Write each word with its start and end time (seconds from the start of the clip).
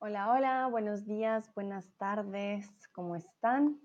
Hola, 0.00 0.32
hola, 0.32 0.68
buenos 0.68 1.06
días, 1.06 1.52
buenas 1.56 1.84
tardes, 1.96 2.70
¿cómo 2.92 3.16
están? 3.16 3.80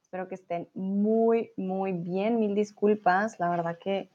Espero 0.00 0.28
que 0.28 0.36
estén 0.36 0.68
muy, 0.72 1.50
muy 1.56 1.94
bien. 1.94 2.38
Mil 2.38 2.54
disculpas, 2.54 3.40
la 3.40 3.50
verdad 3.50 3.76
que 3.76 4.08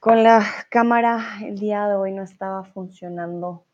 con 0.00 0.24
la 0.24 0.44
cámara 0.70 1.24
el 1.44 1.60
día 1.60 1.86
de 1.86 1.94
hoy 1.94 2.10
no 2.10 2.24
estaba 2.24 2.64
funcionando 2.64 3.64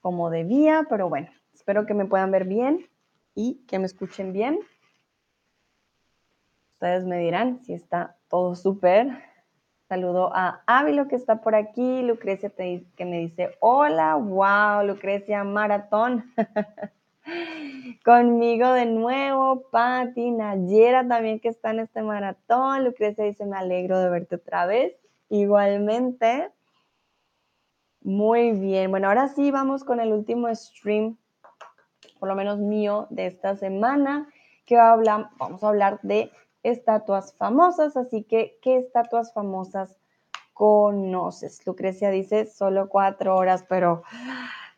como 0.00 0.30
debía, 0.30 0.86
pero 0.88 1.08
bueno, 1.08 1.28
espero 1.54 1.86
que 1.86 1.94
me 1.94 2.06
puedan 2.06 2.30
ver 2.30 2.44
bien 2.44 2.88
y 3.34 3.64
que 3.66 3.80
me 3.80 3.86
escuchen 3.86 4.32
bien. 4.32 4.60
Ustedes 6.74 7.04
me 7.04 7.18
dirán 7.18 7.64
si 7.64 7.74
está 7.74 8.16
todo 8.28 8.54
súper. 8.54 9.08
Saludo 9.90 10.30
a 10.32 10.62
Ávilo 10.66 11.08
que 11.08 11.16
está 11.16 11.40
por 11.40 11.56
aquí, 11.56 12.02
Lucrecia 12.02 12.48
que 12.50 13.04
me 13.04 13.18
dice, 13.18 13.56
hola, 13.58 14.14
wow, 14.14 14.86
Lucrecia, 14.86 15.42
maratón. 15.42 16.32
Conmigo 18.04 18.72
de 18.72 18.86
nuevo, 18.86 19.64
Patti, 19.72 20.30
Nayera 20.30 21.08
también 21.08 21.40
que 21.40 21.48
está 21.48 21.72
en 21.72 21.80
este 21.80 22.02
maratón. 22.02 22.84
Lucrecia 22.84 23.24
dice, 23.24 23.44
me 23.46 23.56
alegro 23.56 23.98
de 23.98 24.10
verte 24.10 24.36
otra 24.36 24.64
vez. 24.64 24.94
Igualmente. 25.28 26.52
Muy 28.00 28.52
bien, 28.52 28.92
bueno, 28.92 29.08
ahora 29.08 29.26
sí 29.26 29.50
vamos 29.50 29.82
con 29.82 29.98
el 29.98 30.12
último 30.12 30.54
stream, 30.54 31.16
por 32.20 32.28
lo 32.28 32.36
menos 32.36 32.60
mío, 32.60 33.08
de 33.10 33.26
esta 33.26 33.56
semana, 33.56 34.28
que 34.66 34.76
va 34.76 34.90
a 34.90 34.92
hablar, 34.92 35.30
vamos 35.36 35.64
a 35.64 35.68
hablar 35.68 35.98
de 36.04 36.30
estatuas 36.62 37.34
famosas, 37.34 37.96
así 37.96 38.24
que, 38.24 38.58
¿qué 38.62 38.78
estatuas 38.78 39.32
famosas 39.32 39.98
conoces? 40.52 41.66
Lucrecia 41.66 42.10
dice 42.10 42.46
solo 42.46 42.88
cuatro 42.88 43.36
horas, 43.36 43.64
pero 43.68 44.02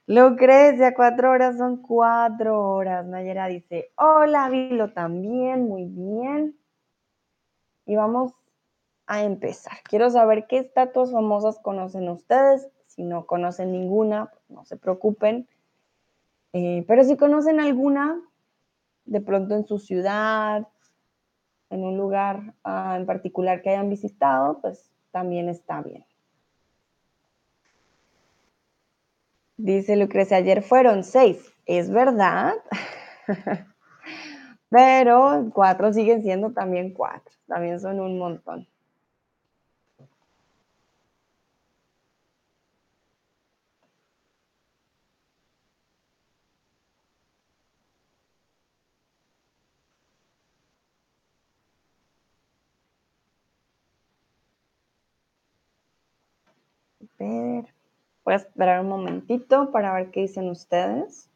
Lucrecia, 0.07 0.95
cuatro 0.95 1.31
horas 1.31 1.57
son 1.57 1.77
cuatro 1.77 2.61
horas. 2.61 3.07
Nayera 3.07 3.47
dice, 3.47 3.93
hola, 3.97 4.49
Vilo 4.49 4.93
también, 4.93 5.69
muy 5.69 5.87
bien. 5.87 6.57
Y 7.87 7.97
vamos 7.97 8.33
a 9.07 9.23
empezar. 9.23 9.75
Quiero 9.85 10.11
saber 10.11 10.47
qué 10.49 10.59
estatuas 10.59 11.13
famosas 11.13 11.59
conocen 11.61 12.09
ustedes. 12.09 12.69
Si 12.87 13.03
no 13.05 13.27
conocen 13.27 13.73
ninguna, 13.73 14.31
no 14.49 14.65
se 14.65 14.77
preocupen. 14.77 15.49
Eh, 16.53 16.85
pero 16.87 17.05
si 17.05 17.17
conocen 17.17 17.61
alguna, 17.61 18.21
de 19.05 19.21
pronto 19.21 19.55
en 19.55 19.67
su 19.67 19.79
ciudad, 19.79 20.69
en 21.73 21.85
un 21.85 21.97
lugar 21.97 22.55
uh, 22.65 22.95
en 22.97 23.07
particular 23.07 23.63
que 23.63 23.71
hayan 23.71 23.89
visitado, 23.89 24.61
pues 24.61 24.91
también 25.11 25.49
está 25.49 25.81
bien. 25.83 26.05
Dice 29.57 29.97
Lucrecia, 29.97 30.37
ayer 30.37 30.63
fueron 30.63 31.03
seis. 31.03 31.55
Es 31.67 31.91
verdad, 31.91 32.55
pero 34.69 35.51
cuatro 35.55 35.93
siguen 35.93 36.23
siendo 36.23 36.53
también 36.53 36.93
cuatro. 36.93 37.33
También 37.47 37.81
son 37.81 38.01
un 38.01 38.19
montón. 38.19 38.67
Voy 57.19 58.35
a 58.35 58.37
esperar 58.37 58.81
un 58.81 58.89
momentito 58.89 59.71
para 59.73 59.93
ver 59.95 60.11
qué 60.11 60.21
dicen 60.21 60.49
ustedes. 60.49 61.29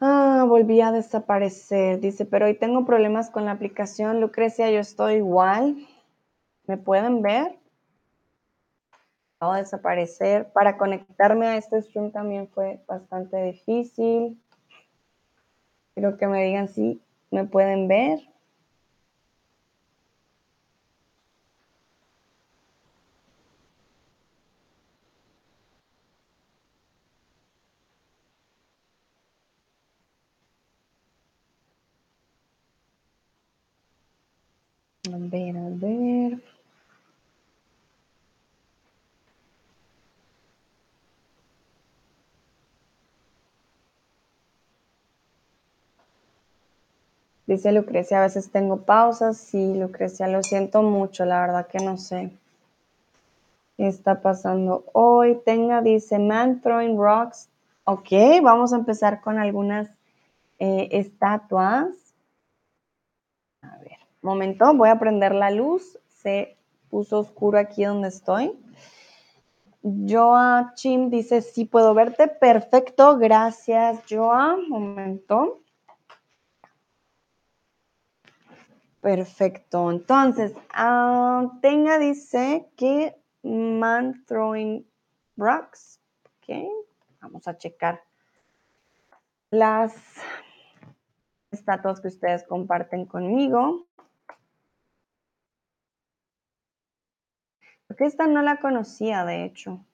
Ah, 0.00 0.44
volví 0.48 0.80
a 0.80 0.90
desaparecer. 0.92 2.00
Dice, 2.00 2.24
pero 2.24 2.46
hoy 2.46 2.54
tengo 2.54 2.84
problemas 2.86 3.30
con 3.30 3.44
la 3.44 3.52
aplicación. 3.52 4.20
Lucrecia, 4.20 4.70
yo 4.70 4.80
estoy 4.80 5.16
igual. 5.16 5.76
¿Me 6.66 6.76
pueden 6.78 7.22
ver? 7.22 7.58
De 9.40 9.58
desaparecer. 9.58 10.50
Para 10.52 10.78
conectarme 10.78 11.46
a 11.46 11.56
este 11.58 11.82
stream 11.82 12.10
también 12.10 12.48
fue 12.48 12.80
bastante 12.86 13.36
difícil. 13.42 14.40
Quiero 15.94 16.16
que 16.16 16.26
me 16.26 16.42
digan 16.44 16.68
si 16.68 17.02
me 17.30 17.44
pueden 17.44 17.86
ver. 17.86 18.20
Ver. 35.08 35.65
Dice 47.46 47.70
Lucrecia, 47.70 48.18
a 48.18 48.22
veces 48.22 48.50
tengo 48.50 48.78
pausas. 48.78 49.36
Sí, 49.36 49.74
Lucrecia, 49.74 50.26
lo 50.26 50.42
siento 50.42 50.82
mucho, 50.82 51.24
la 51.24 51.40
verdad 51.40 51.66
que 51.68 51.78
no 51.78 51.96
sé 51.96 52.32
qué 53.76 53.86
está 53.86 54.20
pasando 54.20 54.84
hoy. 54.92 55.40
Tenga, 55.44 55.80
dice, 55.80 56.18
man 56.18 56.60
throwing 56.60 56.98
rocks. 56.98 57.48
Ok, 57.84 58.10
vamos 58.42 58.72
a 58.72 58.76
empezar 58.76 59.20
con 59.20 59.38
algunas 59.38 59.88
eh, 60.58 60.88
estatuas. 60.90 61.86
A 63.62 63.78
ver, 63.78 63.98
momento, 64.22 64.74
voy 64.74 64.88
a 64.88 64.98
prender 64.98 65.32
la 65.32 65.50
luz. 65.50 65.98
Se 66.08 66.56
puso 66.90 67.20
oscuro 67.20 67.58
aquí 67.58 67.84
donde 67.84 68.08
estoy. 68.08 68.52
Joa 69.82 70.72
Chim 70.74 71.10
dice, 71.10 71.42
sí 71.42 71.64
puedo 71.64 71.94
verte. 71.94 72.26
Perfecto, 72.26 73.18
gracias, 73.18 74.00
Joa. 74.10 74.56
Momento. 74.68 75.60
Perfecto. 79.06 79.88
Entonces, 79.92 80.52
uh, 80.76 81.60
Tenga 81.60 81.96
dice 82.00 82.68
que 82.76 83.14
man 83.44 84.24
throwing 84.26 84.84
rocks. 85.36 86.00
Ok, 86.24 86.56
vamos 87.20 87.46
a 87.46 87.56
checar 87.56 88.02
las 89.50 89.94
estatuas 91.52 92.00
que 92.00 92.08
ustedes 92.08 92.42
comparten 92.48 93.06
conmigo. 93.06 93.86
Porque 97.86 98.06
esta 98.06 98.26
no 98.26 98.42
la 98.42 98.58
conocía, 98.58 99.24
de 99.24 99.44
hecho. 99.44 99.86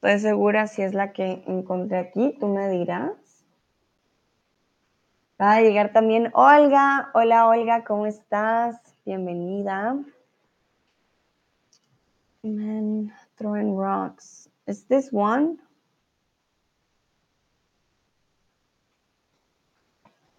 Estoy 0.00 0.20
segura 0.20 0.68
si 0.68 0.82
es 0.82 0.94
la 0.94 1.12
que 1.12 1.42
encontré 1.48 1.98
aquí, 1.98 2.36
tú 2.38 2.46
me 2.46 2.68
dirás. 2.68 3.10
Va 5.40 5.54
a 5.54 5.60
llegar 5.60 5.92
también 5.92 6.30
Olga. 6.34 7.10
Hola 7.14 7.48
Olga, 7.48 7.82
¿cómo 7.82 8.06
estás? 8.06 8.76
Bienvenida. 9.04 9.96
Man 12.44 13.12
throwing 13.34 13.76
rocks. 13.76 14.48
Is 14.68 14.86
this 14.86 15.08
one? 15.12 15.56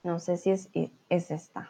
No 0.04 0.22
sé 0.22 0.38
si 0.38 0.52
es, 0.52 0.70
es 1.10 1.32
esta. 1.32 1.70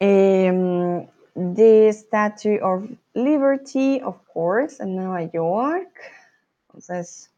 Um, 0.00 1.08
the 1.34 1.92
Statue 1.92 2.58
of 2.62 2.88
Liberty, 3.14 4.00
of 4.02 4.16
course, 4.32 4.82
en 4.82 4.96
Nueva 4.96 5.22
York. 5.24 5.90
Entonces, 6.68 7.30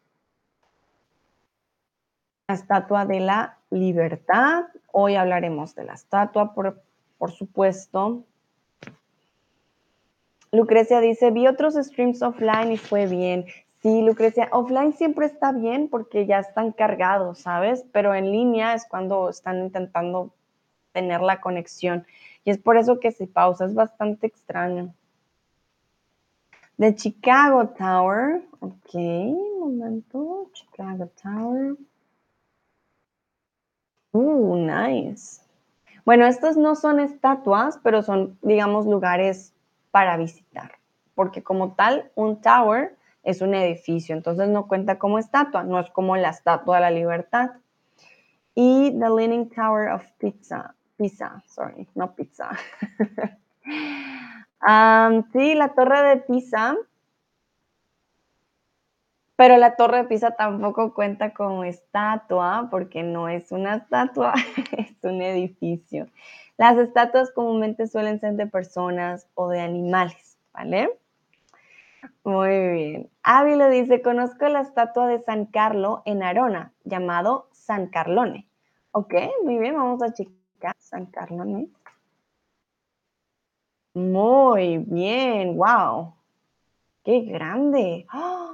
la 2.48 2.54
Estatua 2.54 3.04
de 3.06 3.20
la 3.20 3.58
Libertad. 3.70 4.64
Hoy 4.92 5.14
hablaremos 5.14 5.74
de 5.74 5.84
la 5.84 5.94
estatua, 5.94 6.52
por, 6.52 6.82
por 7.18 7.30
supuesto. 7.30 8.24
Lucrecia 10.52 11.00
dice, 11.00 11.30
vi 11.30 11.46
otros 11.46 11.74
streams 11.74 12.22
offline 12.22 12.72
y 12.72 12.76
fue 12.76 13.06
bien. 13.06 13.46
Sí, 13.82 14.02
Lucrecia, 14.02 14.48
offline 14.50 14.92
siempre 14.92 15.26
está 15.26 15.52
bien 15.52 15.88
porque 15.88 16.26
ya 16.26 16.40
están 16.40 16.72
cargados, 16.72 17.38
¿sabes? 17.38 17.84
Pero 17.92 18.14
en 18.14 18.32
línea 18.32 18.74
es 18.74 18.84
cuando 18.86 19.30
están 19.30 19.60
intentando 19.60 20.32
tener 20.92 21.20
la 21.20 21.40
conexión. 21.40 22.04
Y 22.44 22.50
es 22.50 22.58
por 22.58 22.76
eso 22.76 23.00
que 23.00 23.12
se 23.12 23.26
pausa, 23.26 23.66
es 23.66 23.74
bastante 23.74 24.26
extraño. 24.26 24.94
The 26.78 26.94
Chicago 26.94 27.68
Tower. 27.76 28.42
Ok, 28.60 28.94
un 28.94 29.60
momento. 29.60 30.48
Chicago 30.52 31.10
Tower. 31.22 31.76
Uh, 34.12 34.56
nice. 34.56 35.42
Bueno, 36.06 36.26
estos 36.26 36.56
no 36.56 36.74
son 36.74 36.98
estatuas, 36.98 37.78
pero 37.82 38.02
son, 38.02 38.38
digamos, 38.42 38.86
lugares 38.86 39.52
para 39.90 40.16
visitar. 40.16 40.72
Porque 41.14 41.42
como 41.42 41.74
tal, 41.74 42.10
un 42.14 42.40
tower 42.40 42.96
es 43.22 43.42
un 43.42 43.54
edificio, 43.54 44.16
entonces 44.16 44.48
no 44.48 44.66
cuenta 44.66 44.98
como 44.98 45.18
estatua, 45.18 45.62
no 45.62 45.78
es 45.78 45.90
como 45.90 46.16
la 46.16 46.30
Estatua 46.30 46.76
de 46.76 46.80
la 46.80 46.90
Libertad. 46.90 47.50
Y 48.54 48.90
The 48.98 49.10
Leaning 49.10 49.50
Tower 49.50 49.90
of 49.90 50.02
Pizza, 50.18 50.74
Pisa, 51.00 51.42
sorry, 51.46 51.88
no 51.94 52.14
pizza. 52.14 52.50
sí, 55.32 55.54
la 55.54 55.72
Torre 55.74 56.02
de 56.02 56.16
Pisa, 56.18 56.76
pero 59.34 59.56
la 59.56 59.76
Torre 59.76 60.02
de 60.02 60.04
Pisa 60.04 60.32
tampoco 60.32 60.92
cuenta 60.92 61.32
como 61.32 61.64
estatua 61.64 62.68
porque 62.70 63.02
no 63.02 63.30
es 63.30 63.50
una 63.50 63.76
estatua, 63.76 64.34
es 64.76 64.92
un 65.02 65.22
edificio. 65.22 66.06
Las 66.58 66.76
estatuas 66.76 67.30
comúnmente 67.30 67.86
suelen 67.86 68.20
ser 68.20 68.34
de 68.34 68.46
personas 68.46 69.26
o 69.32 69.48
de 69.48 69.62
animales, 69.62 70.36
¿vale? 70.52 70.90
Muy 72.24 72.72
bien. 72.72 73.10
Ávilo 73.22 73.70
dice, 73.70 74.02
conozco 74.02 74.46
la 74.48 74.60
estatua 74.60 75.06
de 75.06 75.22
San 75.22 75.46
Carlo 75.46 76.02
en 76.04 76.22
Arona, 76.22 76.74
llamado 76.84 77.48
San 77.52 77.86
Carlone. 77.86 78.46
Ok, 78.92 79.14
muy 79.44 79.56
bien, 79.56 79.76
vamos 79.76 80.02
a 80.02 80.12
checar 80.12 80.39
San 80.78 81.06
Carlone. 81.06 81.68
Muy 83.94 84.78
bien, 84.78 85.56
wow. 85.56 86.14
Qué 87.04 87.22
grande. 87.22 88.06
¡Ah! 88.08 88.50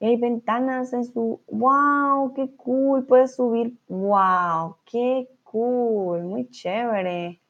hay 0.00 0.16
ventanas 0.16 0.92
en 0.92 1.04
su... 1.04 1.40
¡Wow! 1.46 2.34
¡Qué 2.34 2.50
cool! 2.56 3.06
Puedes 3.06 3.36
subir. 3.36 3.78
¡Wow! 3.88 4.76
¡Qué 4.84 5.28
cool! 5.44 6.22
Muy 6.22 6.50
chévere. 6.50 7.40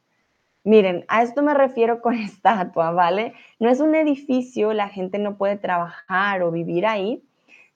Miren, 0.65 1.05
a 1.09 1.23
esto 1.23 1.43
me 1.43 1.55
refiero 1.55 2.01
con 2.01 2.15
estatua, 2.19 2.93
¿vale? 2.93 3.35
No 3.59 3.69
es 3.71 3.81
un 3.81 3.95
edificio, 3.95 4.73
la 4.73 4.89
gente 4.89 5.19
no 5.19 5.37
puede 5.37 5.57
trabajar 5.57 6.43
o 6.43 6.51
vivir 6.51 6.87
ahí, 6.87 7.25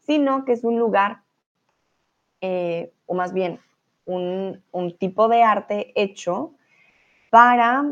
sino 0.00 0.44
que 0.44 0.52
es 0.52 0.62
un 0.62 0.78
lugar, 0.78 1.22
eh, 2.40 2.92
o 3.06 3.14
más 3.14 3.32
bien, 3.32 3.58
un, 4.06 4.62
tipo 4.98 5.28
de 5.28 5.42
arte 5.42 5.92
hecho 5.94 6.54
para 7.30 7.84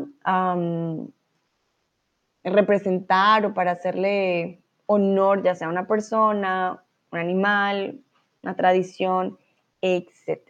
representar 2.43 3.45
o 3.45 3.53
para 3.53 3.71
hacerle 3.71 4.61
honor, 4.87 5.43
ya 5.43 5.55
sea 5.55 5.67
a 5.67 5.71
una 5.71 5.87
persona, 5.87 6.83
un 7.11 7.19
animal, 7.19 7.99
una 8.43 8.55
tradición, 8.55 9.37
etc. 9.81 10.41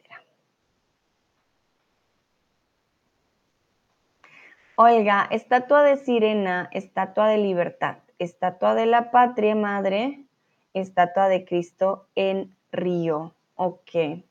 Oiga, 4.77 5.27
estatua 5.31 5.83
de 5.83 5.97
sirena, 5.97 6.69
estatua 6.73 7.29
de 7.29 7.37
libertad, 7.37 7.99
estatua 8.19 8.75
de 8.75 8.85
la 8.85 9.09
patria 9.09 9.55
madre, 9.55 10.25
estatua 10.73 11.29
de 11.29 11.45
Cristo 11.45 12.09
en 12.15 12.53
Río. 12.73 13.33
Ok. 13.55 14.25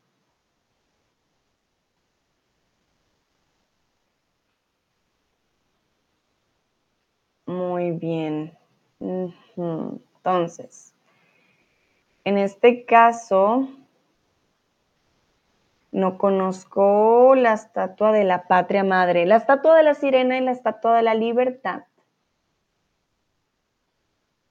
Muy 7.55 7.93
bien. 7.93 8.57
Entonces, 9.01 10.95
en 12.25 12.39
este 12.39 12.85
caso, 12.85 13.69
no 15.93 16.19
conozco 16.19 17.35
la 17.37 17.53
estatua 17.53 18.11
de 18.11 18.25
la 18.25 18.49
patria 18.49 18.83
madre, 18.83 19.27
la 19.27 19.37
estatua 19.37 19.77
de 19.77 19.85
la 19.85 19.95
sirena 19.95 20.37
y 20.37 20.41
la 20.41 20.51
estatua 20.51 20.97
de 20.97 21.03
la 21.03 21.15
libertad. 21.15 21.85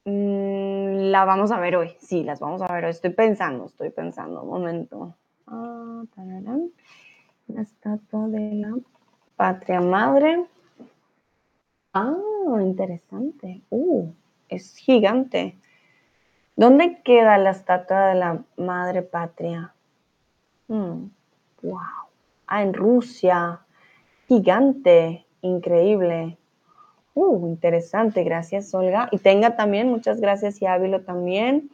Mm, 0.06 1.12
la 1.12 1.26
vamos 1.26 1.52
a 1.52 1.60
ver 1.60 1.76
hoy, 1.76 1.96
sí, 2.00 2.24
las 2.24 2.40
vamos 2.40 2.62
a 2.62 2.74
ver 2.74 2.86
hoy. 2.86 2.92
Estoy 2.92 3.12
pensando, 3.12 3.66
estoy 3.66 3.90
pensando, 3.90 4.44
un 4.44 4.50
momento. 4.50 5.16
Ah, 5.48 6.04
la 7.48 7.62
estatua 7.62 8.28
de 8.28 8.54
la 8.56 8.76
patria 9.36 9.82
madre. 9.82 10.46
Ah, 11.94 12.16
interesante. 12.60 13.62
Uh, 13.70 14.12
es 14.50 14.76
gigante. 14.78 15.56
¿Dónde 16.56 17.02
queda 17.04 17.38
la 17.38 17.52
estatua 17.52 18.08
de 18.08 18.16
la 18.16 18.44
madre 18.58 19.04
patria? 19.04 19.74
Hmm. 20.68 21.10
Wow. 21.62 21.80
Ah, 22.48 22.64
en 22.64 22.74
Rusia. 22.74 23.62
Gigante. 24.28 25.26
Increíble. 25.42 26.38
Uh, 27.14 27.48
interesante. 27.48 28.24
Gracias, 28.24 28.74
Olga. 28.74 29.10
Y 29.12 29.20
tenga 29.20 29.56
también, 29.56 29.90
muchas 29.90 30.20
gracias, 30.20 30.62
y 30.62 30.66
Ávilo 30.66 31.02
también. 31.02 31.70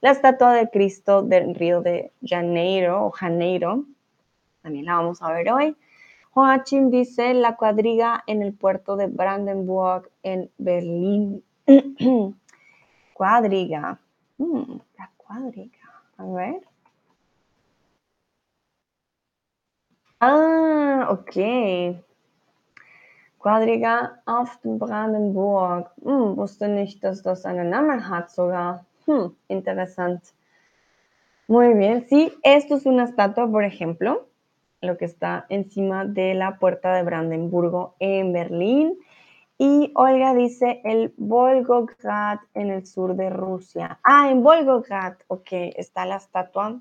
La 0.00 0.12
estatua 0.12 0.52
de 0.52 0.70
Cristo 0.70 1.22
del 1.22 1.56
Río 1.56 1.80
de 1.80 2.12
Janeiro 2.24 3.06
o 3.06 3.10
Janeiro. 3.10 3.84
También 4.62 4.84
la 4.86 4.94
vamos 4.94 5.22
a 5.22 5.32
ver 5.32 5.50
hoy. 5.50 5.76
Joachim 6.36 6.90
dice 6.90 7.32
la 7.32 7.56
cuadriga 7.56 8.22
en 8.26 8.42
el 8.42 8.52
puerto 8.52 8.94
de 8.96 9.06
Brandenburg 9.06 10.10
en 10.22 10.50
Berlín. 10.58 11.42
cuadriga. 13.14 13.98
Hmm, 14.36 14.78
la 14.98 15.10
cuadriga. 15.16 15.78
A 16.18 16.24
ver. 16.26 16.60
Ah, 20.20 21.08
okay. 21.08 22.04
Quadriga 23.38 24.20
auf 24.26 24.60
dem 24.60 24.78
Brandenburg. 24.78 25.90
Hm, 26.02 26.36
wusste 26.36 26.68
nicht, 26.68 27.02
dass 27.02 27.22
das 27.22 27.46
einen 27.46 27.70
Namen 27.70 28.10
hat 28.10 28.30
sogar. 28.30 28.84
Hm, 29.06 29.34
interessant. 29.48 30.20
Muy 31.48 31.72
bien. 31.72 32.04
Sí, 32.10 32.30
esto 32.42 32.74
es 32.74 32.84
una 32.84 33.04
estatua, 33.04 33.50
por 33.50 33.64
ejemplo, 33.64 34.26
lo 34.86 34.96
que 34.96 35.04
está 35.04 35.46
encima 35.48 36.04
de 36.04 36.34
la 36.34 36.58
puerta 36.58 36.94
de 36.94 37.02
Brandenburgo 37.02 37.96
en 37.98 38.32
Berlín. 38.32 38.98
Y 39.58 39.92
Olga 39.94 40.34
dice 40.34 40.80
el 40.84 41.14
Volgograd 41.16 42.40
en 42.54 42.70
el 42.70 42.86
sur 42.86 43.16
de 43.16 43.30
Rusia. 43.30 43.98
Ah, 44.04 44.30
en 44.30 44.42
Volgograd, 44.42 45.14
ok, 45.28 45.48
está 45.76 46.04
la 46.04 46.16
estatua 46.16 46.80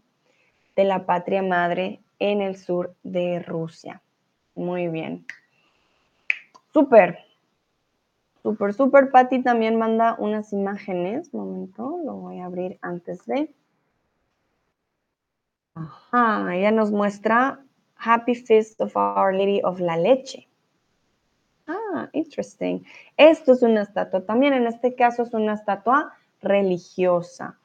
de 0.76 0.84
la 0.84 1.06
patria 1.06 1.42
madre 1.42 2.02
en 2.20 2.42
el 2.42 2.58
sur 2.58 2.96
de 3.04 3.40
Rusia. 3.40 4.02
Muy 4.56 4.88
bien. 4.88 5.26
Súper. 6.74 7.20
Súper, 8.44 8.74
súper. 8.74 9.10
Patti 9.10 9.42
también 9.42 9.78
manda 9.78 10.16
unas 10.20 10.54
imágenes. 10.54 11.30
Un 11.32 11.40
momento, 11.40 12.00
lo 12.04 12.16
voy 12.16 12.40
a 12.40 12.46
abrir 12.46 12.78
antes 12.82 13.26
de. 13.26 13.54
Ajá, 15.74 16.56
ella 16.56 16.72
nos 16.72 16.92
muestra 16.92 17.66
Happy 17.96 18.36
Feast 18.36 18.82
of 18.82 18.96
Our 18.96 19.34
Lady 19.34 19.62
of 19.62 19.80
la 19.80 19.96
Leche. 19.96 20.48
Ah, 21.68 22.10
interesting. 22.14 22.86
Esto 23.18 23.54
es 23.54 23.64
una 23.64 23.82
estatua. 23.82 24.26
También 24.26 24.54
en 24.54 24.68
este 24.68 24.96
caso 24.96 25.24
es 25.24 25.34
una 25.34 25.54
estatua 25.54 26.14
religiosa. 26.42 27.58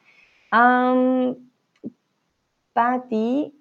Um, 0.52 1.50
Patty 2.72 3.52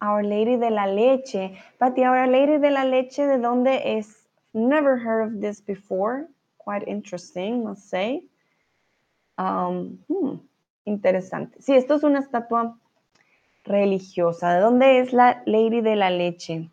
Our 0.00 0.22
Lady 0.22 0.56
de 0.56 0.70
la 0.70 0.86
Leche. 0.86 1.58
But 1.80 1.98
Our 1.98 2.26
Lady 2.26 2.58
de 2.58 2.70
la 2.70 2.84
Leche, 2.84 3.26
¿de 3.26 3.38
dónde 3.38 3.98
es? 3.98 4.28
Never 4.54 4.96
heard 4.96 5.26
of 5.26 5.40
this 5.40 5.60
before. 5.60 6.28
Quite 6.58 6.84
interesting, 6.86 7.64
must 7.64 7.88
say. 7.88 8.22
Um, 9.38 9.98
hmm, 10.08 10.36
interesante. 10.84 11.60
Sí, 11.60 11.74
esto 11.74 11.94
es 11.94 12.02
una 12.02 12.20
estatua 12.20 12.78
religiosa. 13.66 14.54
¿De 14.54 14.60
dónde 14.60 15.00
es 15.00 15.12
la 15.12 15.42
Lady 15.46 15.80
de 15.80 15.96
la 15.96 16.10
Leche? 16.10 16.70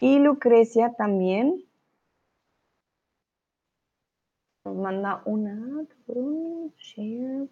Y 0.00 0.18
Lucrecia 0.18 0.94
también 0.96 1.64
manda 4.64 5.22
una. 5.24 5.84
Share. 6.78 7.48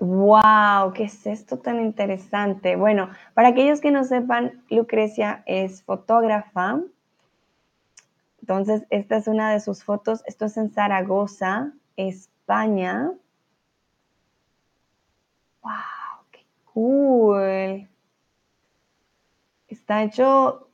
¡Wow! 0.00 0.92
¿Qué 0.94 1.04
es 1.04 1.26
esto 1.26 1.58
tan 1.58 1.80
interesante? 1.80 2.76
Bueno, 2.76 3.10
para 3.34 3.48
aquellos 3.48 3.80
que 3.80 3.90
no 3.90 4.04
sepan, 4.04 4.62
Lucrecia 4.70 5.42
es 5.46 5.82
fotógrafa. 5.82 6.80
Entonces, 8.40 8.84
esta 8.90 9.16
es 9.16 9.26
una 9.26 9.52
de 9.52 9.60
sus 9.60 9.82
fotos. 9.82 10.22
Esto 10.26 10.46
es 10.46 10.56
en 10.56 10.70
Zaragoza, 10.70 11.72
España. 11.96 13.12
¡Wow! 15.68 16.24
¡Qué 16.30 16.46
cool! 16.64 17.88
está 19.68 20.02
hecho 20.02 20.68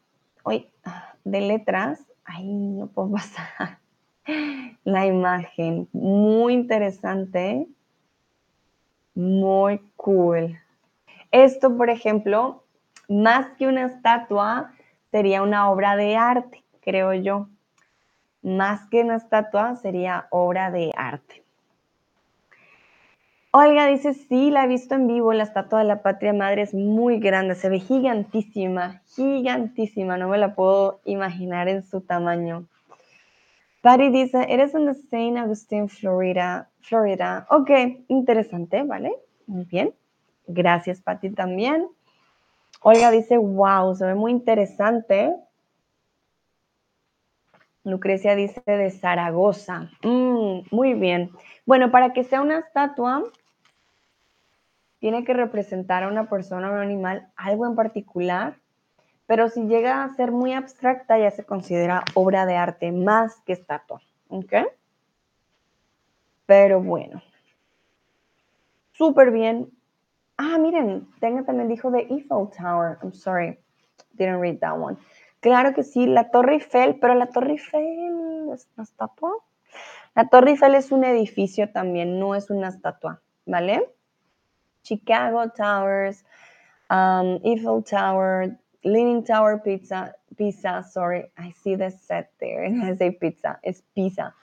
hoy 0.45 0.71
de 1.25 1.41
letras. 1.41 2.01
Ay, 2.25 2.53
no 2.53 2.87
puedo 2.87 3.11
pasar 3.13 3.79
la 4.85 5.07
imagen. 5.07 5.89
Muy 5.93 6.55
interesante. 6.55 7.67
Muy 9.17 9.81
cool. 9.97 10.59
Esto, 11.33 11.77
por 11.77 11.91
ejemplo, 11.91 12.63
más 13.09 13.49
que 13.59 13.67
una 13.67 13.87
estatua, 13.87 14.73
sería 15.11 15.43
una 15.43 15.71
obra 15.71 15.97
de 15.97 16.17
arte, 16.17 16.63
creo 16.81 17.13
yo. 17.15 17.49
Más 18.43 18.89
que 18.91 19.03
una 19.03 19.17
estatua, 19.17 19.75
sería 19.75 20.29
obra 20.31 20.71
de 20.71 20.93
arte. 20.97 21.44
Olga 23.57 23.87
dice, 23.87 24.15
sí, 24.15 24.51
la 24.51 24.65
he 24.65 24.67
visto 24.67 24.97
en 24.97 25.07
vivo, 25.07 25.33
la 25.33 25.45
estatua 25.45 25.79
de 25.79 25.85
la 25.85 26.03
patria 26.03 26.33
madre 26.33 26.63
es 26.63 26.75
muy 26.75 27.21
grande, 27.21 27.55
se 27.55 27.69
ve 27.69 27.79
gigantísima, 27.79 29.01
gigantísima, 29.07 30.17
no 30.17 30.27
me 30.27 30.39
la 30.39 30.57
puedo 30.57 31.01
imaginar 31.05 31.69
en 31.69 31.85
su 31.85 32.01
tamaño. 32.01 32.67
Patty 33.81 34.11
dice, 34.11 34.45
eres 34.49 34.75
en 34.75 34.89
St. 34.89 35.39
Augustine, 35.39 35.87
Florida, 35.87 36.69
Florida. 36.81 37.47
Ok, 37.49 37.71
interesante, 38.09 38.83
¿vale? 38.83 39.15
Muy 39.47 39.67
bien. 39.67 39.95
Gracias, 40.49 41.01
Patty, 41.01 41.31
también. 41.31 41.87
Olga 42.81 43.13
dice, 43.13 43.39
wow, 43.39 43.95
se 43.95 44.05
ve 44.05 44.17
muy 44.17 44.33
interesante. 44.33 45.33
Lucrecia 47.85 48.35
dice 48.35 48.61
de 48.67 48.91
Zaragoza. 48.91 49.91
Mm, 50.03 50.63
muy 50.73 50.95
bien. 50.95 51.31
Bueno, 51.67 51.93
para 51.93 52.13
que 52.13 52.25
sea 52.25 52.41
una 52.41 52.59
estatua, 52.59 53.23
tiene 55.05 55.23
que 55.23 55.35
representar 55.35 56.03
a 56.03 56.09
una 56.09 56.31
persona 56.31 56.71
o 56.71 56.73
un 56.73 56.79
animal, 56.79 57.29
algo 57.37 57.67
en 57.67 57.75
particular, 57.75 58.57
pero 59.27 59.51
si 59.51 59.67
llega 59.67 60.03
a 60.03 60.15
ser 60.15 60.33
muy 60.33 60.55
abstracta 60.55 61.19
ya 61.19 61.31
se 61.31 61.45
considera 61.45 62.07
obra 62.15 62.47
de 62.47 62.57
arte 62.57 62.91
más 62.91 63.39
que 63.43 63.53
estatua, 63.53 64.01
¿ok? 64.29 64.55
Pero 66.47 66.81
bueno, 66.81 67.23
súper 68.93 69.31
bien. 69.31 69.69
Ah, 70.39 70.57
miren, 70.57 71.07
Tenga 71.21 71.45
también 71.45 71.69
dijo 71.69 71.91
de 71.91 72.07
Eiffel 72.09 72.49
Tower. 72.57 72.97
I'm 73.03 73.13
sorry, 73.13 73.59
didn't 74.15 74.41
read 74.41 74.59
that 74.61 74.81
one. 74.81 74.97
Claro 75.41 75.75
que 75.75 75.83
sí, 75.83 76.07
la 76.07 76.31
Torre 76.31 76.55
Eiffel, 76.55 76.99
pero 76.99 77.15
la 77.15 77.27
Torre 77.27 77.51
Eiffel 77.51 78.49
es 78.55 78.67
una 78.75 78.85
estatua. 78.85 79.33
La 80.15 80.31
Torre 80.31 80.53
Eiffel 80.53 80.75
es 80.77 80.93
un 80.93 81.05
edificio 81.05 81.71
también, 81.71 82.19
no 82.19 82.35
es 82.35 82.49
una 82.49 82.69
estatua, 82.69 83.21
¿vale? 83.45 83.87
Chicago 84.85 85.51
Towers, 85.57 86.23
um, 86.91 87.41
Eiffel 87.45 87.83
Tower, 87.83 88.57
Leaning 88.85 89.25
Tower 89.25 89.59
Pizza, 89.59 90.15
Pizza, 90.37 90.85
sorry, 90.89 91.25
I 91.39 91.53
see 91.63 91.75
the 91.75 91.91
set 91.91 92.33
there, 92.39 92.65
I 92.83 92.95
say 92.97 93.11
pizza, 93.11 93.59
it's 93.63 93.83
pizza. 93.95 94.35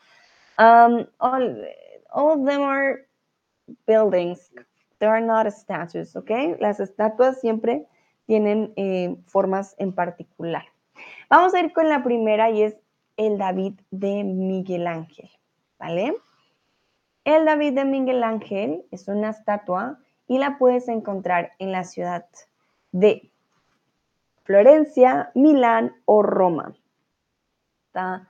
Um, 0.57 1.07
all, 1.19 1.65
all 2.11 2.33
of 2.33 2.45
them 2.45 2.61
are 2.61 3.01
buildings, 3.87 4.51
they 4.99 5.07
are 5.07 5.21
not 5.21 5.51
statues, 5.53 6.15
okay? 6.15 6.55
Las 6.59 6.79
estatuas 6.79 7.39
siempre 7.39 7.85
tienen 8.27 8.73
eh, 8.75 9.15
formas 9.27 9.75
en 9.77 9.93
particular. 9.93 10.63
Vamos 11.29 11.53
a 11.53 11.59
ir 11.59 11.73
con 11.73 11.89
la 11.89 12.03
primera 12.03 12.49
y 12.51 12.63
es 12.63 12.75
el 13.17 13.37
David 13.37 13.73
de 13.91 14.23
Miguel 14.23 14.87
Ángel, 14.87 15.29
¿vale? 15.79 16.15
El 17.23 17.45
David 17.45 17.73
de 17.73 17.85
Miguel 17.85 18.23
Ángel 18.23 18.85
es 18.91 19.07
una 19.07 19.29
estatua 19.29 19.99
y 20.31 20.37
la 20.37 20.57
puedes 20.57 20.87
encontrar 20.87 21.51
en 21.59 21.73
la 21.73 21.83
ciudad 21.83 22.25
de 22.93 23.29
Florencia, 24.43 25.29
Milán 25.35 25.93
o 26.05 26.23
Roma. 26.23 26.73
Está 27.87 28.29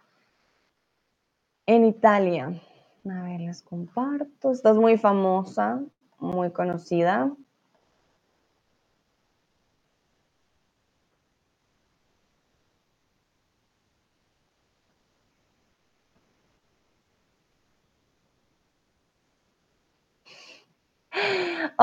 en 1.67 1.85
Italia. 1.85 2.59
A 3.07 3.21
ver, 3.21 3.41
les 3.41 3.61
comparto. 3.61 4.49
Esta 4.49 4.71
es 4.71 4.77
muy 4.77 4.97
famosa, 4.97 5.79
muy 6.17 6.49
conocida. 6.49 7.31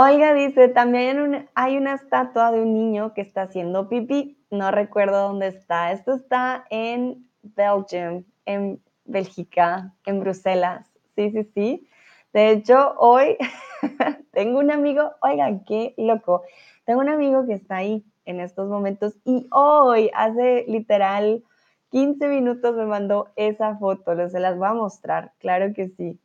Oiga, 0.00 0.32
dice, 0.32 0.68
también 0.68 1.48
hay 1.56 1.76
una 1.76 1.94
estatua 1.94 2.52
de 2.52 2.60
un 2.60 2.72
niño 2.72 3.14
que 3.14 3.20
está 3.20 3.42
haciendo 3.42 3.88
pipí. 3.88 4.38
No 4.48 4.70
recuerdo 4.70 5.26
dónde 5.26 5.48
está. 5.48 5.90
Esto 5.90 6.14
está 6.14 6.64
en 6.70 7.28
Belgium, 7.42 8.22
en 8.46 8.80
Bélgica, 9.04 9.92
en 10.06 10.20
Bruselas. 10.20 10.86
Sí, 11.16 11.32
sí, 11.32 11.50
sí. 11.52 11.88
De 12.32 12.52
hecho, 12.52 12.94
hoy 12.96 13.38
tengo 14.32 14.60
un 14.60 14.70
amigo, 14.70 15.14
oigan, 15.20 15.64
qué 15.64 15.94
loco. 15.96 16.44
Tengo 16.84 17.00
un 17.00 17.08
amigo 17.08 17.44
que 17.44 17.54
está 17.54 17.78
ahí 17.78 18.04
en 18.24 18.38
estos 18.38 18.68
momentos 18.68 19.16
y 19.24 19.48
hoy, 19.50 20.12
hace 20.14 20.64
literal 20.68 21.42
15 21.90 22.28
minutos, 22.28 22.76
me 22.76 22.86
mandó 22.86 23.32
esa 23.34 23.76
foto. 23.78 24.28
Se 24.28 24.38
las 24.38 24.56
voy 24.56 24.68
a 24.68 24.74
mostrar, 24.74 25.32
claro 25.40 25.74
que 25.74 25.88
sí. 25.88 26.20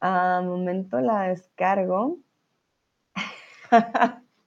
A 0.00 0.38
ah, 0.38 0.42
momento 0.42 1.00
la 1.00 1.28
descargo. 1.28 2.18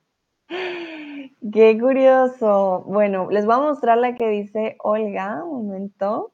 Qué 1.53 1.77
curioso. 1.79 2.83
Bueno, 2.87 3.29
les 3.29 3.45
voy 3.45 3.55
a 3.55 3.59
mostrar 3.59 3.97
la 3.97 4.15
que 4.15 4.27
dice 4.29 4.75
Olga. 4.79 5.43
Un 5.43 5.67
momento. 5.67 6.31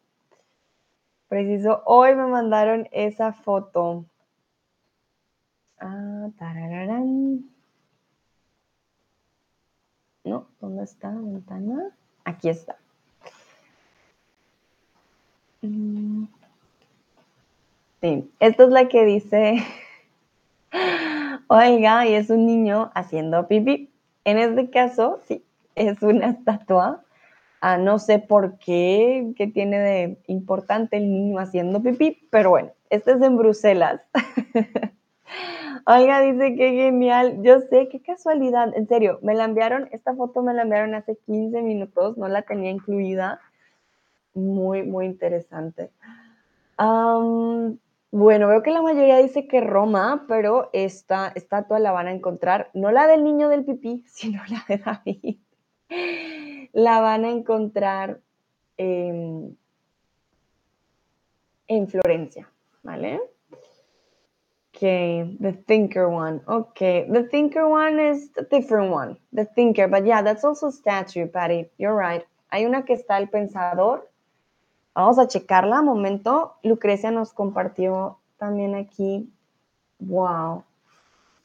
Preciso, 1.30 1.82
hoy 1.86 2.14
me 2.14 2.28
mandaron 2.28 2.90
esa 2.92 3.32
foto. 3.32 4.04
Ah, 5.82 6.30
No, 10.24 10.48
¿dónde 10.62 10.84
está 10.86 11.12
la 11.12 11.20
ventana? 11.20 11.92
Aquí 12.24 12.48
está. 12.48 12.78
Mm. 15.64 16.26
Sí, 18.02 18.30
esta 18.40 18.64
es 18.64 18.70
la 18.70 18.88
que 18.88 19.06
dice 19.06 19.58
Oiga, 21.52 22.06
y 22.06 22.14
es 22.14 22.30
un 22.30 22.46
niño 22.46 22.92
haciendo 22.94 23.48
pipí. 23.48 23.92
En 24.24 24.38
este 24.38 24.70
caso, 24.70 25.20
sí, 25.28 25.44
es 25.74 26.00
una 26.04 26.30
estatua. 26.30 27.04
Ah, 27.60 27.78
no 27.80 27.98
sé 27.98 28.20
por 28.20 28.60
qué, 28.60 29.34
qué 29.36 29.48
tiene 29.48 29.80
de 29.80 30.22
importante 30.28 30.98
el 30.98 31.12
niño 31.12 31.40
haciendo 31.40 31.82
pipí, 31.82 32.28
pero 32.30 32.52
bueno, 32.52 32.70
este 32.92 33.14
es 33.14 33.22
en 33.24 33.36
Bruselas. 33.36 34.00
Oiga, 35.88 36.22
dice 36.22 36.56
que 36.56 36.72
genial. 36.72 37.40
Yo 37.42 37.62
sé, 37.62 37.90
qué 37.90 38.00
casualidad. 38.00 38.72
En 38.78 38.88
serio, 38.88 39.18
me 39.24 39.34
la 39.34 39.46
enviaron, 39.46 39.90
esta 39.92 40.14
foto 40.14 40.44
me 40.44 40.54
la 40.54 40.62
enviaron 40.62 40.94
hace 40.94 41.18
15 41.26 41.64
minutos, 41.64 42.16
no 42.16 42.28
la 42.28 42.44
tenía 42.44 42.70
incluida. 42.70 43.42
Muy, 44.36 44.84
muy 44.84 45.08
interesante. 45.08 45.90
Bueno, 48.12 48.48
veo 48.48 48.64
que 48.64 48.72
la 48.72 48.82
mayoría 48.82 49.18
dice 49.18 49.48
que 49.48 49.62
Roma, 49.62 50.26
pero 50.28 50.72
esta 50.74 51.32
estatua 51.36 51.78
la 51.78 51.92
van 51.92 52.08
a 52.08 52.12
encontrar, 52.12 52.72
no 52.74 52.92
la 52.92 53.06
del 53.06 53.24
niño 53.24 53.50
del 53.50 53.66
pipí, 53.66 54.04
sino 54.08 54.42
la 54.50 54.66
de 54.68 54.78
David. 54.78 55.38
La 56.74 57.02
van 57.02 57.26
a 57.26 57.30
encontrar 57.30 58.20
en, 58.78 59.58
en 61.68 61.88
Florencia, 61.88 62.50
¿vale? 62.84 63.20
Okay, 64.76 65.38
the 65.42 65.52
thinker 65.68 66.08
one. 66.08 66.42
Okay, 66.48 67.06
the 67.12 67.24
thinker 67.24 67.68
one 67.68 68.00
is 68.00 68.32
a 68.38 68.44
different 68.44 68.92
one. 68.92 69.18
The 69.34 69.46
thinker, 69.46 69.88
but 69.90 70.06
yeah, 70.06 70.22
that's 70.22 70.46
also 70.46 70.70
statue, 70.70 71.28
Patty. 71.28 71.70
You're 71.78 71.96
right. 71.96 72.24
Hay 72.52 72.66
una 72.66 72.86
que 72.86 72.94
está 72.94 73.18
el 73.18 73.28
pensador 73.28 74.09
Vamos 74.96 75.20
a 75.20 75.28
checarla. 75.28 75.82
Momento. 75.82 76.56
Lucrecia 76.64 77.12
nos 77.12 77.34
compartió 77.34 78.18
también 78.38 78.76
aquí. 78.76 79.32
Wow. 80.00 80.64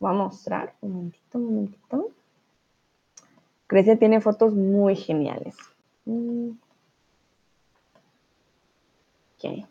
Voy 0.00 0.10
a 0.10 0.14
mostrar. 0.14 0.74
Un 0.80 0.92
momentito, 0.92 1.38
un 1.38 1.44
momentito. 1.44 2.10
Lucrecia 3.62 3.98
tiene 3.98 4.20
fotos 4.20 4.54
muy 4.54 4.96
geniales. 4.96 5.56
Mm. 6.04 6.50
Ok. 9.36 9.66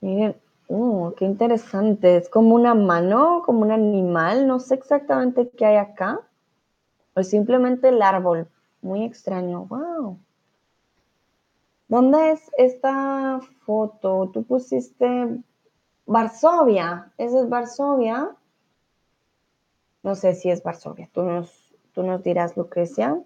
Miren, 0.00 0.36
oh, 0.68 1.12
qué 1.16 1.24
interesante. 1.24 2.16
Es 2.16 2.28
como 2.28 2.54
una 2.54 2.74
mano, 2.74 3.42
como 3.44 3.60
un 3.60 3.72
animal. 3.72 4.46
No 4.46 4.60
sé 4.60 4.74
exactamente 4.74 5.50
qué 5.50 5.66
hay 5.66 5.76
acá. 5.76 6.20
O 7.14 7.22
simplemente 7.22 7.88
el 7.88 8.02
árbol. 8.02 8.48
Muy 8.80 9.04
extraño. 9.04 9.66
Wow. 9.66 10.18
¿Dónde 11.88 12.32
es 12.32 12.50
esta 12.56 13.40
foto? 13.64 14.30
Tú 14.32 14.44
pusiste 14.44 15.38
Varsovia. 16.06 17.12
¿Esa 17.18 17.40
es 17.40 17.48
Varsovia? 17.48 18.36
No 20.02 20.14
sé 20.14 20.34
si 20.34 20.50
es 20.50 20.62
Varsovia. 20.62 21.08
Tú, 21.12 21.22
Tú 21.92 22.04
nos 22.04 22.22
dirás, 22.22 22.56
Lucrecia. 22.56 23.20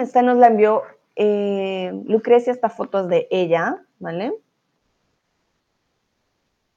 esta 0.00 0.22
nos 0.22 0.36
la 0.36 0.48
envió 0.48 0.82
eh, 1.14 1.92
Lucrecia, 2.06 2.52
esta 2.52 2.68
foto 2.70 3.00
es 3.00 3.08
de 3.08 3.28
ella, 3.30 3.84
¿vale? 3.98 4.34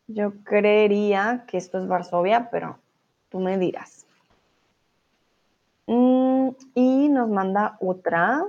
Yo 0.08 0.34
creería 0.44 1.46
que 1.48 1.58
esto 1.58 1.80
es 1.80 1.88
Varsovia, 1.88 2.50
pero 2.52 2.78
tú 3.30 3.40
me 3.40 3.58
dirás. 3.58 4.05
Mm, 5.88 6.50
y 6.74 7.10
nos 7.10 7.30
manda 7.30 7.78
otra. 7.80 8.46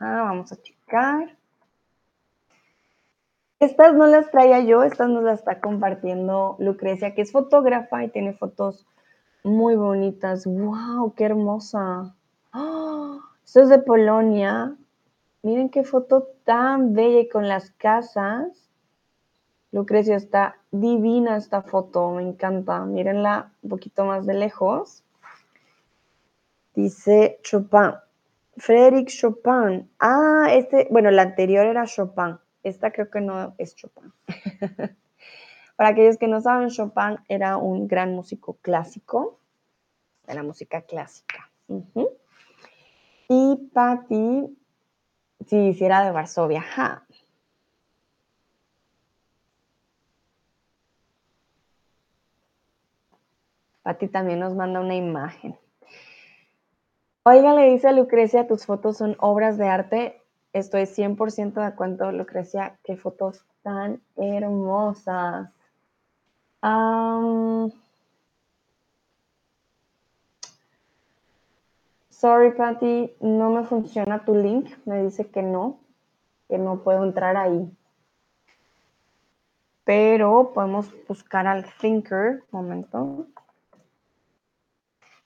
vamos 0.00 0.52
a 0.52 0.56
checar. 0.56 1.36
Estas 3.60 3.94
no 3.94 4.06
las 4.06 4.30
traía 4.30 4.60
yo, 4.60 4.82
estas 4.82 5.08
nos 5.08 5.22
las 5.22 5.38
está 5.38 5.60
compartiendo 5.60 6.56
Lucrecia, 6.58 7.14
que 7.14 7.22
es 7.22 7.32
fotógrafa 7.32 8.04
y 8.04 8.08
tiene 8.08 8.34
fotos 8.34 8.86
muy 9.42 9.76
bonitas. 9.76 10.46
¡Wow! 10.46 11.14
¡Qué 11.14 11.24
hermosa! 11.24 12.14
¡Oh! 12.52 13.20
Esto 13.44 13.60
es 13.62 13.68
de 13.68 13.78
Polonia. 13.78 14.76
Miren 15.42 15.68
qué 15.68 15.84
foto 15.84 16.28
tan 16.44 16.94
bella 16.94 17.28
con 17.30 17.48
las 17.48 17.70
casas. 17.72 18.70
Lucrecia, 19.70 20.16
está 20.16 20.56
divina 20.70 21.36
esta 21.36 21.62
foto, 21.62 22.10
me 22.12 22.22
encanta. 22.22 22.84
Mírenla 22.84 23.52
un 23.62 23.70
poquito 23.70 24.04
más 24.04 24.26
de 24.26 24.34
lejos. 24.34 25.03
Dice 26.74 27.38
Chopin. 27.42 27.94
Frédéric 28.56 29.08
Chopin. 29.08 29.90
Ah, 29.98 30.48
este, 30.50 30.88
bueno, 30.90 31.10
la 31.10 31.22
anterior 31.22 31.66
era 31.66 31.86
Chopin. 31.86 32.38
Esta 32.62 32.90
creo 32.90 33.10
que 33.10 33.20
no 33.20 33.54
es 33.58 33.74
Chopin. 33.76 34.12
Para 35.76 35.90
aquellos 35.90 36.18
que 36.18 36.28
no 36.28 36.40
saben, 36.40 36.70
Chopin 36.70 37.18
era 37.28 37.56
un 37.56 37.88
gran 37.88 38.14
músico 38.14 38.58
clásico, 38.62 39.38
de 40.26 40.34
la 40.34 40.42
música 40.42 40.82
clásica. 40.82 41.50
Y 43.28 43.56
Patti, 43.72 44.56
si 45.46 45.56
hiciera 45.56 46.04
de 46.04 46.12
Varsovia, 46.12 46.62
ja, 46.62 47.04
Pati 53.82 54.08
también 54.08 54.40
nos 54.40 54.54
manda 54.54 54.80
una 54.80 54.94
imagen. 54.94 55.58
Oiga, 57.26 57.54
le 57.54 57.70
dice 57.70 57.88
a 57.88 57.92
Lucrecia, 57.92 58.46
tus 58.46 58.66
fotos 58.66 58.98
son 58.98 59.16
obras 59.18 59.56
de 59.56 59.66
arte. 59.66 60.20
Estoy 60.52 60.82
100% 60.82 61.54
de 61.54 61.64
acuerdo, 61.64 62.12
Lucrecia. 62.12 62.78
Qué 62.84 62.98
fotos 62.98 63.46
tan 63.62 64.02
hermosas. 64.16 65.50
sorry, 72.10 72.52
Patty, 72.56 73.14
no 73.20 73.50
me 73.50 73.64
funciona 73.64 74.22
tu 74.26 74.34
link. 74.34 74.68
Me 74.84 75.02
dice 75.02 75.30
que 75.30 75.42
no, 75.42 75.78
que 76.50 76.58
no 76.58 76.82
puedo 76.82 77.04
entrar 77.04 77.38
ahí. 77.38 77.70
Pero 79.84 80.52
podemos 80.52 80.92
buscar 81.08 81.46
al 81.46 81.64
Thinker. 81.80 82.44
Momento. 82.50 83.28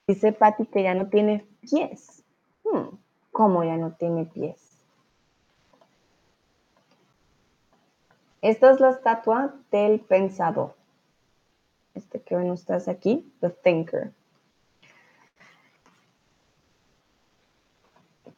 Dice 0.06 0.32
Patty 0.32 0.66
que 0.66 0.84
ya 0.84 0.94
no 0.94 1.08
tiene 1.08 1.44
pies. 1.60 2.22
Hmm, 2.64 2.96
¿Cómo 3.32 3.64
ya 3.64 3.76
no 3.76 3.92
tiene 3.92 4.24
pies? 4.24 4.68
Esta 8.40 8.70
es 8.70 8.80
la 8.80 8.90
estatua 8.90 9.54
del 9.70 10.00
pensador. 10.00 10.74
Este 11.94 12.20
que 12.20 12.36
ven 12.36 12.50
ustedes 12.50 12.86
aquí, 12.86 13.32
The 13.40 13.50
Thinker. 13.50 14.12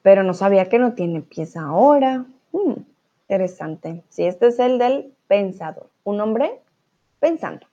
Pero 0.02 0.22
no 0.22 0.32
sabía 0.32 0.68
que 0.68 0.78
no 0.78 0.94
tiene 0.94 1.20
pies 1.20 1.56
ahora. 1.56 2.24
Hmm, 2.52 2.82
interesante. 3.28 4.02
Sí, 4.08 4.24
este 4.24 4.46
es 4.46 4.58
el 4.58 4.78
del 4.78 5.14
pensador. 5.28 5.90
Un 6.04 6.20
hombre 6.20 6.60
pensando. 7.18 7.66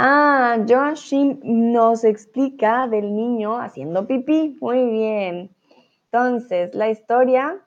Ah, 0.00 0.64
Joachim 0.68 1.40
nos 1.42 2.04
explica 2.04 2.86
del 2.86 3.16
niño 3.16 3.58
haciendo 3.58 4.06
pipí. 4.06 4.56
Muy 4.60 4.86
bien. 4.86 5.50
Entonces, 6.04 6.72
la 6.72 6.88
historia 6.88 7.60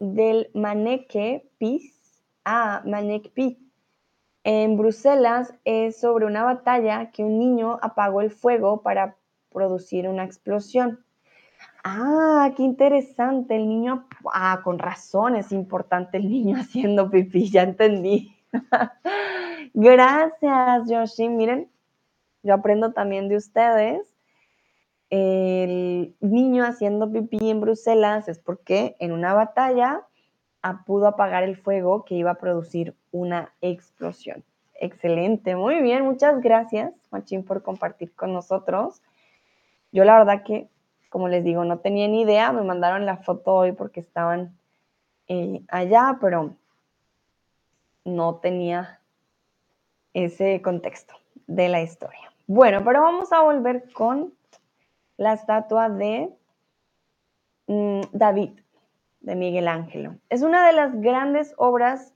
del 0.00 0.50
Maneque 0.52 1.48
Pis. 1.58 2.24
Ah, 2.44 2.82
Maneque 2.84 3.30
Pis. 3.30 3.56
En 4.42 4.76
Bruselas 4.76 5.54
es 5.64 6.00
sobre 6.00 6.26
una 6.26 6.42
batalla 6.42 7.12
que 7.12 7.22
un 7.22 7.38
niño 7.38 7.78
apagó 7.80 8.20
el 8.20 8.32
fuego 8.32 8.82
para 8.82 9.16
producir 9.52 10.08
una 10.08 10.24
explosión. 10.24 11.04
Ah, 11.84 12.52
qué 12.56 12.64
interesante. 12.64 13.54
El 13.54 13.68
niño, 13.68 14.08
ah, 14.34 14.60
con 14.64 14.80
razón 14.80 15.36
es 15.36 15.52
importante 15.52 16.16
el 16.16 16.28
niño 16.28 16.56
haciendo 16.60 17.08
pipí, 17.08 17.48
ya 17.48 17.62
entendí. 17.62 18.34
Gracias, 19.74 20.82
Joachim. 20.88 21.36
Miren, 21.36 21.70
yo 22.46 22.54
aprendo 22.54 22.92
también 22.92 23.28
de 23.28 23.36
ustedes. 23.36 24.14
El 25.10 26.16
niño 26.20 26.64
haciendo 26.64 27.10
pipí 27.10 27.50
en 27.50 27.60
Bruselas 27.60 28.28
es 28.28 28.38
porque 28.38 28.96
en 28.98 29.12
una 29.12 29.34
batalla 29.34 30.06
pudo 30.74 31.06
apagar 31.06 31.44
el 31.44 31.56
fuego 31.56 32.04
que 32.04 32.14
iba 32.14 32.32
a 32.32 32.38
producir 32.38 32.94
una 33.12 33.52
explosión. 33.60 34.44
Excelente, 34.74 35.56
muy 35.56 35.80
bien, 35.80 36.04
muchas 36.04 36.40
gracias, 36.40 36.92
Machín, 37.10 37.44
por 37.44 37.62
compartir 37.62 38.14
con 38.14 38.32
nosotros. 38.32 39.02
Yo 39.92 40.04
la 40.04 40.18
verdad 40.18 40.42
que, 40.42 40.68
como 41.08 41.28
les 41.28 41.44
digo, 41.44 41.64
no 41.64 41.78
tenía 41.78 42.08
ni 42.08 42.22
idea, 42.22 42.52
me 42.52 42.62
mandaron 42.62 43.06
la 43.06 43.16
foto 43.18 43.54
hoy 43.54 43.72
porque 43.72 44.00
estaban 44.00 44.58
eh, 45.28 45.62
allá, 45.68 46.18
pero 46.20 46.56
no 48.04 48.36
tenía 48.36 49.00
ese 50.12 50.60
contexto 50.62 51.14
de 51.46 51.68
la 51.68 51.82
historia. 51.82 52.32
Bueno, 52.46 52.84
pero 52.84 53.02
vamos 53.02 53.32
a 53.32 53.42
volver 53.42 53.92
con 53.92 54.32
la 55.16 55.32
estatua 55.32 55.88
de 55.88 56.32
mm, 57.66 58.02
David, 58.12 58.60
de 59.20 59.34
Miguel 59.34 59.66
Ángel. 59.66 60.20
Es 60.28 60.42
una 60.42 60.66
de 60.66 60.72
las 60.72 61.00
grandes 61.00 61.54
obras 61.56 62.14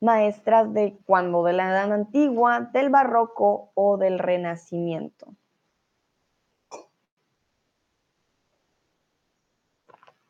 maestras 0.00 0.74
de 0.74 0.98
cuando 1.06 1.42
de 1.44 1.54
la 1.54 1.70
Edad 1.70 1.92
Antigua, 1.92 2.68
del 2.72 2.90
Barroco 2.90 3.70
o 3.74 3.96
del 3.96 4.18
Renacimiento. 4.18 5.34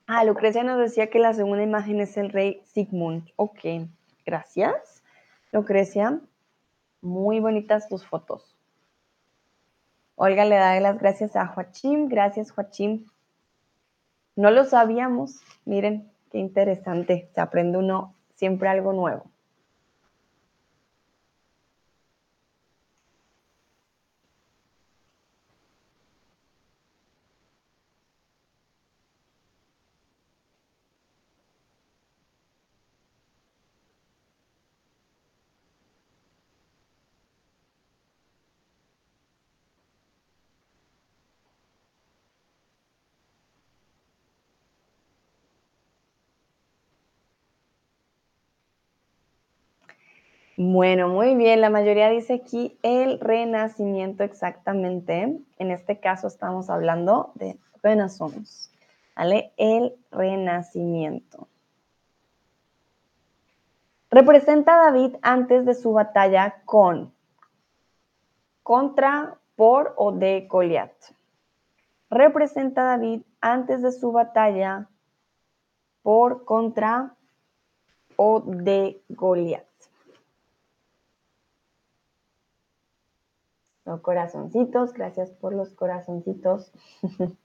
Ah, 0.06 0.24
Lucrecia 0.24 0.62
nos 0.62 0.78
decía 0.78 1.08
que 1.08 1.18
la 1.18 1.32
segunda 1.32 1.64
imagen 1.64 2.00
es 2.00 2.16
el 2.16 2.30
rey 2.30 2.60
Sigmund. 2.64 3.30
Ok, 3.36 3.60
gracias. 4.26 5.02
Lucrecia, 5.52 6.20
muy 7.00 7.40
bonitas 7.40 7.88
tus 7.88 8.06
fotos. 8.06 8.51
Olga 10.24 10.44
le 10.44 10.54
da 10.54 10.78
las 10.78 11.00
gracias 11.00 11.34
a 11.34 11.48
Joachim. 11.48 12.08
Gracias, 12.08 12.52
Joachim. 12.52 13.06
No 14.36 14.52
lo 14.52 14.62
sabíamos. 14.64 15.40
Miren, 15.64 16.12
qué 16.30 16.38
interesante. 16.38 17.28
Se 17.34 17.40
aprende 17.40 17.78
uno 17.78 18.14
siempre 18.36 18.68
algo 18.68 18.92
nuevo. 18.92 19.31
Bueno, 50.64 51.08
muy 51.08 51.34
bien. 51.34 51.60
La 51.60 51.70
mayoría 51.70 52.08
dice 52.08 52.34
aquí 52.34 52.78
el 52.82 53.18
renacimiento 53.18 54.22
exactamente. 54.22 55.40
En 55.58 55.70
este 55.72 55.98
caso 55.98 56.28
estamos 56.28 56.70
hablando 56.70 57.32
de 57.34 57.58
Renaissance. 57.82 58.70
¿Vale? 59.16 59.52
El 59.56 59.96
renacimiento. 60.12 61.48
Representa 64.08 64.76
a 64.76 64.92
David 64.92 65.16
antes 65.20 65.66
de 65.66 65.74
su 65.74 65.94
batalla 65.94 66.62
con, 66.64 67.12
contra, 68.62 69.38
por 69.56 69.94
o 69.96 70.12
de 70.12 70.46
Goliat. 70.48 70.92
Representa 72.08 72.82
a 72.82 72.96
David 72.96 73.22
antes 73.40 73.82
de 73.82 73.90
su 73.90 74.12
batalla 74.12 74.88
por, 76.02 76.44
contra 76.44 77.16
o 78.14 78.40
de 78.46 79.02
Goliat. 79.08 79.71
Los 83.84 84.00
corazoncitos, 84.00 84.92
gracias 84.92 85.30
por 85.30 85.54
los 85.54 85.70
corazoncitos. 85.70 86.72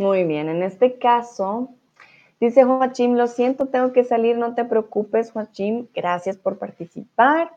Muy 0.00 0.24
bien, 0.24 0.48
en 0.48 0.62
este 0.62 0.98
caso, 0.98 1.74
dice 2.40 2.64
Joachim, 2.64 3.16
lo 3.16 3.26
siento, 3.26 3.66
tengo 3.66 3.92
que 3.92 4.02
salir, 4.02 4.38
no 4.38 4.54
te 4.54 4.64
preocupes, 4.64 5.30
Joachim, 5.30 5.88
gracias 5.92 6.38
por 6.38 6.56
participar. 6.58 7.54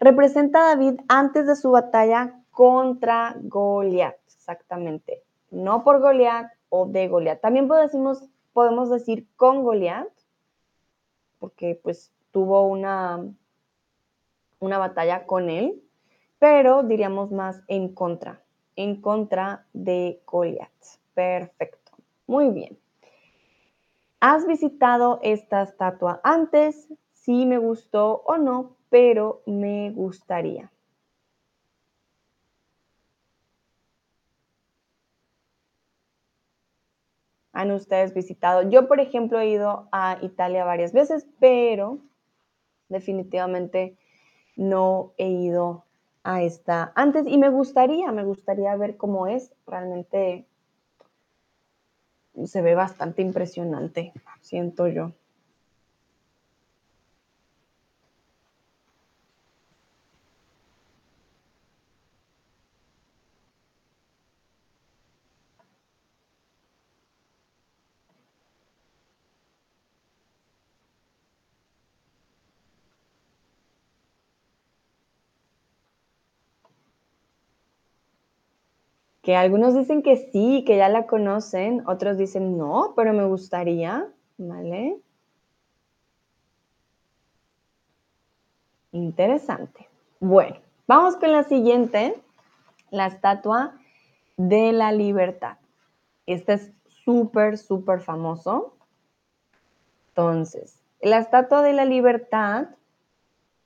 Representa 0.00 0.60
a 0.60 0.68
David 0.76 1.00
antes 1.08 1.46
de 1.46 1.56
su 1.56 1.72
batalla 1.72 2.40
contra 2.50 3.36
Goliat, 3.38 4.16
exactamente. 4.34 5.24
No 5.50 5.84
por 5.84 6.00
Goliat 6.00 6.50
o 6.70 6.86
de 6.86 7.06
Goliat. 7.06 7.42
También 7.42 7.68
podemos, 7.68 8.30
podemos 8.54 8.88
decir 8.88 9.26
con 9.36 9.62
Goliat, 9.62 10.08
porque 11.38 11.78
pues 11.82 12.14
tuvo 12.30 12.66
una, 12.66 13.26
una 14.58 14.78
batalla 14.78 15.26
con 15.26 15.50
él, 15.50 15.82
pero 16.38 16.82
diríamos 16.82 17.30
más 17.30 17.60
en 17.68 17.94
contra, 17.94 18.40
en 18.74 19.02
contra 19.02 19.66
de 19.74 20.22
Goliat. 20.24 20.72
Perfecto. 21.14 21.92
Muy 22.26 22.50
bien. 22.50 22.78
¿Has 24.20 24.46
visitado 24.46 25.20
esta 25.22 25.62
estatua 25.62 26.20
antes? 26.24 26.88
Sí 27.12 27.46
me 27.46 27.58
gustó 27.58 28.22
o 28.26 28.38
no, 28.38 28.76
pero 28.90 29.42
me 29.46 29.90
gustaría. 29.90 30.70
¿Han 37.52 37.70
ustedes 37.70 38.12
visitado? 38.14 38.68
Yo, 38.68 38.88
por 38.88 39.00
ejemplo, 39.00 39.38
he 39.38 39.48
ido 39.48 39.88
a 39.92 40.18
Italia 40.22 40.64
varias 40.64 40.92
veces, 40.92 41.26
pero 41.38 41.98
definitivamente 42.88 43.96
no 44.56 45.12
he 45.18 45.28
ido 45.28 45.84
a 46.24 46.42
esta 46.42 46.92
antes 46.96 47.26
y 47.26 47.38
me 47.38 47.50
gustaría, 47.50 48.12
me 48.12 48.24
gustaría 48.24 48.76
ver 48.76 48.96
cómo 48.96 49.26
es. 49.26 49.52
Realmente 49.66 50.46
se 52.44 52.62
ve 52.62 52.74
bastante 52.74 53.22
impresionante, 53.22 54.12
siento 54.40 54.88
yo. 54.88 55.12
Que 79.24 79.36
algunos 79.36 79.74
dicen 79.74 80.02
que 80.02 80.16
sí, 80.30 80.64
que 80.66 80.76
ya 80.76 80.88
la 80.90 81.06
conocen, 81.06 81.82
otros 81.88 82.18
dicen 82.18 82.58
no, 82.58 82.92
pero 82.94 83.14
me 83.14 83.26
gustaría, 83.26 84.06
¿vale? 84.36 85.00
Interesante. 88.92 89.88
Bueno, 90.20 90.56
vamos 90.86 91.16
con 91.16 91.32
la 91.32 91.42
siguiente, 91.42 92.14
la 92.90 93.06
estatua 93.06 93.74
de 94.36 94.72
la 94.72 94.92
libertad. 94.92 95.56
Este 96.26 96.52
es 96.52 96.70
súper, 96.86 97.56
súper 97.56 98.00
famoso. 98.00 98.76
Entonces, 100.08 100.78
la 101.00 101.18
estatua 101.18 101.62
de 101.62 101.72
la 101.72 101.86
libertad 101.86 102.68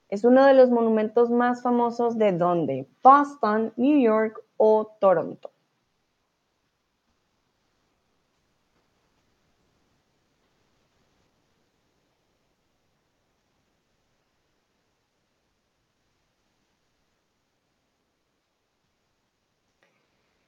es 0.08 0.24
uno 0.24 0.46
de 0.46 0.54
los 0.54 0.70
monumentos 0.70 1.30
más 1.30 1.62
famosos 1.62 2.16
de 2.16 2.32
dónde? 2.32 2.86
Boston, 3.02 3.72
New 3.76 4.00
York 4.00 4.42
o 4.58 4.96
Toronto. 5.00 5.50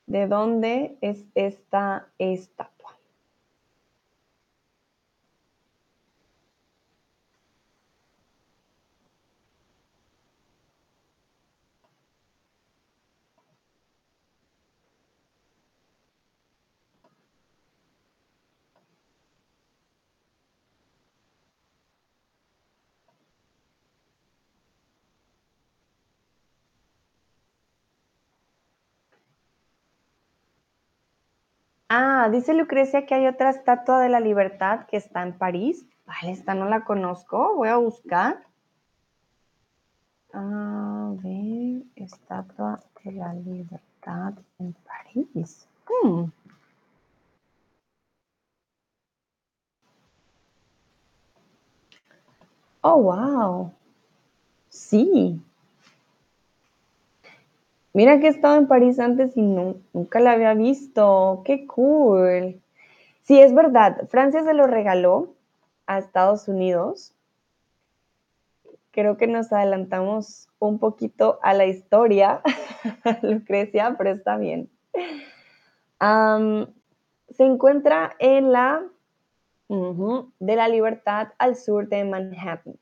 ¿De 0.06 0.26
dónde 0.26 0.98
es 1.00 1.24
esta 1.34 2.08
estatua? 2.18 2.79
Ah, 31.90 32.30
dice 32.32 32.54
Lucrecia 32.54 33.04
que 33.04 33.14
hay 33.14 33.26
otra 33.26 33.50
estatua 33.50 34.00
de 34.00 34.08
la 34.08 34.18
libertad 34.20 34.86
que 34.86 34.96
está 34.96 35.22
en 35.22 35.36
París. 35.36 35.84
Vale, 36.06 36.30
esta 36.32 36.54
no 36.54 36.64
la 36.66 36.84
conozco, 36.86 37.54
voy 37.56 37.68
a 37.68 37.76
buscar. 37.76 38.46
A 40.32 41.12
ver, 41.22 41.82
estatua 41.94 42.80
de 43.04 43.12
la 43.12 43.32
libertad 43.34 44.32
en 44.58 44.74
París. 44.84 45.68
Hmm. 45.86 46.24
Oh, 52.84 52.96
wow. 52.98 53.72
Sí. 54.70 55.40
Mira 57.92 58.20
que 58.20 58.28
he 58.28 58.30
estado 58.30 58.56
en 58.56 58.68
París 58.68 59.00
antes 59.00 59.36
y 59.36 59.42
nunca 59.42 60.20
la 60.20 60.32
había 60.32 60.54
visto. 60.54 61.42
¡Qué 61.44 61.66
cool! 61.66 62.60
Sí, 63.22 63.40
es 63.40 63.54
verdad. 63.54 64.08
Francia 64.08 64.44
se 64.44 64.54
lo 64.54 64.66
regaló 64.66 65.34
a 65.86 65.98
Estados 65.98 66.46
Unidos. 66.46 67.14
Creo 68.92 69.16
que 69.16 69.26
nos 69.26 69.52
adelantamos 69.52 70.48
un 70.58 70.78
poquito 70.78 71.38
a 71.42 71.54
la 71.54 71.66
historia, 71.66 72.42
Lucrecia, 73.22 73.94
pero 73.98 74.10
está 74.10 74.36
bien. 74.36 74.68
se 76.00 77.44
encuentra 77.44 78.14
en 78.18 78.52
la 78.52 78.82
de 79.68 80.56
la 80.56 80.66
Libertad 80.66 81.28
al 81.38 81.54
sur 81.54 81.88
de 81.88 82.04
Manhattan. 82.04 82.74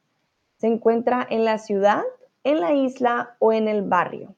Se 0.56 0.66
encuentra 0.66 1.26
en 1.28 1.44
la 1.44 1.58
ciudad, 1.58 2.02
en 2.44 2.60
la 2.60 2.72
isla 2.72 3.36
o 3.38 3.52
en 3.52 3.68
el 3.68 3.82
barrio. 3.82 4.34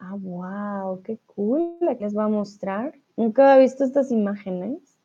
Ah, 0.00 0.14
wow, 0.14 1.02
qué 1.02 1.18
cool 1.26 1.76
la 1.80 1.94
que 1.94 2.04
les 2.04 2.14
voy 2.14 2.24
a 2.24 2.28
mostrar. 2.28 2.94
Nunca 3.16 3.52
había 3.52 3.62
visto 3.62 3.84
estas 3.84 4.10
imágenes. 4.10 4.96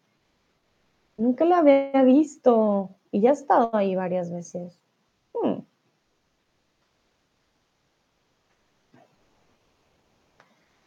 Nunca 1.18 1.44
la 1.46 1.60
había 1.60 2.04
visto 2.04 2.90
y 3.12 3.22
ya 3.22 3.32
he 3.32 3.34
estado 3.34 3.70
ahí 3.74 3.96
varias 3.96 4.32
veces. 4.32 4.80
Hmm. 5.34 5.60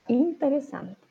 Interesante. 0.09 1.08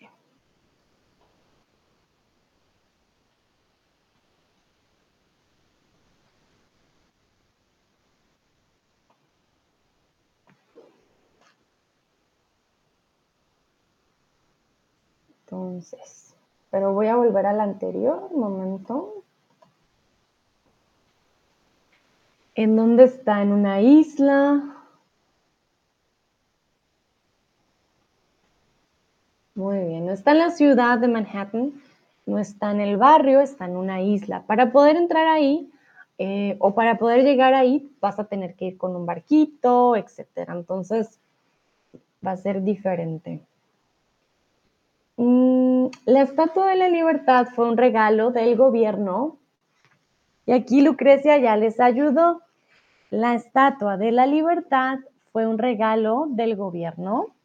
Entonces, 15.50 16.36
pero 16.72 16.92
voy 16.92 17.08
a 17.08 17.16
volver 17.16 17.46
al 17.46 17.62
anterior, 17.62 18.28
un 18.32 18.42
momento. 18.42 19.24
¿En 22.54 22.76
dónde 22.76 23.06
está? 23.06 23.42
¿En 23.42 23.54
una 23.54 23.80
isla? 23.80 24.76
Muy 29.56 29.80
bien, 29.86 30.06
no 30.06 30.12
está 30.12 30.32
en 30.32 30.40
la 30.40 30.52
ciudad 30.52 31.00
de 31.00 31.08
Manhattan, 31.08 31.82
no 32.26 32.40
está 32.40 32.72
en 32.72 32.82
el 32.82 32.98
barrio, 32.98 33.40
está 33.40 33.66
en 33.66 33.78
una 33.78 34.02
isla. 34.02 34.44
Para 34.48 34.74
poder 34.74 34.98
entrar 34.98 35.28
ahí 35.28 35.72
eh, 36.18 36.58
o 36.60 36.76
para 36.76 36.98
poder 36.98 37.24
llegar 37.24 37.54
ahí 37.54 37.90
vas 38.02 38.20
a 38.20 38.26
tener 38.26 38.56
que 38.56 38.66
ir 38.66 38.78
con 38.78 38.98
un 38.98 39.06
barquito, 39.06 39.96
etcétera. 39.96 40.54
Entonces 40.54 41.22
va 42.26 42.32
a 42.32 42.38
ser 42.38 42.64
diferente. 42.64 43.48
Mm, 45.18 45.88
la 46.06 46.22
Estatua 46.22 46.70
de 46.70 46.76
la 46.76 46.90
Libertad 46.90 47.48
fue 47.48 47.68
un 47.68 47.76
regalo 47.76 48.32
del 48.32 48.56
gobierno 48.56 49.40
y 50.46 50.52
aquí 50.54 50.82
Lucrecia 50.82 51.38
ya 51.38 51.58
les 51.58 51.80
ayudó. 51.80 52.42
La 53.10 53.34
Estatua 53.34 53.98
de 53.98 54.12
la 54.12 54.28
Libertad 54.28 55.00
fue 55.32 55.48
un 55.48 55.58
regalo 55.58 56.28
del 56.30 56.56
gobierno. 56.56 57.36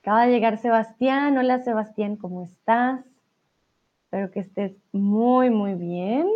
Acaba 0.00 0.26
de 0.26 0.32
llegar 0.32 0.58
Sebastián. 0.58 1.36
Hola 1.38 1.60
Sebastián, 1.60 2.16
¿cómo 2.16 2.44
estás? 2.44 3.00
Espero 4.04 4.30
que 4.30 4.40
estés 4.40 4.76
muy, 4.92 5.50
muy 5.50 5.74
bien. 5.74 6.28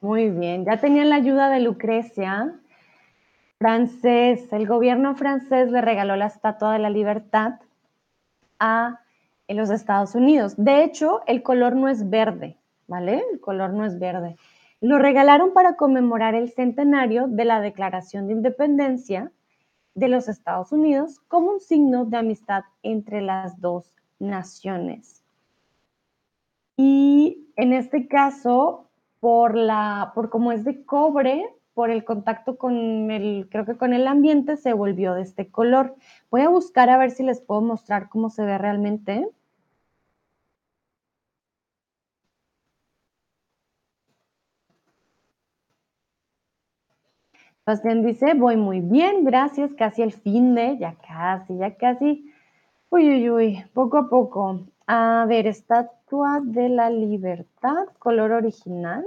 Muy 0.00 0.30
bien, 0.30 0.64
ya 0.64 0.78
tenían 0.78 1.10
la 1.10 1.16
ayuda 1.16 1.50
de 1.50 1.60
Lucrecia. 1.60 2.58
Francés, 3.58 4.50
el 4.50 4.66
gobierno 4.66 5.14
francés 5.14 5.70
le 5.70 5.82
regaló 5.82 6.16
la 6.16 6.26
Estatua 6.26 6.72
de 6.72 6.78
la 6.78 6.88
Libertad 6.88 7.60
a 8.58 9.00
los 9.46 9.68
Estados 9.68 10.14
Unidos. 10.14 10.54
De 10.56 10.84
hecho, 10.84 11.20
el 11.26 11.42
color 11.42 11.76
no 11.76 11.88
es 11.88 12.08
verde, 12.08 12.56
¿vale? 12.86 13.22
El 13.32 13.40
color 13.40 13.74
no 13.74 13.84
es 13.84 13.98
verde. 13.98 14.36
Lo 14.80 14.98
regalaron 14.98 15.52
para 15.52 15.76
conmemorar 15.76 16.34
el 16.34 16.50
centenario 16.50 17.26
de 17.28 17.44
la 17.44 17.60
Declaración 17.60 18.26
de 18.26 18.32
Independencia 18.32 19.30
de 19.94 20.08
los 20.08 20.28
Estados 20.28 20.72
Unidos 20.72 21.20
como 21.28 21.50
un 21.50 21.60
signo 21.60 22.06
de 22.06 22.16
amistad 22.16 22.64
entre 22.82 23.20
las 23.20 23.60
dos 23.60 23.92
naciones. 24.18 25.22
Y 26.78 27.52
en 27.56 27.74
este 27.74 28.08
caso, 28.08 28.89
por 29.20 29.54
la, 29.56 30.12
por 30.14 30.30
como 30.30 30.52
es 30.52 30.64
de 30.64 30.84
cobre, 30.84 31.46
por 31.74 31.90
el 31.90 32.04
contacto 32.04 32.56
con 32.58 33.10
el, 33.10 33.48
creo 33.50 33.64
que 33.66 33.76
con 33.76 33.92
el 33.92 34.06
ambiente, 34.06 34.56
se 34.56 34.72
volvió 34.72 35.14
de 35.14 35.22
este 35.22 35.50
color. 35.50 35.94
Voy 36.30 36.42
a 36.42 36.48
buscar 36.48 36.90
a 36.90 36.98
ver 36.98 37.10
si 37.10 37.22
les 37.22 37.40
puedo 37.40 37.60
mostrar 37.60 38.08
cómo 38.08 38.30
se 38.30 38.44
ve 38.44 38.58
realmente. 38.58 39.28
Sebastián 47.64 48.04
dice, 48.04 48.34
voy 48.34 48.56
muy 48.56 48.80
bien, 48.80 49.24
gracias, 49.24 49.72
casi 49.74 50.02
el 50.02 50.12
fin 50.12 50.54
de, 50.54 50.76
ya 50.78 50.96
casi, 51.06 51.56
ya 51.56 51.76
casi. 51.76 52.24
Uy, 52.90 53.08
uy, 53.10 53.30
uy, 53.30 53.64
poco 53.74 53.98
a 53.98 54.08
poco. 54.08 54.60
A 54.86 55.24
ver, 55.28 55.46
Estatua 55.46 56.40
de 56.42 56.68
la 56.68 56.90
Libertad, 56.90 57.86
color 57.98 58.32
original. 58.32 59.04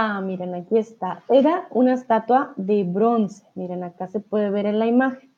Ah, 0.00 0.20
miren, 0.20 0.54
aquí 0.54 0.78
está. 0.78 1.24
Era 1.28 1.66
una 1.70 1.94
estatua 1.94 2.52
de 2.56 2.84
bronce. 2.84 3.44
Miren, 3.56 3.82
acá 3.82 4.06
se 4.06 4.20
puede 4.20 4.48
ver 4.48 4.66
en 4.66 4.78
la 4.78 4.86
imagen. 4.86 5.28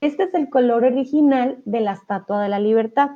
Este 0.00 0.22
es 0.22 0.34
el 0.34 0.48
color 0.48 0.84
original 0.84 1.60
de 1.66 1.80
la 1.80 1.92
Estatua 1.92 2.42
de 2.42 2.48
la 2.48 2.58
Libertad. 2.58 3.10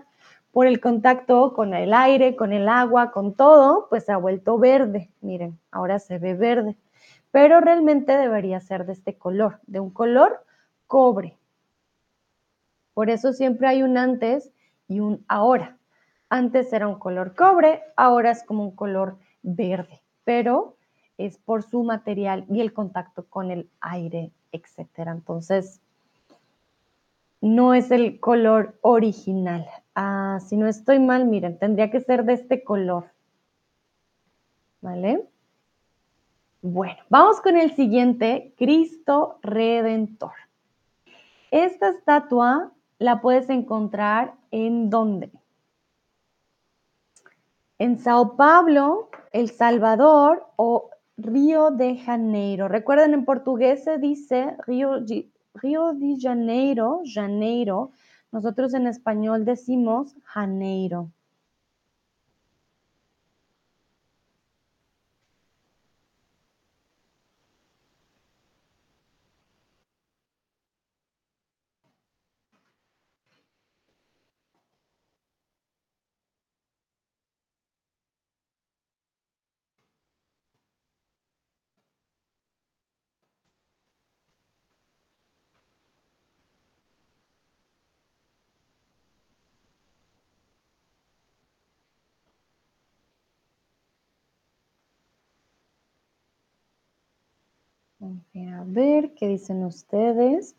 Por 0.52 0.66
el 0.66 0.80
contacto 0.80 1.54
con 1.54 1.72
el 1.72 1.94
aire, 1.94 2.36
con 2.36 2.52
el 2.52 2.68
agua, 2.68 3.10
con 3.10 3.32
todo, 3.34 3.86
pues 3.88 4.04
se 4.04 4.12
ha 4.12 4.18
vuelto 4.18 4.58
verde. 4.58 5.10
Miren, 5.22 5.58
ahora 5.70 5.98
se 5.98 6.18
ve 6.18 6.34
verde. 6.34 6.76
Pero 7.30 7.60
realmente 7.60 8.16
debería 8.18 8.60
ser 8.60 8.84
de 8.84 8.92
este 8.92 9.16
color, 9.16 9.60
de 9.66 9.80
un 9.80 9.88
color 9.88 10.44
cobre. 10.86 11.38
Por 13.00 13.08
eso 13.08 13.32
siempre 13.32 13.66
hay 13.66 13.82
un 13.82 13.96
antes 13.96 14.52
y 14.86 15.00
un 15.00 15.24
ahora. 15.26 15.78
Antes 16.28 16.70
era 16.70 16.86
un 16.86 16.98
color 16.98 17.34
cobre, 17.34 17.80
ahora 17.96 18.30
es 18.30 18.44
como 18.44 18.62
un 18.62 18.72
color 18.72 19.16
verde 19.40 20.02
pero 20.24 20.76
es 21.16 21.38
por 21.38 21.62
su 21.62 21.82
material 21.82 22.44
y 22.50 22.60
el 22.60 22.74
contacto 22.74 23.24
con 23.24 23.50
el 23.50 23.70
aire, 23.80 24.32
etcétera. 24.52 25.12
Entonces, 25.12 25.80
no 27.40 27.72
es 27.72 27.90
el 27.90 28.20
color 28.20 28.78
original. 28.82 29.66
Ah, 29.94 30.38
si 30.46 30.58
no 30.58 30.66
estoy 30.66 30.98
mal, 30.98 31.24
miren, 31.24 31.58
tendría 31.58 31.90
que 31.90 32.00
ser 32.00 32.26
de 32.26 32.34
este 32.34 32.62
color. 32.62 33.06
¿Vale? 34.82 35.26
Bueno, 36.60 36.98
vamos 37.08 37.40
con 37.40 37.56
el 37.56 37.74
siguiente, 37.74 38.52
Cristo 38.58 39.38
Redentor. 39.40 40.34
Esta 41.50 41.88
estatua 41.88 42.74
la 43.00 43.20
puedes 43.20 43.50
encontrar 43.50 44.34
en 44.52 44.90
dónde? 44.90 45.32
En 47.78 47.98
Sao 47.98 48.36
Paulo, 48.36 49.08
El 49.32 49.50
Salvador 49.50 50.46
o 50.56 50.90
Río 51.16 51.70
de 51.70 51.96
Janeiro. 51.96 52.68
Recuerden, 52.68 53.14
en 53.14 53.24
portugués 53.24 53.84
se 53.84 53.98
dice 53.98 54.54
Río, 54.66 55.00
Río 55.54 55.92
de 55.94 56.16
Janeiro, 56.20 57.00
Janeiro. 57.12 57.90
Nosotros 58.32 58.74
en 58.74 58.86
español 58.86 59.44
decimos 59.44 60.14
Janeiro. 60.22 61.10
A 98.34 98.64
ver 98.66 99.14
qué 99.14 99.28
dicen 99.28 99.64
ustedes. 99.64 100.56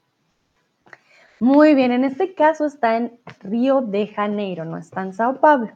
Muy 1.40 1.74
bien, 1.74 1.92
en 1.92 2.04
este 2.04 2.34
caso 2.34 2.66
está 2.66 2.98
en 2.98 3.20
Río 3.40 3.82
de 3.82 4.08
Janeiro, 4.08 4.64
no 4.64 4.78
está 4.78 5.02
en 5.02 5.14
Sao 5.14 5.40
Paulo. 5.40 5.72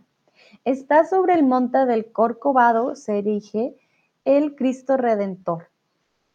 Está 0.63 1.05
sobre 1.05 1.33
el 1.33 1.43
monte 1.43 1.85
del 1.85 2.11
Corcovado, 2.11 2.95
se 2.95 3.19
erige 3.19 3.75
el 4.25 4.55
Cristo 4.55 4.97
Redentor, 4.97 5.69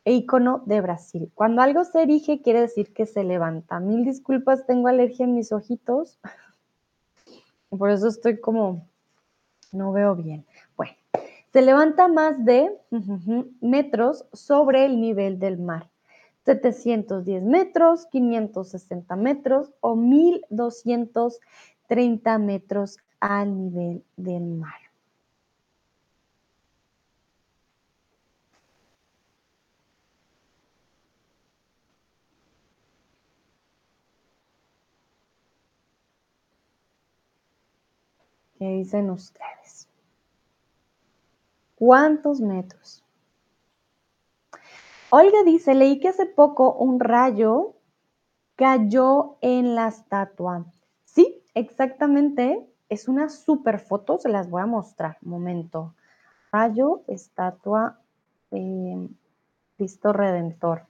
e 0.04 0.14
icono 0.14 0.62
de 0.66 0.80
Brasil. 0.80 1.30
Cuando 1.34 1.62
algo 1.62 1.84
se 1.84 2.02
erige 2.02 2.40
quiere 2.42 2.60
decir 2.60 2.92
que 2.92 3.06
se 3.06 3.24
levanta. 3.24 3.80
Mil 3.80 4.04
disculpas, 4.04 4.66
tengo 4.66 4.88
alergia 4.88 5.24
en 5.24 5.34
mis 5.34 5.52
ojitos. 5.52 6.18
Por 7.70 7.90
eso 7.90 8.08
estoy 8.08 8.40
como, 8.40 8.86
no 9.72 9.92
veo 9.92 10.16
bien 10.16 10.44
se 11.52 11.62
levanta 11.62 12.08
más 12.08 12.44
de 12.44 12.76
metros 13.60 14.26
sobre 14.32 14.84
el 14.84 15.00
nivel 15.00 15.38
del 15.38 15.58
mar, 15.58 15.88
710 16.44 17.42
metros, 17.42 18.06
560 18.06 19.16
metros 19.16 19.72
o 19.80 19.96
1230 19.96 22.38
metros 22.38 22.98
al 23.18 23.56
nivel 23.56 24.04
del 24.16 24.44
mar. 24.44 24.74
¿Qué 38.58 38.68
dicen 38.68 39.10
ustedes? 39.10 39.89
¿Cuántos 41.80 42.42
metros? 42.42 43.02
Olga 45.08 45.42
dice, 45.46 45.74
leí 45.74 45.98
que 45.98 46.08
hace 46.08 46.26
poco 46.26 46.74
un 46.74 47.00
rayo 47.00 47.72
cayó 48.54 49.38
en 49.40 49.74
la 49.74 49.88
estatua. 49.88 50.66
Sí, 51.06 51.42
exactamente. 51.54 52.68
Es 52.90 53.08
una 53.08 53.30
super 53.30 53.78
foto, 53.78 54.18
se 54.18 54.28
las 54.28 54.50
voy 54.50 54.60
a 54.60 54.66
mostrar. 54.66 55.16
Momento. 55.22 55.94
Rayo, 56.52 57.00
estatua, 57.06 57.98
eh, 58.50 59.08
Cristo 59.78 60.12
Redentor. 60.12 60.82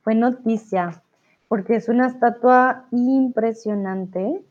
Fue 0.00 0.14
noticia, 0.14 1.02
porque 1.48 1.76
es 1.76 1.90
una 1.90 2.06
estatua 2.06 2.86
impresionante. 2.90 4.42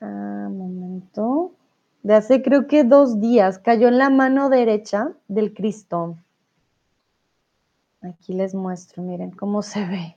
Ah, 0.00 0.48
momento. 0.50 1.52
De 2.02 2.14
hace 2.14 2.42
creo 2.42 2.66
que 2.66 2.84
dos 2.84 3.20
días. 3.20 3.58
Cayó 3.58 3.88
en 3.88 3.98
la 3.98 4.10
mano 4.10 4.48
derecha 4.48 5.12
del 5.28 5.52
Cristo. 5.52 6.16
Aquí 8.02 8.32
les 8.32 8.54
muestro, 8.54 9.02
miren 9.02 9.30
cómo 9.30 9.62
se 9.62 9.86
ve. 9.86 10.16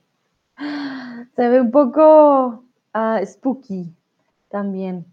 Se 1.36 1.48
ve 1.48 1.60
un 1.60 1.70
poco 1.70 2.64
ah, 2.94 3.20
spooky 3.24 3.94
también. 4.48 5.04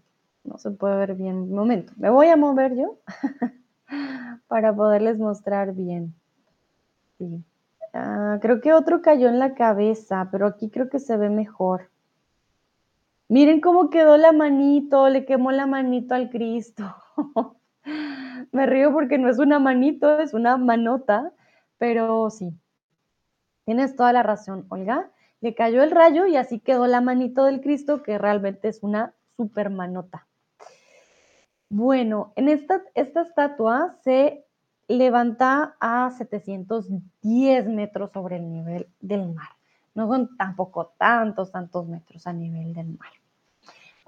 No 0.43 0.57
se 0.57 0.71
puede 0.71 0.95
ver 0.95 1.15
bien. 1.15 1.35
Un 1.37 1.53
momento, 1.53 1.93
me 1.97 2.09
voy 2.09 2.27
a 2.27 2.37
mover 2.37 2.75
yo 2.75 2.97
para 4.47 4.73
poderles 4.73 5.17
mostrar 5.19 5.73
bien. 5.73 6.15
Sí. 7.17 7.43
Ah, 7.93 8.39
creo 8.41 8.61
que 8.61 8.73
otro 8.73 9.01
cayó 9.01 9.27
en 9.27 9.39
la 9.39 9.53
cabeza, 9.53 10.29
pero 10.31 10.47
aquí 10.47 10.69
creo 10.69 10.89
que 10.89 10.99
se 10.99 11.17
ve 11.17 11.29
mejor. 11.29 11.90
Miren 13.31 13.61
cómo 13.61 13.89
quedó 13.89 14.17
la 14.17 14.33
manito, 14.33 15.07
le 15.07 15.23
quemó 15.23 15.53
la 15.53 15.65
manito 15.65 16.15
al 16.15 16.29
Cristo. 16.29 16.83
Me 18.51 18.65
río 18.65 18.91
porque 18.91 19.17
no 19.17 19.29
es 19.29 19.39
una 19.39 19.57
manito, 19.57 20.19
es 20.19 20.33
una 20.33 20.57
manota, 20.57 21.31
pero 21.77 22.29
sí. 22.29 22.53
Tienes 23.63 23.95
toda 23.95 24.11
la 24.11 24.21
razón, 24.21 24.65
Olga. 24.67 25.11
Le 25.39 25.55
cayó 25.55 25.81
el 25.81 25.91
rayo 25.91 26.25
y 26.25 26.35
así 26.35 26.59
quedó 26.59 26.87
la 26.87 26.99
manito 26.99 27.45
del 27.45 27.61
Cristo, 27.61 28.03
que 28.03 28.17
realmente 28.17 28.67
es 28.67 28.83
una 28.83 29.13
super 29.37 29.69
manota. 29.69 30.27
Bueno, 31.69 32.33
en 32.35 32.49
esta, 32.49 32.81
esta 32.95 33.21
estatua 33.21 33.95
se 34.03 34.45
levanta 34.89 35.77
a 35.79 36.11
710 36.11 37.65
metros 37.67 38.11
sobre 38.11 38.35
el 38.35 38.51
nivel 38.51 38.89
del 38.99 39.31
mar. 39.33 39.51
No 39.93 40.09
son 40.09 40.35
tampoco 40.35 40.93
tantos, 40.97 41.49
tantos 41.51 41.87
metros 41.87 42.27
a 42.27 42.33
nivel 42.33 42.73
del 42.73 42.87
mar. 42.97 43.20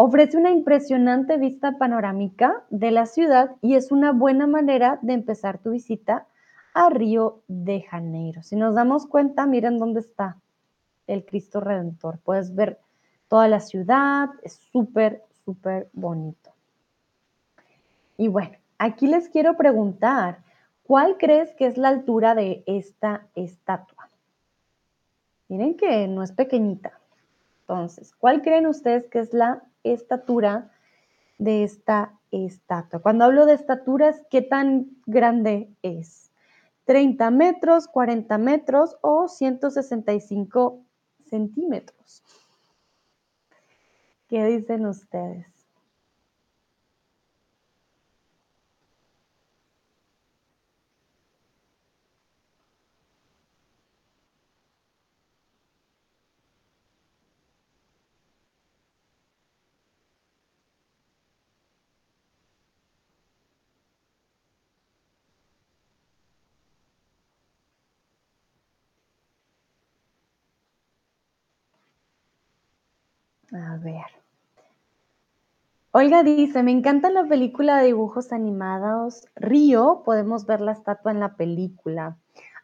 Ofrece 0.06 0.36
una 0.36 0.52
impresionante 0.52 1.38
vista 1.38 1.78
panorámica 1.78 2.66
de 2.70 2.92
la 2.92 3.06
ciudad 3.06 3.56
y 3.62 3.76
es 3.76 3.90
una 3.90 4.12
buena 4.12 4.48
manera 4.48 5.00
de 5.02 5.14
empezar 5.14 5.60
tu 5.60 5.72
visita 5.72 6.28
a 6.74 6.90
Río 6.90 7.40
de 7.48 7.84
Janeiro. 7.84 8.44
Si 8.44 8.58
nos 8.58 8.76
damos 8.76 9.08
cuenta, 9.08 9.46
miren 9.46 9.80
dónde 9.80 10.02
está 10.02 10.42
el 11.08 11.24
Cristo 11.24 11.62
Redentor. 11.62 12.20
Puedes 12.20 12.54
ver 12.54 12.82
toda 13.30 13.48
la 13.48 13.62
ciudad, 13.62 14.28
es 14.44 14.56
súper, 14.74 15.24
súper 15.46 15.88
bonito. 15.94 16.52
Y 18.18 18.28
bueno, 18.28 18.58
aquí 18.80 19.08
les 19.08 19.30
quiero 19.30 19.56
preguntar, 19.56 20.40
¿cuál 20.86 21.16
crees 21.18 21.56
que 21.56 21.66
es 21.66 21.78
la 21.78 21.88
altura 21.88 22.36
de 22.36 22.62
esta 22.66 23.28
estatua? 23.36 24.10
Miren 25.48 25.78
que 25.78 26.10
no 26.10 26.24
es 26.24 26.34
pequeñita. 26.34 27.00
Entonces, 27.62 28.14
¿cuál 28.14 28.42
creen 28.42 28.68
ustedes 28.68 29.08
que 29.08 29.20
es 29.20 29.34
la 29.34 29.64
estatura 29.84 30.72
de 31.38 31.64
esta 31.64 32.20
estatua. 32.32 33.02
Cuando 33.02 33.26
hablo 33.26 33.46
de 33.46 33.54
estaturas, 33.54 34.22
¿qué 34.30 34.42
tan 34.42 34.92
grande 35.06 35.70
es? 35.82 36.32
30 36.86 37.32
metros, 37.32 37.88
40 37.88 38.38
metros 38.38 38.98
o 39.02 39.28
165 39.28 40.84
centímetros. 41.30 42.24
¿Qué 44.28 44.46
dicen 44.46 44.86
ustedes? 44.86 45.53
A 73.54 73.78
ver. 73.78 74.06
Olga 75.92 76.24
dice, 76.24 76.64
me 76.64 76.72
encanta 76.72 77.12
la 77.12 77.26
película 77.26 77.78
de 77.78 77.86
dibujos 77.86 78.34
animados. 78.34 79.28
Río, 79.36 80.02
podemos 80.04 80.48
ver 80.48 80.60
la 80.60 80.72
estatua 80.72 81.12
en 81.12 81.20
la 81.20 81.36
película. 81.36 82.18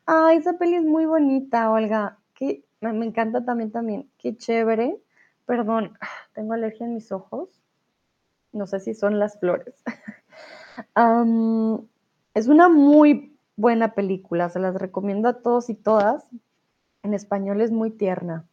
Ah, 0.08 0.32
esa 0.34 0.58
peli 0.58 0.78
es 0.78 0.84
muy 0.84 1.06
bonita, 1.06 1.70
Olga. 1.70 2.18
Que 2.34 2.64
me, 2.82 3.06
encanta 3.06 3.46
también, 3.46 3.72
también. 3.72 4.10
Qué 4.18 4.36
chévere. 4.36 5.00
Perdón, 5.46 5.96
tengo 6.34 6.54
alergia 6.54 6.88
en 6.88 6.96
mis 6.96 7.12
ojos. 7.12 7.50
No 8.52 8.66
sé 8.66 8.80
si 8.80 8.96
son 8.96 9.20
las 9.20 9.40
flores. 9.40 9.76
es 12.34 12.48
una 12.48 12.68
muy 12.68 13.38
buena 13.56 13.94
película, 13.94 14.50
se 14.50 14.60
las 14.60 14.74
recomiendo 14.74 15.30
a 15.30 15.44
todos 15.44 15.70
y 15.70 15.76
todas. 15.76 16.26
En 17.04 17.14
español 17.14 17.62
es 17.62 17.70
muy 17.70 17.92
tierna. 17.92 18.49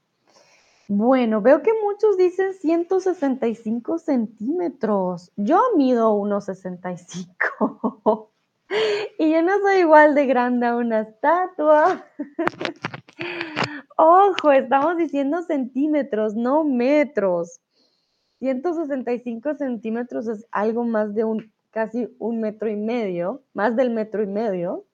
Bueno, 0.88 1.42
veo 1.42 1.62
que 1.62 1.72
muchos 1.82 2.16
dicen 2.16 2.54
165 2.54 3.98
centímetros. 3.98 5.32
Yo 5.36 5.60
mido 5.76 6.14
1,65 6.14 8.28
y 9.18 9.32
yo 9.32 9.42
no 9.42 9.58
soy 9.58 9.80
igual 9.80 10.14
de 10.14 10.26
grande 10.26 10.66
a 10.66 10.76
una 10.76 11.00
estatua. 11.00 12.06
Ojo, 13.96 14.52
estamos 14.52 14.96
diciendo 14.96 15.42
centímetros, 15.42 16.36
no 16.36 16.62
metros. 16.62 17.60
165 18.38 19.54
centímetros 19.54 20.28
es 20.28 20.46
algo 20.52 20.84
más 20.84 21.16
de 21.16 21.24
un, 21.24 21.52
casi 21.70 22.14
un 22.20 22.40
metro 22.40 22.70
y 22.70 22.76
medio, 22.76 23.42
más 23.54 23.74
del 23.74 23.90
metro 23.90 24.22
y 24.22 24.28
medio. 24.28 24.84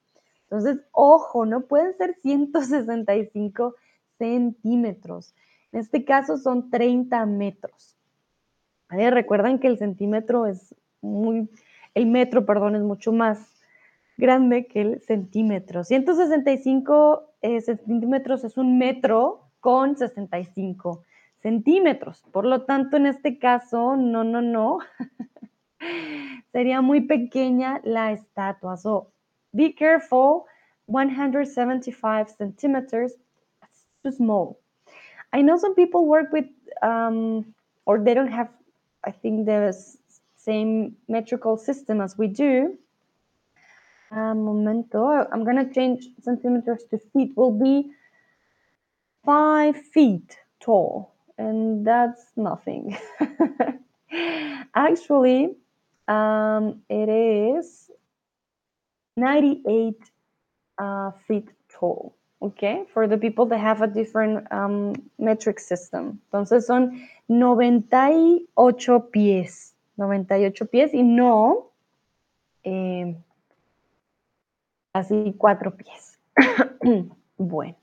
Entonces, 0.45 0.81
ojo, 0.93 1.45
no 1.45 1.67
pueden 1.67 1.95
ser 1.99 2.15
165 2.23 3.75
centímetros. 4.17 5.35
En 5.73 5.81
este 5.81 6.05
caso 6.05 6.37
son 6.37 6.71
30 6.71 7.25
metros. 7.27 7.97
Recuerdan 8.89 9.59
que 9.59 9.69
el 9.69 9.79
centímetro 9.79 10.47
es 10.47 10.75
muy, 11.01 11.49
el 11.95 12.07
metro, 12.07 12.45
perdón, 12.45 12.77
es 12.77 12.83
mucho 12.83 13.11
más 13.13 13.63
grande 14.19 14.67
que 14.67 14.83
el 14.83 15.01
centímetro. 15.01 15.83
165 15.83 17.35
eh, 17.41 17.61
centímetros 17.63 18.45
es 18.45 18.59
un 18.59 18.79
metro 18.79 19.49
con 19.61 19.97
65 19.97 21.05
centímetros. 21.41 22.23
Por 22.33 22.45
lo 22.45 22.63
tanto, 22.63 22.97
en 22.99 23.07
este 23.07 23.39
caso, 23.39 23.97
no, 23.97 24.25
no, 24.25 24.43
no. 24.43 24.79
Sería 26.53 26.83
muy 26.83 27.01
pequeña 27.01 27.81
la 27.83 28.13
estatua. 28.13 28.77
So, 28.77 29.11
be 29.53 29.75
careful. 29.75 30.45
175 30.87 32.35
centimeters, 32.37 33.17
too 34.03 34.13
small. 34.13 34.62
I 35.33 35.43
know 35.43 35.57
some 35.57 35.75
people 35.75 36.07
work 36.07 36.33
with, 36.33 36.47
um, 36.83 37.55
or 37.87 37.99
they 37.99 38.15
don't 38.15 38.31
have, 38.31 38.49
I 39.05 39.11
think, 39.11 39.47
the 39.47 39.75
same 40.37 40.97
metrical 41.09 41.57
system 41.57 42.01
as 42.01 42.19
we 42.19 42.29
do. 42.29 42.77
Um, 44.11 44.45
momento, 44.45 45.27
I'm 45.33 45.45
going 45.45 45.57
to 45.57 45.73
change 45.73 46.07
centimeters 46.21 46.85
to 46.91 46.99
feet, 46.99 47.33
will 47.35 47.51
be 47.51 47.91
five 49.25 49.77
feet 49.77 50.37
tall, 50.61 51.15
and 51.39 51.87
that's 51.87 52.25
nothing. 52.37 52.99
Actually, 54.75 55.57
um, 56.09 56.83
it 56.91 57.09
is 57.09 57.91
98 59.17 59.95
uh, 60.79 61.11
feet 61.27 61.49
tall. 61.71 62.15
¿Ok? 62.43 62.89
For 62.93 63.09
the 63.09 63.17
people 63.17 63.47
that 63.47 63.61
have 63.61 63.83
a 63.83 63.87
different 63.87 64.47
um, 64.51 64.93
metric 65.17 65.61
system. 65.61 66.19
Entonces 66.27 66.67
son 66.67 67.01
98 67.29 69.11
pies, 69.13 69.75
98 69.97 70.67
pies 70.67 70.93
y 70.93 71.05
no 71.05 71.71
eh, 72.65 73.17
así 74.93 75.35
cuatro 75.39 75.77
pies. 75.77 76.19
bueno. 77.39 77.77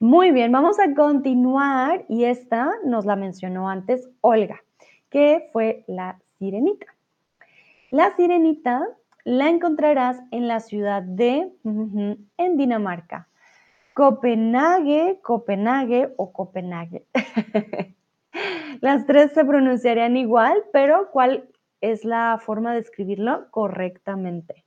Muy 0.00 0.32
bien, 0.32 0.50
vamos 0.50 0.78
a 0.80 0.92
continuar 0.92 2.04
y 2.08 2.24
esta 2.24 2.72
nos 2.84 3.06
la 3.06 3.16
mencionó 3.16 3.70
antes 3.70 4.08
Olga, 4.20 4.60
¿Qué 5.08 5.48
fue 5.52 5.84
la 5.86 6.18
sirenita? 6.38 6.86
La 7.92 8.14
sirenita 8.16 8.84
la 9.22 9.48
encontrarás 9.48 10.20
en 10.32 10.48
la 10.48 10.58
ciudad 10.58 11.02
de, 11.02 11.52
en 11.62 12.56
Dinamarca. 12.56 13.28
Copenhague, 13.94 15.20
Copenhague 15.22 16.12
o 16.16 16.32
Copenhague. 16.32 17.06
Las 18.80 19.06
tres 19.06 19.32
se 19.32 19.44
pronunciarían 19.44 20.16
igual, 20.16 20.64
pero 20.72 21.10
¿cuál 21.12 21.48
es 21.80 22.04
la 22.04 22.40
forma 22.44 22.74
de 22.74 22.80
escribirlo 22.80 23.48
correctamente? 23.52 24.63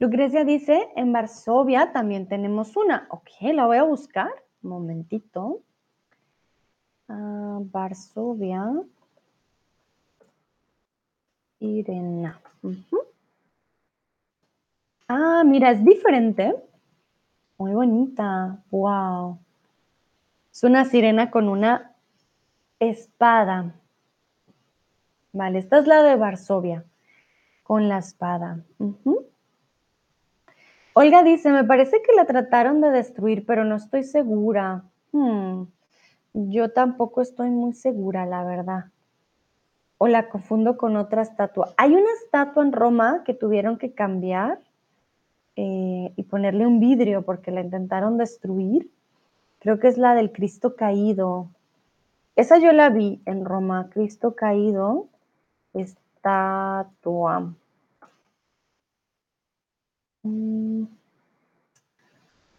Lucrecia 0.00 0.44
dice, 0.44 0.88
en 0.94 1.12
Varsovia 1.12 1.92
también 1.92 2.28
tenemos 2.28 2.76
una. 2.76 3.08
Ok, 3.10 3.28
la 3.52 3.66
voy 3.66 3.78
a 3.78 3.82
buscar. 3.82 4.30
Un 4.62 4.70
momentito. 4.70 5.60
Ah, 7.08 7.58
Varsovia. 7.60 8.64
Irena. 11.58 12.40
Ah, 15.08 15.42
mira, 15.44 15.70
es 15.72 15.84
diferente. 15.84 16.54
Muy 17.56 17.72
bonita. 17.72 18.62
Wow. 18.70 19.40
Es 20.52 20.62
una 20.62 20.84
sirena 20.84 21.30
con 21.30 21.48
una 21.48 21.92
espada. 22.78 23.74
Vale, 25.32 25.58
esta 25.58 25.78
es 25.78 25.88
la 25.88 26.02
de 26.02 26.14
Varsovia. 26.14 26.84
Con 27.64 27.88
la 27.88 27.98
espada. 27.98 28.64
Olga 31.00 31.22
dice, 31.22 31.52
me 31.52 31.62
parece 31.62 32.02
que 32.02 32.12
la 32.12 32.24
trataron 32.24 32.80
de 32.80 32.90
destruir, 32.90 33.46
pero 33.46 33.62
no 33.62 33.76
estoy 33.76 34.02
segura. 34.02 34.82
Hmm, 35.12 35.66
yo 36.32 36.72
tampoco 36.72 37.22
estoy 37.22 37.50
muy 37.50 37.72
segura, 37.72 38.26
la 38.26 38.42
verdad. 38.42 38.86
O 39.98 40.08
la 40.08 40.28
confundo 40.28 40.76
con 40.76 40.96
otra 40.96 41.22
estatua. 41.22 41.72
Hay 41.76 41.94
una 41.94 42.10
estatua 42.24 42.64
en 42.64 42.72
Roma 42.72 43.22
que 43.24 43.32
tuvieron 43.32 43.78
que 43.78 43.92
cambiar 43.92 44.58
eh, 45.54 46.12
y 46.16 46.22
ponerle 46.24 46.66
un 46.66 46.80
vidrio 46.80 47.22
porque 47.22 47.52
la 47.52 47.60
intentaron 47.60 48.18
destruir. 48.18 48.90
Creo 49.60 49.78
que 49.78 49.86
es 49.86 49.98
la 49.98 50.16
del 50.16 50.32
Cristo 50.32 50.74
caído. 50.74 51.46
Esa 52.34 52.58
yo 52.58 52.72
la 52.72 52.90
vi 52.90 53.22
en 53.24 53.44
Roma, 53.44 53.88
Cristo 53.90 54.34
caído, 54.34 55.06
estatua. 55.74 57.54
Mm. 60.28 60.86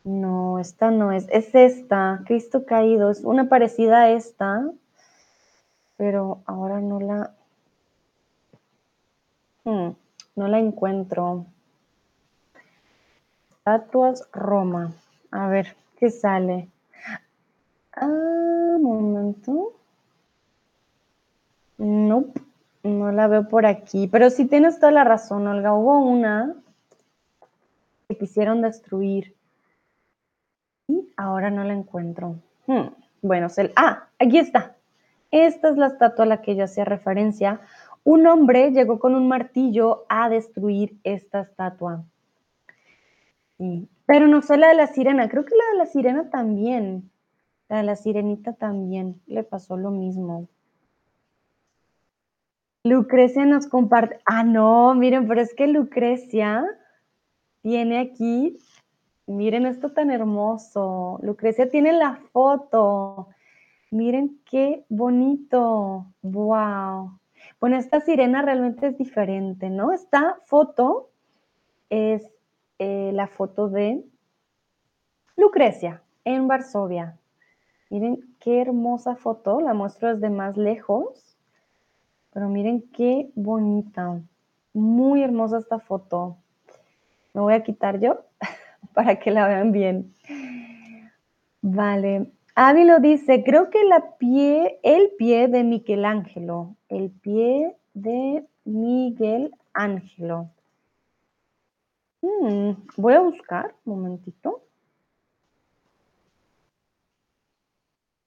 No, 0.03 0.59
esta 0.59 0.91
no 0.91 1.11
es. 1.11 1.27
Es 1.29 1.53
esta, 1.53 2.23
Cristo 2.25 2.65
caído. 2.65 3.11
Es 3.11 3.23
una 3.23 3.47
parecida 3.49 4.01
a 4.01 4.11
esta, 4.11 4.71
pero 5.97 6.41
ahora 6.45 6.79
no 6.81 6.99
la. 6.99 7.35
Hmm, 9.65 9.91
no 10.35 10.47
la 10.47 10.59
encuentro. 10.59 11.45
Estatuas 13.51 14.27
Roma. 14.31 14.93
A 15.31 15.47
ver, 15.47 15.75
¿qué 15.99 16.09
sale? 16.09 16.69
Ah, 17.93 18.77
momento. 18.81 19.73
No, 21.77 22.25
no 22.83 23.11
la 23.11 23.27
veo 23.27 23.47
por 23.47 23.65
aquí. 23.65 24.07
Pero 24.07 24.29
sí 24.29 24.45
tienes 24.45 24.79
toda 24.79 24.91
la 24.91 25.03
razón, 25.03 25.45
Olga. 25.45 25.73
Hubo 25.73 25.99
una 25.99 26.55
que 28.09 28.17
quisieron 28.17 28.61
destruir. 28.61 29.35
Y 30.87 31.13
ahora 31.15 31.51
no 31.51 31.63
la 31.63 31.73
encuentro. 31.73 32.39
Hmm, 32.65 32.87
bueno, 33.21 33.47
ah, 33.75 34.07
aquí 34.17 34.39
está. 34.39 34.75
Esta 35.29 35.69
es 35.69 35.77
la 35.77 35.87
estatua 35.87 36.25
a 36.25 36.27
la 36.27 36.41
que 36.41 36.55
yo 36.55 36.63
hacía 36.63 36.85
referencia. 36.85 37.61
Un 38.03 38.25
hombre 38.25 38.71
llegó 38.71 38.97
con 38.97 39.13
un 39.13 39.27
martillo 39.27 40.05
a 40.09 40.27
destruir 40.27 40.97
esta 41.03 41.41
estatua. 41.41 42.03
Pero 44.07 44.27
no 44.27 44.41
fue 44.41 44.57
la 44.57 44.69
de 44.69 44.75
la 44.75 44.87
sirena, 44.87 45.29
creo 45.29 45.45
que 45.45 45.55
la 45.55 45.73
de 45.73 45.77
la 45.77 45.85
sirena 45.85 46.29
también. 46.31 47.11
La 47.67 47.77
de 47.77 47.83
la 47.83 47.95
sirenita 47.95 48.53
también 48.53 49.21
le 49.27 49.43
pasó 49.43 49.77
lo 49.77 49.91
mismo. 49.91 50.47
Lucrecia 52.83 53.45
nos 53.45 53.67
comparte. 53.67 54.19
Ah, 54.25 54.43
no, 54.43 54.95
miren, 54.95 55.27
pero 55.27 55.41
es 55.41 55.53
que 55.53 55.67
Lucrecia 55.67 56.65
tiene 57.61 57.99
aquí, 57.99 58.57
miren 59.25 59.65
esto 59.65 59.91
tan 59.91 60.11
hermoso. 60.11 61.19
Lucrecia 61.21 61.69
tiene 61.69 61.93
la 61.93 62.15
foto. 62.31 63.27
Miren 63.91 64.39
qué 64.45 64.85
bonito. 64.89 66.05
Wow. 66.21 67.19
Bueno, 67.59 67.77
esta 67.77 67.99
sirena 68.01 68.41
realmente 68.41 68.87
es 68.87 68.97
diferente, 68.97 69.69
¿no? 69.69 69.91
Esta 69.91 70.37
foto 70.45 71.09
es 71.89 72.25
eh, 72.77 73.11
la 73.13 73.27
foto 73.27 73.69
de 73.69 74.03
Lucrecia 75.35 76.03
en 76.25 76.47
Varsovia. 76.47 77.17
Miren 77.89 78.35
qué 78.39 78.61
hermosa 78.61 79.15
foto, 79.15 79.61
la 79.61 79.73
muestro 79.73 80.13
desde 80.13 80.29
más 80.29 80.57
lejos, 80.57 81.37
pero 82.31 82.47
miren 82.49 82.83
qué 82.91 83.31
bonita, 83.35 84.21
muy 84.73 85.23
hermosa 85.23 85.57
esta 85.57 85.79
foto. 85.79 86.37
Me 87.33 87.41
voy 87.41 87.53
a 87.53 87.63
quitar 87.63 87.99
yo 87.99 88.25
para 88.93 89.19
que 89.19 89.31
la 89.31 89.47
vean 89.47 89.71
bien. 89.71 90.13
Vale. 91.61 92.31
Ávilo 92.55 92.99
dice, 92.99 93.43
creo 93.43 93.69
que 93.69 93.83
la 93.85 94.17
pie, 94.17 94.79
el 94.83 95.11
pie 95.17 95.47
de 95.47 95.63
Miguel 95.63 96.03
Ángelo, 96.03 96.75
el 96.89 97.09
pie 97.09 97.77
de 97.93 98.45
Miguel 98.65 99.55
Ángelo. 99.73 100.49
Hmm, 102.21 102.71
voy 102.97 103.13
a 103.13 103.21
buscar, 103.21 103.73
un 103.85 103.95
momentito. 103.95 104.61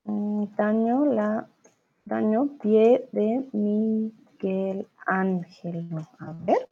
Mm, 0.05 0.45
daño, 0.57 1.05
la, 1.05 1.49
daño 2.07 2.57
pie 2.61 3.07
de 3.13 3.47
Miguel 3.53 4.87
Ángelo. 5.07 6.09
A 6.19 6.33
ver. 6.45 6.72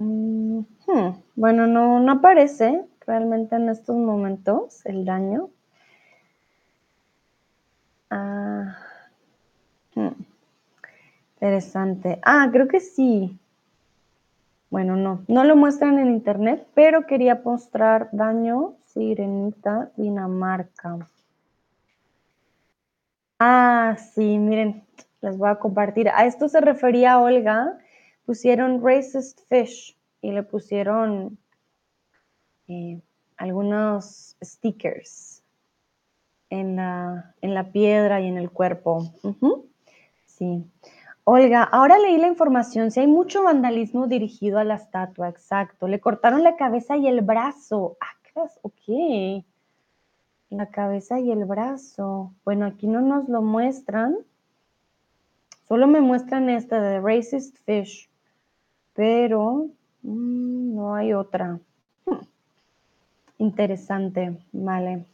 Mm, 0.00 0.62
hmm, 0.88 1.22
bueno, 1.36 1.68
no, 1.68 2.00
no 2.00 2.10
aparece 2.12 2.84
realmente 3.06 3.54
en 3.54 3.68
estos 3.68 3.94
momentos 3.94 4.84
el 4.84 5.04
daño. 5.04 5.50
Ah, 8.10 8.76
hmm, 9.94 10.14
interesante. 11.34 12.20
Ah, 12.22 12.48
creo 12.52 12.68
que 12.68 12.80
sí. 12.80 13.36
Bueno, 14.70 14.96
no, 14.96 15.22
no 15.28 15.44
lo 15.44 15.54
muestran 15.54 15.98
en 15.98 16.08
internet, 16.08 16.66
pero 16.72 17.06
quería 17.06 17.42
mostrar 17.44 18.08
daño 18.12 18.76
Sirenita 18.86 19.90
Dinamarca. 19.98 20.96
Ah, 23.40 23.96
sí, 24.14 24.38
miren, 24.38 24.84
les 25.20 25.36
voy 25.36 25.48
a 25.48 25.56
compartir. 25.58 26.08
A 26.10 26.26
esto 26.26 26.48
se 26.48 26.60
refería 26.60 27.18
Olga. 27.18 27.78
Pusieron 28.30 28.80
racist 28.80 29.40
fish 29.48 29.98
y 30.22 30.30
le 30.30 30.44
pusieron 30.44 31.36
eh, 32.68 33.00
algunos 33.36 34.36
stickers 34.40 35.42
en 36.48 36.76
la, 36.76 37.34
en 37.40 37.54
la, 37.54 37.72
piedra 37.72 38.20
y 38.20 38.28
en 38.28 38.38
el 38.38 38.48
cuerpo. 38.52 39.12
Sí. 40.26 40.64
Olga, 41.24 41.64
ahora 41.64 41.98
leí 41.98 42.18
la 42.18 42.28
información, 42.28 42.92
si 42.92 43.00
hay 43.00 43.08
mucho 43.08 43.42
vandalismo 43.42 44.06
dirigido 44.06 44.60
a 44.60 44.64
la 44.64 44.76
estatua, 44.76 45.28
exacto. 45.28 45.88
Le 45.88 45.98
cortaron 45.98 46.44
la 46.44 46.54
cabeza 46.54 46.96
y 46.96 47.08
el 47.08 47.22
brazo. 47.22 47.96
Ah, 48.00 48.46
ok. 48.62 49.44
La 50.50 50.66
cabeza 50.66 51.18
y 51.18 51.32
el 51.32 51.46
brazo. 51.46 52.32
Bueno, 52.44 52.64
aquí 52.66 52.86
no 52.86 53.00
nos 53.00 53.28
lo 53.28 53.42
muestran. 53.42 54.18
Solo 55.66 55.88
me 55.88 56.00
muestran 56.00 56.48
esta 56.48 56.80
de 56.80 57.00
Racist 57.00 57.58
Fish. 57.64 58.08
Pero 58.94 59.68
mm, 60.02 60.74
no 60.74 60.94
hay 60.94 61.12
otra. 61.12 61.58
Hmm. 62.06 62.24
Interesante, 63.38 64.38
vale. 64.52 65.04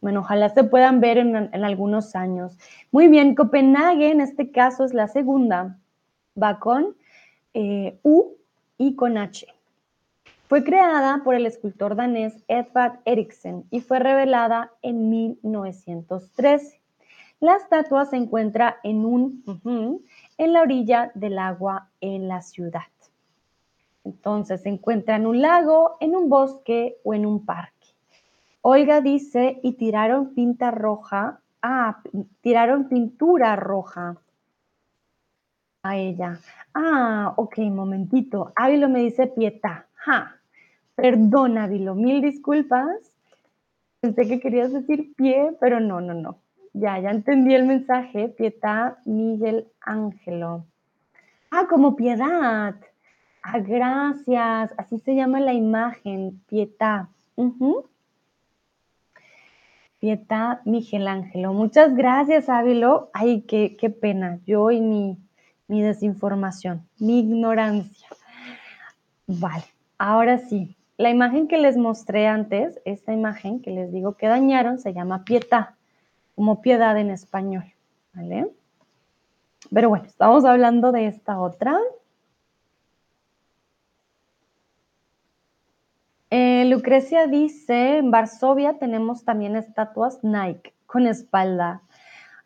Bueno, 0.00 0.20
ojalá 0.20 0.48
se 0.50 0.62
puedan 0.64 1.00
ver 1.00 1.18
en, 1.18 1.64
algunos 1.64 2.14
años. 2.14 2.56
Muy 2.92 3.08
bien, 3.08 3.34
Copenhague 3.34 4.10
en 4.10 4.20
este 4.20 4.50
caso 4.50 4.84
es 4.84 4.94
la 4.94 5.08
segunda. 5.08 5.76
Va 6.40 6.60
con 6.60 6.94
eh, 7.54 7.98
U 8.04 8.36
y 8.76 8.94
con 8.94 9.18
H. 9.18 9.46
Fue 10.48 10.64
creada 10.64 11.22
por 11.24 11.34
el 11.34 11.46
escultor 11.46 11.96
danés 11.96 12.44
Edvard 12.48 13.00
Eriksen 13.04 13.64
y 13.70 13.80
fue 13.80 13.98
revelada 13.98 14.70
en 14.82 15.10
1913. 15.10 16.80
La 17.40 17.56
estatua 17.56 18.06
se 18.06 18.16
encuentra 18.16 18.78
en 18.82 19.04
un 19.04 19.44
en 20.38 20.52
la 20.52 20.62
orilla 20.62 21.10
del 21.14 21.38
agua 21.38 21.88
en 22.00 22.28
la 22.28 22.40
ciudad. 22.40 22.82
Entonces 24.08 24.62
se 24.62 24.70
encuentra 24.70 25.16
en 25.16 25.26
un 25.26 25.42
lago, 25.42 25.96
en 26.00 26.16
un 26.16 26.30
bosque 26.30 26.96
o 27.04 27.12
en 27.12 27.26
un 27.26 27.44
parque. 27.44 27.88
Olga 28.62 29.02
dice, 29.02 29.60
y 29.62 29.74
tiraron 29.74 30.34
pinta 30.34 30.70
roja. 30.70 31.40
Ah, 31.60 32.00
tiraron 32.40 32.88
pintura 32.88 33.54
roja 33.56 34.16
a 35.82 35.96
ella. 35.96 36.38
Ah, 36.72 37.34
ok, 37.36 37.58
momentito. 37.70 38.52
Ávilo 38.56 38.88
me 38.88 39.00
dice 39.00 39.26
Pietá. 39.26 39.86
Ja. 39.94 40.36
Perdón, 40.94 41.58
Ávilo, 41.58 41.94
mil 41.94 42.22
disculpas. 42.22 43.12
Pensé 44.00 44.26
que 44.26 44.40
querías 44.40 44.72
decir 44.72 45.14
pie, 45.16 45.54
pero 45.60 45.80
no, 45.80 46.00
no, 46.00 46.14
no. 46.14 46.38
Ya, 46.72 46.98
ya 46.98 47.10
entendí 47.10 47.54
el 47.54 47.66
mensaje. 47.66 48.28
Pietá 48.28 48.98
Miguel 49.04 49.68
Ángelo. 49.80 50.64
Ah, 51.50 51.66
como 51.68 51.94
piedad. 51.94 52.74
Ah, 53.50 53.60
gracias. 53.60 54.74
Así 54.76 54.98
se 54.98 55.14
llama 55.14 55.40
la 55.40 55.54
imagen, 55.54 56.38
Pietá. 56.48 57.08
Pietá 60.00 60.60
Miguel 60.66 61.08
Ángelo. 61.08 61.54
Muchas 61.54 61.94
gracias, 61.94 62.50
Ávilo. 62.50 63.08
Ay, 63.14 63.40
qué, 63.48 63.74
qué 63.80 63.88
pena. 63.88 64.38
Yo 64.44 64.70
y 64.70 64.82
mi, 64.82 65.16
mi 65.66 65.80
desinformación, 65.80 66.86
mi 66.98 67.20
ignorancia. 67.20 68.08
Vale, 69.26 69.64
ahora 69.96 70.36
sí. 70.36 70.76
La 70.98 71.08
imagen 71.08 71.48
que 71.48 71.56
les 71.56 71.78
mostré 71.78 72.26
antes, 72.26 72.78
esta 72.84 73.14
imagen 73.14 73.62
que 73.62 73.70
les 73.70 73.90
digo 73.92 74.12
que 74.12 74.26
dañaron, 74.26 74.78
se 74.78 74.92
llama 74.92 75.24
Pietá, 75.24 75.74
como 76.34 76.60
piedad 76.60 76.98
en 76.98 77.10
español. 77.10 77.64
¿Vale? 78.12 78.50
Pero 79.72 79.88
bueno, 79.88 80.04
estamos 80.04 80.44
hablando 80.44 80.92
de 80.92 81.06
esta 81.06 81.40
otra. 81.40 81.78
Eh, 86.30 86.57
Lucrecia 86.68 87.26
dice, 87.26 87.98
en 87.98 88.10
Varsovia 88.10 88.78
tenemos 88.78 89.24
también 89.24 89.56
estatuas 89.56 90.22
Nike 90.22 90.74
con 90.86 91.06
espalda. 91.06 91.82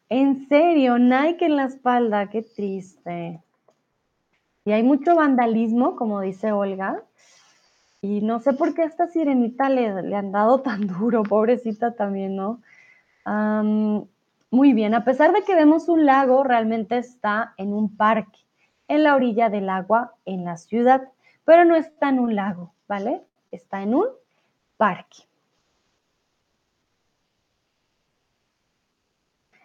En 0.09 0.47
serio, 0.49 0.99
Nike 0.99 1.47
en 1.47 1.57
la 1.57 1.65
espalda, 1.65 2.29
qué 2.29 2.43
triste. 2.43 3.41
Y 4.65 4.73
hay 4.73 4.83
mucho 4.83 5.17
vandalismo, 5.17 5.97
como 5.97 6.21
dice 6.21 6.53
Olga. 6.53 7.03
Y 8.01 8.21
no 8.21 8.41
sé 8.41 8.53
por 8.53 8.75
qué 8.75 8.83
a 8.83 8.87
esta 8.87 9.07
sirenita 9.07 9.69
le, 9.69 10.15
han 10.15 10.33
dado 10.33 10.61
tan 10.61 10.87
duro, 10.99 11.23
pobrecita 11.23 11.95
también, 11.95 12.37
¿no? 12.37 12.61
muy 14.51 14.73
bien, 14.73 14.95
a 14.95 15.05
pesar 15.05 15.33
de 15.33 15.45
que 15.45 15.55
vemos 15.55 15.89
un 15.89 16.05
lago, 16.05 16.43
realmente 16.43 16.99
está 16.99 17.55
en 17.57 17.73
un 17.73 17.97
parque, 17.97 18.41
en 18.89 19.05
la 19.05 19.15
orilla 19.15 19.49
del 19.49 19.71
agua, 19.71 20.15
en 20.25 20.45
la 20.45 20.57
ciudad, 20.57 21.09
pero 21.45 21.65
no 21.65 21.77
está 21.77 22.09
en 22.09 22.19
un 22.19 22.35
lago, 22.35 22.75
¿vale? 22.89 23.23
Está 23.53 23.83
en 23.83 23.95
un 23.95 24.09
parque. 24.77 25.19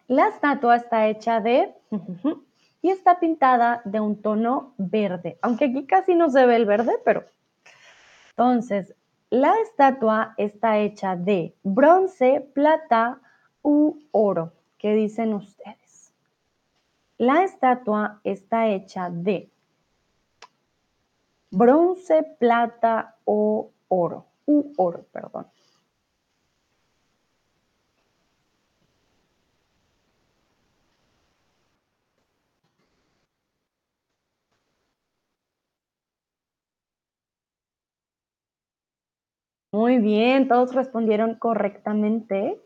La 0.06 0.28
estatua 0.28 0.76
está 0.76 1.08
hecha 1.08 1.40
de 1.40 1.74
y 2.80 2.90
está 2.90 3.18
pintada 3.18 3.82
de 3.84 4.00
un 4.00 4.22
tono 4.22 4.72
verde, 4.78 5.38
aunque 5.42 5.66
aquí 5.66 5.86
casi 5.86 6.14
no 6.14 6.30
se 6.30 6.46
ve 6.46 6.56
el 6.56 6.64
verde, 6.64 6.92
pero 7.04 7.24
entonces 8.30 8.94
la 9.30 9.52
estatua 9.60 10.34
está 10.38 10.78
hecha 10.78 11.16
de 11.16 11.54
bronce, 11.62 12.40
plata 12.54 13.20
u 13.62 13.98
oro. 14.12 14.52
¿Qué 14.78 14.94
dicen 14.94 15.34
ustedes? 15.34 16.14
La 17.18 17.44
estatua 17.44 18.20
está 18.24 18.68
hecha 18.68 19.10
de 19.10 19.50
bronce, 21.50 22.22
plata 22.38 23.16
o 23.24 23.70
oro, 23.88 24.26
u 24.46 24.72
oro, 24.76 25.04
perdón. 25.12 25.46
Muy 39.72 39.98
bien, 39.98 40.46
todos 40.46 40.74
respondieron 40.74 41.34
correctamente. 41.36 42.60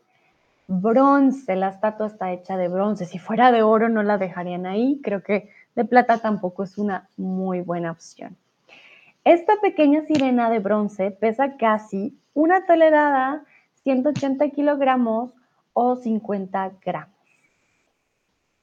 Bronce, 0.68 1.56
la 1.56 1.70
estatua 1.70 2.08
está 2.08 2.32
hecha 2.32 2.56
de 2.56 2.68
bronce. 2.68 3.06
Si 3.06 3.18
fuera 3.18 3.52
de 3.52 3.62
oro 3.62 3.88
no 3.88 4.02
la 4.02 4.18
dejarían 4.18 4.66
ahí. 4.66 5.00
Creo 5.02 5.22
que 5.22 5.50
de 5.76 5.84
plata 5.86 6.18
tampoco 6.18 6.64
es 6.64 6.78
una 6.78 7.10
muy 7.16 7.62
buena 7.62 7.92
opción. 7.92 8.36
Esta 9.24 9.54
pequeña 9.60 10.02
sirena 10.02 10.50
de 10.50 10.58
bronce 10.58 11.12
pesa 11.12 11.56
casi 11.56 12.18
una 12.34 12.66
tonelada, 12.66 13.44
180 13.84 14.48
kilogramos 14.50 15.32
o 15.74 15.94
50 15.94 16.72
gramos. 16.84 17.14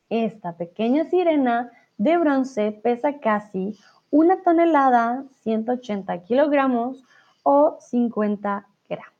Esta 0.10 0.57
pequeña 0.57 1.05
sirena 1.05 1.72
de 1.97 2.18
bronce 2.18 2.74
pesa 2.74 3.20
casi 3.20 3.80
una 4.12 4.41
tonelada, 4.43 5.24
180 5.43 6.24
kilogramos 6.24 7.05
o 7.43 7.78
50 7.80 8.68
gramos. 8.89 9.20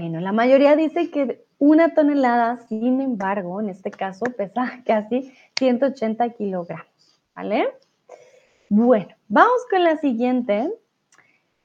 Bueno, 0.00 0.20
la 0.20 0.30
mayoría 0.30 0.76
dice 0.76 1.10
que 1.10 1.44
una 1.58 1.92
tonelada, 1.92 2.58
sin 2.68 3.00
embargo, 3.00 3.60
en 3.60 3.68
este 3.68 3.90
caso 3.90 4.26
pesa 4.26 4.80
casi 4.86 5.32
180 5.58 6.34
kilogramos, 6.34 7.20
¿vale? 7.34 7.74
Bueno, 8.68 9.08
vamos 9.26 9.66
con 9.68 9.82
la 9.82 9.96
siguiente 9.96 10.72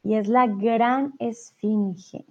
y 0.02 0.16
es 0.16 0.28
la 0.28 0.48
gran 0.48 1.14
esfinge. 1.20 2.26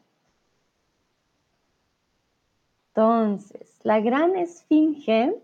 Entonces, 2.88 3.78
la 3.84 4.00
gran 4.00 4.34
esfinge 4.34 5.36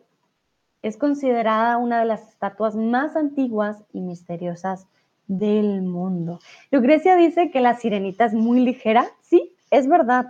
es 0.83 0.97
considerada 0.97 1.77
una 1.77 2.01
de 2.01 2.07
las 2.07 2.31
estatuas 2.31 2.75
más 2.75 3.15
antiguas 3.15 3.85
y 3.93 4.01
misteriosas 4.01 4.89
del 5.29 5.83
mundo. 5.83 6.41
Lucrecia 6.73 7.15
dice 7.15 7.53
que 7.53 7.61
la 7.61 7.77
sirenita 7.77 8.25
es 8.25 8.35
muy 8.35 8.59
ligera. 8.59 9.07
Sí, 9.23 9.55
es 9.71 9.87
verdad, 9.87 10.27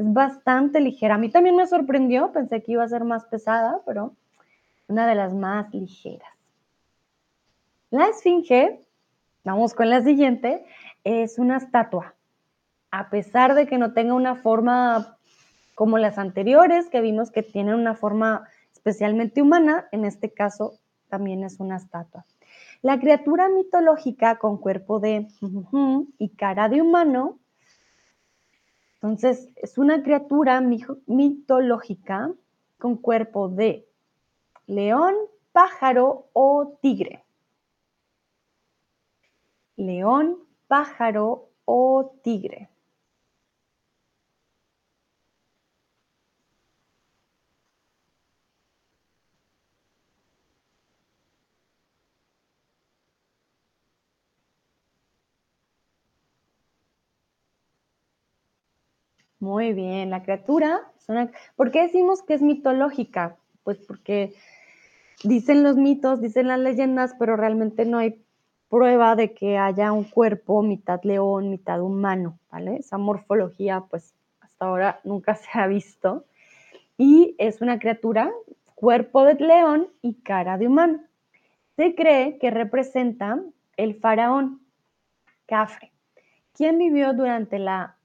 es 0.00 0.12
bastante 0.12 0.80
ligera. 0.80 1.16
A 1.16 1.18
mí 1.18 1.28
también 1.28 1.56
me 1.56 1.66
sorprendió, 1.66 2.32
pensé 2.32 2.62
que 2.62 2.72
iba 2.72 2.84
a 2.84 2.88
ser 2.88 3.04
más 3.04 3.26
pesada, 3.26 3.80
pero 3.84 4.14
una 4.88 5.06
de 5.06 5.14
las 5.14 5.34
más 5.34 5.72
ligeras. 5.74 6.30
La 7.90 8.06
esfinge, 8.08 8.82
vamos 9.44 9.74
con 9.74 9.90
la 9.90 10.02
siguiente, 10.02 10.64
es 11.04 11.38
una 11.38 11.58
estatua. 11.58 12.14
A 12.90 13.10
pesar 13.10 13.54
de 13.54 13.66
que 13.66 13.78
no 13.78 13.92
tenga 13.92 14.14
una 14.14 14.36
forma 14.36 15.18
como 15.74 15.98
las 15.98 16.18
anteriores, 16.18 16.88
que 16.88 17.00
vimos 17.00 17.30
que 17.30 17.42
tienen 17.42 17.74
una 17.74 17.94
forma 17.94 18.48
especialmente 18.72 19.42
humana, 19.42 19.86
en 19.92 20.04
este 20.04 20.32
caso 20.32 20.78
también 21.08 21.44
es 21.44 21.60
una 21.60 21.76
estatua. 21.76 22.24
La 22.82 22.98
criatura 22.98 23.48
mitológica 23.50 24.38
con 24.38 24.56
cuerpo 24.56 24.98
de 24.98 25.28
y 26.18 26.28
cara 26.30 26.68
de 26.70 26.80
humano, 26.80 27.38
entonces 29.02 29.48
es 29.56 29.78
una 29.78 30.02
criatura 30.02 30.60
mitológica 30.60 32.32
con 32.78 32.96
cuerpo 32.96 33.48
de 33.48 33.86
león, 34.66 35.14
pájaro 35.52 36.26
o 36.32 36.78
tigre 36.80 37.24
león, 39.80 40.36
pájaro 40.68 41.48
o 41.64 42.12
tigre. 42.22 42.68
Muy 59.40 59.72
bien, 59.72 60.10
la 60.10 60.22
criatura 60.22 60.82
es 60.98 61.08
una... 61.08 61.30
¿Por 61.56 61.70
qué 61.70 61.82
decimos 61.82 62.22
que 62.22 62.34
es 62.34 62.42
mitológica? 62.42 63.36
Pues 63.64 63.78
porque 63.78 64.34
dicen 65.24 65.62
los 65.62 65.76
mitos, 65.76 66.20
dicen 66.20 66.48
las 66.48 66.60
leyendas, 66.60 67.14
pero 67.18 67.36
realmente 67.36 67.86
no 67.86 67.96
hay 67.96 68.22
prueba 68.68 69.16
de 69.16 69.32
que 69.32 69.56
haya 69.56 69.92
un 69.92 70.04
cuerpo 70.04 70.62
mitad 70.62 71.02
león, 71.04 71.48
mitad 71.48 71.80
humano, 71.80 72.38
¿vale? 72.52 72.76
Esa 72.76 72.98
morfología, 72.98 73.84
pues 73.88 74.14
hasta 74.40 74.66
ahora 74.66 75.00
nunca 75.04 75.34
se 75.36 75.48
ha 75.54 75.66
visto. 75.66 76.26
Y 76.98 77.34
es 77.38 77.62
una 77.62 77.78
criatura, 77.78 78.30
cuerpo 78.74 79.24
de 79.24 79.34
león 79.36 79.88
y 80.02 80.14
cara 80.16 80.58
de 80.58 80.66
humano. 80.66 81.00
Se 81.76 81.94
cree 81.94 82.36
que 82.38 82.50
representa 82.50 83.40
el 83.78 83.94
faraón 83.94 84.60
Cafre, 85.46 85.90
quien 86.52 86.76
vivió 86.76 87.14
durante 87.14 87.58
la, 87.58 87.96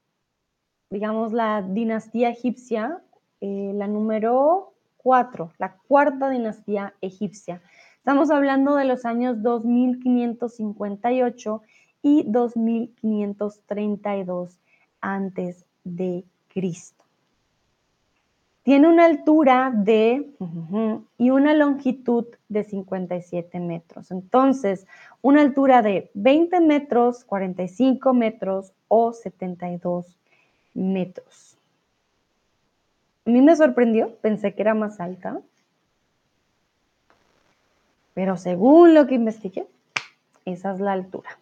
digamos, 0.89 1.33
la 1.33 1.61
dinastía 1.61 2.29
egipcia, 2.29 3.01
eh, 3.41 3.73
la 3.75 3.87
número 3.87 4.71
4, 4.97 5.51
la 5.57 5.75
cuarta 5.87 6.29
dinastía 6.29 6.93
egipcia. 7.01 7.61
Estamos 7.97 8.31
hablando 8.31 8.75
de 8.75 8.85
los 8.85 9.03
años 9.05 9.41
2558 9.41 11.61
y 12.01 12.23
2532 12.27 14.59
antes 15.01 15.65
de 15.83 16.23
Cristo. 16.47 17.03
Tiene 18.63 18.87
una 18.87 19.03
altura 19.05 19.71
de 19.75 20.31
y 21.19 21.29
una 21.29 21.53
longitud 21.53 22.25
de 22.49 22.63
57 22.63 23.59
metros. 23.59 24.09
Entonces, 24.09 24.87
una 25.21 25.41
altura 25.41 25.83
de 25.83 26.09
20 26.15 26.61
metros, 26.61 27.23
45 27.25 28.15
metros 28.15 28.73
o 28.87 29.13
72 29.13 30.17
metros. 30.75 31.57
A 33.25 33.31
mí 33.31 33.41
me 33.41 33.55
sorprendió, 33.55 34.15
pensé 34.17 34.53
que 34.53 34.61
era 34.61 34.75
más 34.75 34.99
alta, 34.99 35.41
pero 38.13 38.37
según 38.37 38.93
lo 38.93 39.07
que 39.07 39.15
investigué, 39.15 39.67
esa 40.45 40.73
es 40.73 40.79
la 40.79 40.93
altura. 40.93 41.39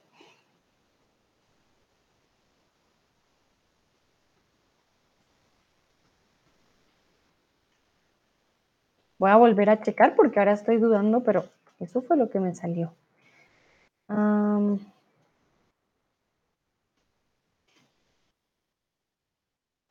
Voy 9.17 9.29
a 9.29 9.35
volver 9.37 9.69
a 9.69 9.81
checar 9.81 10.15
porque 10.15 10.39
ahora 10.39 10.53
estoy 10.53 10.77
dudando, 10.77 11.23
pero 11.23 11.45
eso 11.79 12.01
fue 12.01 12.17
lo 12.17 12.29
que 12.29 12.39
me 12.39 12.55
salió. 12.55 12.93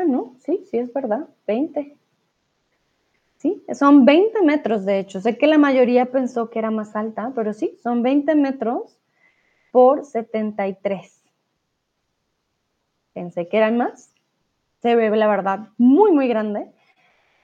No, 0.05 0.35
sí, 0.39 0.65
sí 0.71 0.79
es 0.79 0.93
verdad, 0.93 1.29
20. 1.47 1.97
Sí, 3.37 3.65
son 3.75 4.05
20 4.05 4.43
metros 4.43 4.85
de 4.85 5.01
hecho. 5.01 5.21
Sé 5.21 5.37
que 5.37 5.49
la 5.49 5.59
mayoría 5.59 6.13
pensó 6.13 6.49
que 6.49 6.61
era 6.61 6.71
más 6.71 6.95
alta, 6.95 7.33
pero 7.35 7.53
sí, 7.53 7.77
son 7.83 8.03
20 8.03 8.35
metros 8.37 8.99
por 9.73 10.05
73. 10.05 11.25
Pensé 13.13 13.49
que 13.49 13.57
eran 13.57 13.77
más. 13.77 14.15
Se 14.81 14.95
ve, 14.95 15.11
la 15.17 15.27
verdad, 15.27 15.69
muy, 15.77 16.13
muy 16.13 16.29
grande, 16.29 16.71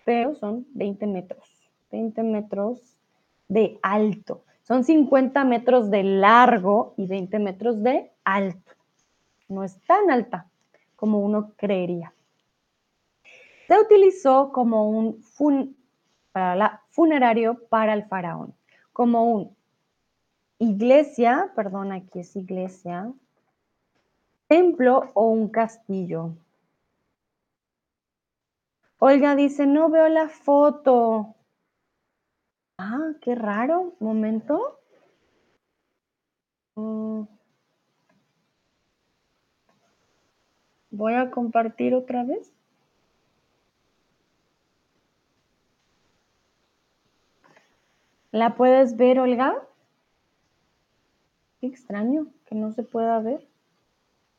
pero 0.05 0.35
son 0.37 0.67
20 0.75 1.07
metros. 1.07 1.49
20 1.91 2.23
metros 2.23 2.97
de 3.49 3.79
alto. 3.83 4.45
Son 4.63 4.85
50 4.85 5.45
metros 5.45 5.91
de 5.91 6.03
largo 6.03 6.95
y 6.97 7.07
20 7.07 7.39
metros 7.39 7.83
de 7.83 8.11
alto. 8.23 8.73
No 9.49 9.65
es 9.65 9.81
tan 9.87 10.11
alta 10.11 10.47
como 10.95 11.21
uno 11.21 11.55
creería. 11.57 12.13
Se 13.69 13.79
utilizó 13.79 14.51
como 14.51 14.89
un 14.89 15.23
funerario 16.91 17.69
para 17.69 17.93
el 17.93 18.07
faraón, 18.07 18.55
como 18.95 19.31
un 19.31 19.57
iglesia, 20.59 21.53
perdón, 21.55 21.93
aquí 21.93 22.21
es 22.21 22.35
iglesia, 22.35 23.12
templo 24.47 25.11
o 25.12 25.29
un 25.29 25.51
castillo. 25.51 26.33
Olga 28.97 29.37
dice, 29.37 29.66
no 29.66 29.91
veo 29.91 30.09
la 30.09 30.31
foto. 30.31 31.37
Ah, 32.79 33.12
qué 33.21 33.35
raro. 33.35 33.93
Momento. 34.01 34.81
Mm. 36.75 37.25
Voy 40.91 41.14
a 41.14 41.31
compartir 41.31 41.95
otra 41.95 42.25
vez. 42.25 42.58
¿La 48.31 48.57
puedes 48.57 48.97
ver, 48.97 49.20
Olga? 49.20 49.57
Qué 51.61 51.66
extraño 51.66 52.26
que 52.45 52.55
no 52.55 52.72
se 52.72 52.83
pueda 52.83 53.18
ver. 53.20 53.49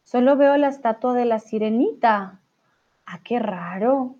Solo 0.03 0.37
veo 0.37 0.57
la 0.57 0.67
estatua 0.67 1.13
de 1.13 1.25
la 1.25 1.39
sirenita. 1.39 2.39
Ah, 3.05 3.19
qué 3.23 3.39
raro. 3.39 4.15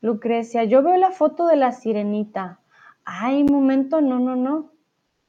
Lucrecia, 0.00 0.64
yo 0.64 0.82
veo 0.82 0.96
la 0.96 1.12
foto 1.12 1.46
de 1.46 1.56
la 1.56 1.72
sirenita. 1.72 2.58
Ay, 3.04 3.44
momento, 3.44 4.00
no, 4.00 4.18
no, 4.18 4.34
no. 4.34 4.70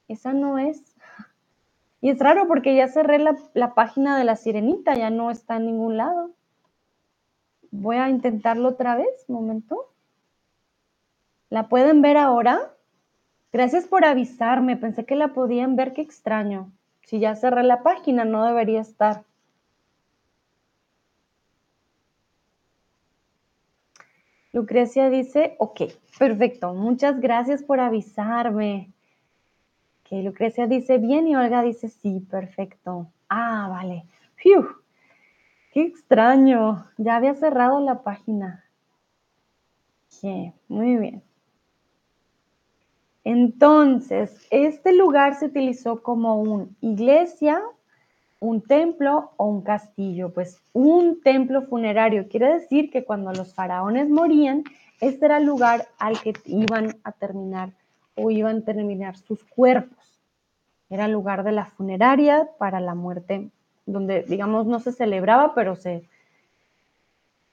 Esa 0.07 0.33
no 0.33 0.57
es. 0.57 0.95
Y 2.01 2.09
es 2.09 2.17
raro 2.17 2.47
porque 2.47 2.75
ya 2.75 2.87
cerré 2.87 3.19
la, 3.19 3.35
la 3.53 3.75
página 3.75 4.17
de 4.17 4.23
la 4.23 4.35
sirenita, 4.35 4.95
ya 4.95 5.11
no 5.11 5.29
está 5.29 5.57
en 5.57 5.67
ningún 5.67 5.97
lado. 5.97 6.31
Voy 7.69 7.97
a 7.97 8.09
intentarlo 8.09 8.69
otra 8.69 8.95
vez, 8.95 9.29
momento. 9.29 9.91
¿La 11.51 11.67
pueden 11.67 12.01
ver 12.01 12.15
ahora? 12.15 12.73
Gracias 13.51 13.85
por 13.85 14.05
avisarme, 14.05 14.77
pensé 14.77 15.05
que 15.05 15.17
la 15.17 15.33
podían 15.33 15.75
ver, 15.75 15.91
qué 15.91 16.01
extraño. 16.01 16.71
Si 17.03 17.19
ya 17.19 17.35
cerré 17.35 17.63
la 17.63 17.83
página, 17.83 18.23
no 18.23 18.45
debería 18.45 18.79
estar. 18.79 19.25
Lucrecia 24.53 25.09
dice, 25.09 25.57
ok, 25.59 25.81
perfecto, 26.17 26.73
muchas 26.73 27.19
gracias 27.19 27.61
por 27.63 27.81
avisarme. 27.81 28.93
Que 30.05 30.23
Lucrecia 30.23 30.67
dice 30.67 30.99
bien 30.99 31.27
y 31.27 31.35
Olga 31.35 31.63
dice 31.63 31.89
sí, 31.89 32.21
perfecto. 32.21 33.07
Ah, 33.27 33.67
vale. 33.69 34.05
Fiu, 34.35 34.65
qué 35.73 35.81
extraño, 35.81 36.85
ya 36.97 37.17
había 37.17 37.35
cerrado 37.35 37.81
la 37.81 38.03
página. 38.03 38.63
Muy 40.69 40.95
bien. 40.95 41.30
Entonces, 43.23 44.47
este 44.49 44.93
lugar 44.93 45.35
se 45.35 45.45
utilizó 45.45 46.01
como 46.01 46.41
una 46.41 46.67
iglesia, 46.81 47.61
un 48.39 48.61
templo 48.61 49.31
o 49.37 49.45
un 49.45 49.61
castillo. 49.61 50.33
Pues 50.33 50.59
un 50.73 51.21
templo 51.21 51.61
funerario 51.63 52.27
quiere 52.27 52.53
decir 52.53 52.89
que 52.89 53.03
cuando 53.03 53.31
los 53.31 53.53
faraones 53.53 54.09
morían, 54.09 54.63
este 54.99 55.25
era 55.25 55.37
el 55.37 55.45
lugar 55.45 55.87
al 55.99 56.19
que 56.19 56.33
iban 56.45 56.97
a 57.03 57.11
terminar 57.11 57.71
o 58.15 58.31
iban 58.31 58.57
a 58.57 58.65
terminar 58.65 59.17
sus 59.17 59.43
cuerpos. 59.43 60.19
Era 60.89 61.05
el 61.05 61.11
lugar 61.11 61.43
de 61.43 61.51
la 61.51 61.65
funeraria 61.65 62.49
para 62.57 62.79
la 62.79 62.95
muerte, 62.95 63.49
donde, 63.85 64.23
digamos, 64.23 64.65
no 64.65 64.79
se 64.79 64.91
celebraba, 64.91 65.53
pero 65.55 65.75
se, 65.75 66.03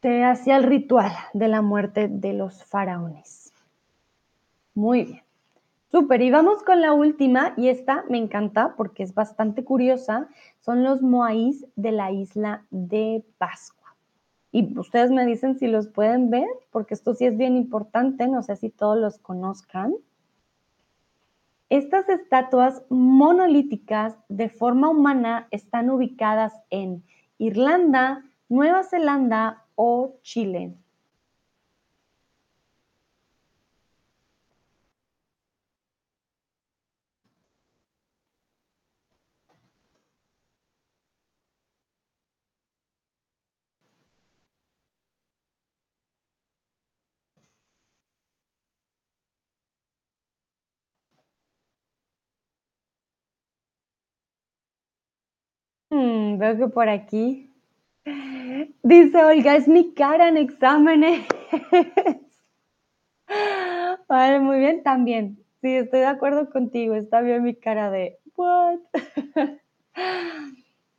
se 0.03 0.25
hacía 0.25 0.57
el 0.57 0.65
ritual 0.65 1.13
de 1.35 1.49
la 1.49 1.63
muerte 1.63 2.09
de 2.09 2.33
los 2.33 2.65
faraones. 2.65 3.53
Muy 4.75 5.05
bien. 5.05 5.28
Súper, 5.91 6.21
y 6.21 6.31
vamos 6.31 6.63
con 6.65 6.83
la 6.83 6.93
última, 6.93 7.55
y 7.57 7.69
esta 7.69 8.05
me 8.11 8.19
encanta 8.19 8.75
porque 8.77 9.03
es 9.03 9.15
bastante 9.15 9.65
curiosa, 9.65 10.29
son 10.61 10.85
los 10.85 11.01
moáis 11.01 11.67
de 11.77 11.93
la 11.93 12.13
isla 12.13 12.67
de 12.71 13.25
Pascua. 13.39 13.97
Y 14.53 14.79
ustedes 14.79 15.11
me 15.11 15.25
dicen 15.25 15.59
si 15.59 15.67
los 15.67 15.89
pueden 15.89 16.29
ver, 16.29 16.47
porque 16.71 16.93
esto 16.93 17.15
sí 17.15 17.25
es 17.25 17.39
bien 17.39 17.57
importante, 17.57 18.29
no 18.29 18.43
sé 18.43 18.57
si 18.57 18.69
todos 18.69 18.99
los 18.99 19.19
conozcan. 19.19 19.95
Estas 21.71 22.09
estatuas 22.11 22.83
monolíticas 22.91 24.15
de 24.29 24.51
forma 24.51 24.91
humana 24.91 25.49
están 25.51 25.89
ubicadas 25.89 26.53
en 26.69 27.03
Irlanda, 27.39 28.25
Nueva 28.51 28.83
Zelanda 28.83 29.65
o 29.75 30.17
Chile. 30.23 30.75
Mm, 55.91 56.39
veo 56.39 56.57
que 56.59 56.69
por 56.69 56.89
aquí 56.89 57.49
Dice 58.83 59.25
Olga, 59.25 59.57
es 59.57 59.69
mi 59.69 59.93
cara 59.93 60.29
en 60.29 60.37
exámenes. 60.37 61.27
Vale, 64.09 64.41
muy 64.41 64.59
bien, 64.59 64.83
también. 64.83 65.45
Sí, 65.61 65.75
estoy 65.75 66.01
de 66.01 66.07
acuerdo 66.07 66.49
contigo. 66.51 66.95
Está 66.95 67.21
bien 67.21 67.43
mi 67.43 67.55
cara 67.55 67.91
de, 67.91 68.19
¿what? 68.37 68.79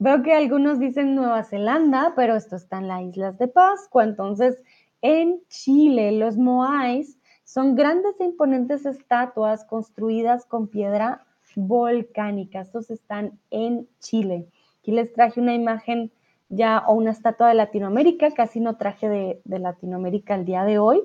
Veo 0.01 0.23
que 0.23 0.33
algunos 0.33 0.79
dicen 0.79 1.15
Nueva 1.15 1.43
Zelanda, 1.43 2.13
pero 2.15 2.35
esto 2.35 2.55
está 2.55 2.77
en 2.77 2.87
las 2.87 3.01
Islas 3.01 3.37
de 3.37 3.47
Pascua. 3.47 4.03
Entonces, 4.03 4.61
en 5.01 5.41
Chile, 5.49 6.11
los 6.13 6.37
Moais 6.37 7.17
son 7.43 7.75
grandes 7.75 8.19
e 8.19 8.25
imponentes 8.25 8.85
estatuas 8.85 9.65
construidas 9.65 10.45
con 10.45 10.67
piedra 10.67 11.25
volcánica. 11.55 12.61
Estos 12.61 12.91
están 12.91 13.39
en 13.49 13.87
Chile. 13.99 14.47
Aquí 14.89 14.95
les 14.95 15.13
traje 15.13 15.39
una 15.39 15.53
imagen 15.53 16.11
ya 16.49 16.83
o 16.87 16.93
una 16.93 17.11
estatua 17.11 17.49
de 17.49 17.53
Latinoamérica. 17.53 18.31
Casi 18.31 18.59
no 18.59 18.75
traje 18.77 19.07
de, 19.07 19.59
Latinoamérica 19.59 20.33
el 20.33 20.45
día 20.45 20.63
de 20.63 20.79
hoy, 20.79 21.03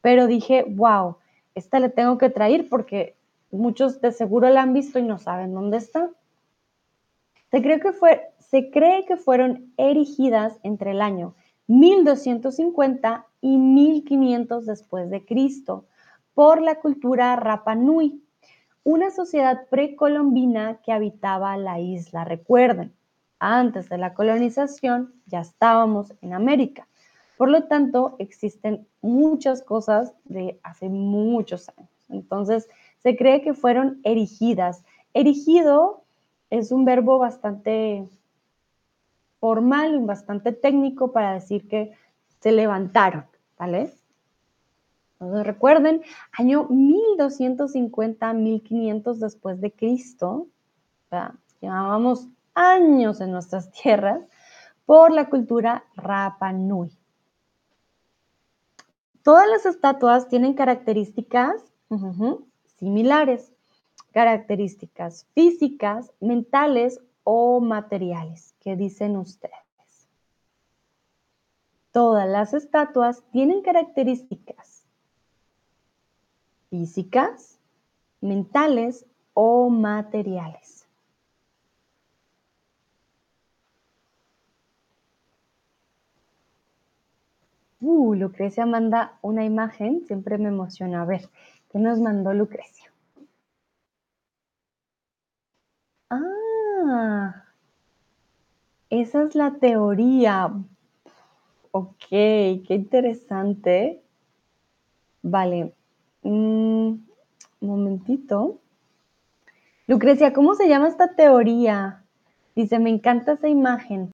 pero 0.00 0.28
dije, 0.28 0.64
wow, 0.68 1.16
esta 1.56 1.80
le 1.80 1.88
tengo 1.88 2.16
que 2.16 2.30
traer 2.30 2.68
porque 2.68 3.16
muchos 3.50 4.00
de 4.00 4.12
seguro 4.12 4.48
la 4.50 4.62
han 4.62 4.72
visto 4.72 5.00
y 5.00 5.02
no 5.02 5.18
saben 5.18 5.52
dónde 5.52 5.78
está. 5.78 6.10
Se 7.50 7.60
cree 7.60 7.80
que, 7.80 7.90
fue, 7.90 8.22
se 8.38 8.70
cree 8.70 9.04
que 9.04 9.16
fueron 9.16 9.72
erigidas 9.78 10.56
entre 10.62 10.92
el 10.92 11.02
año 11.02 11.34
1250 11.66 13.26
y 13.40 13.58
1500 13.58 14.64
después 14.64 15.10
de 15.10 15.24
Cristo 15.24 15.86
por 16.34 16.62
la 16.62 16.76
cultura 16.76 17.34
Rapa 17.34 17.74
Nui, 17.74 18.22
una 18.84 19.10
sociedad 19.10 19.66
precolombina 19.70 20.78
que 20.84 20.92
habitaba 20.92 21.56
la 21.56 21.80
isla. 21.80 22.24
Recuerden, 22.24 22.94
antes 23.44 23.88
de 23.88 23.98
la 23.98 24.14
colonización 24.14 25.12
ya 25.26 25.40
estábamos 25.40 26.12
en 26.22 26.32
América. 26.32 26.86
Por 27.36 27.50
lo 27.50 27.64
tanto, 27.64 28.16
existen 28.18 28.86
muchas 29.02 29.62
cosas 29.62 30.14
de 30.24 30.58
hace 30.62 30.88
muchos 30.88 31.68
años. 31.70 31.90
Entonces, 32.08 32.68
se 33.02 33.16
cree 33.16 33.42
que 33.42 33.54
fueron 33.54 34.00
erigidas. 34.04 34.84
Erigido 35.12 36.04
es 36.50 36.72
un 36.72 36.84
verbo 36.84 37.18
bastante 37.18 38.08
formal 39.40 39.94
y 39.94 40.04
bastante 40.04 40.52
técnico 40.52 41.12
para 41.12 41.34
decir 41.34 41.68
que 41.68 41.92
se 42.40 42.52
levantaron, 42.52 43.26
¿vale? 43.58 43.92
Entonces 45.14 45.46
recuerden, 45.46 46.02
año 46.32 46.66
1250, 46.68 48.32
1500 48.32 49.20
después 49.20 49.60
de 49.60 49.70
Cristo, 49.70 50.46
llevábamos 51.60 52.28
años 52.54 53.20
en 53.20 53.32
nuestras 53.32 53.70
tierras 53.70 54.20
por 54.86 55.12
la 55.12 55.28
cultura 55.28 55.84
Rapa 55.96 56.52
Nui. 56.52 56.90
Todas 59.22 59.48
las 59.48 59.64
estatuas 59.64 60.28
tienen 60.28 60.54
características 60.54 61.62
similares, 62.78 63.52
características 64.12 65.26
físicas, 65.34 66.12
mentales 66.20 67.00
o 67.22 67.60
materiales. 67.60 68.54
¿Qué 68.60 68.76
dicen 68.76 69.16
ustedes? 69.16 69.54
Todas 71.92 72.28
las 72.28 72.52
estatuas 72.54 73.22
tienen 73.30 73.62
características 73.62 74.84
físicas, 76.68 77.60
mentales 78.20 79.06
o 79.32 79.70
materiales. 79.70 80.83
Uh, 87.86 88.14
Lucrecia 88.14 88.64
manda 88.64 89.18
una 89.20 89.44
imagen, 89.44 90.06
siempre 90.06 90.38
me 90.38 90.48
emociona. 90.48 91.02
A 91.02 91.04
ver, 91.04 91.28
¿qué 91.70 91.78
nos 91.78 92.00
mandó 92.00 92.32
Lucrecia? 92.32 92.90
Ah, 96.08 97.44
esa 98.88 99.24
es 99.24 99.34
la 99.34 99.56
teoría. 99.58 100.50
Ok, 101.72 102.08
qué 102.08 102.64
interesante. 102.70 104.02
Vale, 105.20 105.74
un 106.22 107.06
momentito. 107.60 108.60
Lucrecia, 109.86 110.32
¿cómo 110.32 110.54
se 110.54 110.68
llama 110.68 110.88
esta 110.88 111.14
teoría? 111.14 112.02
Dice, 112.56 112.78
me 112.78 112.88
encanta 112.88 113.32
esa 113.32 113.48
imagen. 113.48 114.13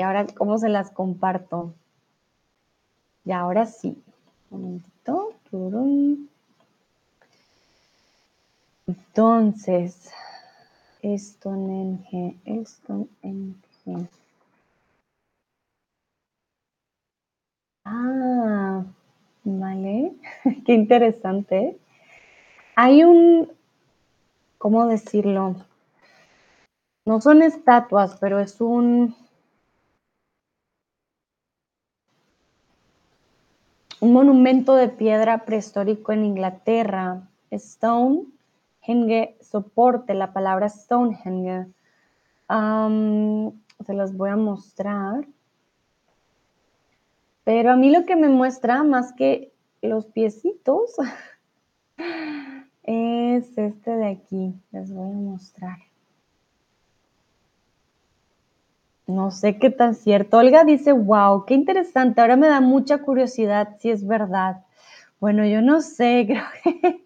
Y 0.00 0.02
ahora, 0.02 0.26
¿cómo 0.28 0.56
se 0.56 0.70
las 0.70 0.90
comparto? 0.92 1.74
Y 3.26 3.32
ahora 3.32 3.66
sí. 3.66 4.02
Un 4.50 4.62
momentito. 4.62 5.34
Entonces, 8.86 10.10
esto 11.02 11.54
en 11.54 12.40
esto 12.46 13.08
en 13.20 13.60
Ah, 17.84 18.82
vale. 19.44 20.14
Qué 20.64 20.72
interesante. 20.72 21.78
Hay 22.74 23.04
un, 23.04 23.52
¿cómo 24.56 24.86
decirlo? 24.86 25.56
No 27.04 27.20
son 27.20 27.42
estatuas, 27.42 28.16
pero 28.18 28.40
es 28.40 28.62
un, 28.62 29.14
un 34.00 34.14
monumento 34.14 34.74
de 34.74 34.88
piedra 34.88 35.44
prehistórico 35.44 36.12
en 36.12 36.24
Inglaterra. 36.24 37.28
Stonehenge, 37.52 39.36
soporte, 39.40 40.14
la 40.14 40.32
palabra 40.32 40.68
Stonehenge. 40.68 41.66
se 42.48 43.94
las 43.94 44.16
voy 44.16 44.30
a 44.30 44.36
mostrar. 44.36 45.26
Pero 47.44 47.72
a 47.72 47.76
mí 47.76 47.90
lo 47.90 48.06
que 48.06 48.16
me 48.16 48.28
muestra 48.28 48.82
más 48.84 49.12
que 49.12 49.52
los 49.82 50.06
piecitos 50.06 50.94
es 52.82 53.58
este 53.58 53.90
de 53.90 54.06
aquí. 54.06 54.54
Les 54.72 54.92
voy 54.92 55.10
a 55.10 55.14
mostrar. 55.14 55.89
No 59.10 59.32
sé 59.32 59.58
qué 59.58 59.70
tan 59.70 59.94
cierto. 59.96 60.38
Olga 60.38 60.64
dice, 60.64 60.92
wow, 60.92 61.44
qué 61.44 61.54
interesante. 61.54 62.20
Ahora 62.20 62.36
me 62.36 62.46
da 62.46 62.60
mucha 62.60 62.98
curiosidad 62.98 63.76
si 63.80 63.90
es 63.90 64.06
verdad. 64.06 64.64
Bueno, 65.18 65.44
yo 65.44 65.60
no 65.62 65.80
sé, 65.80 66.26
creo 66.28 66.44
que 66.62 67.04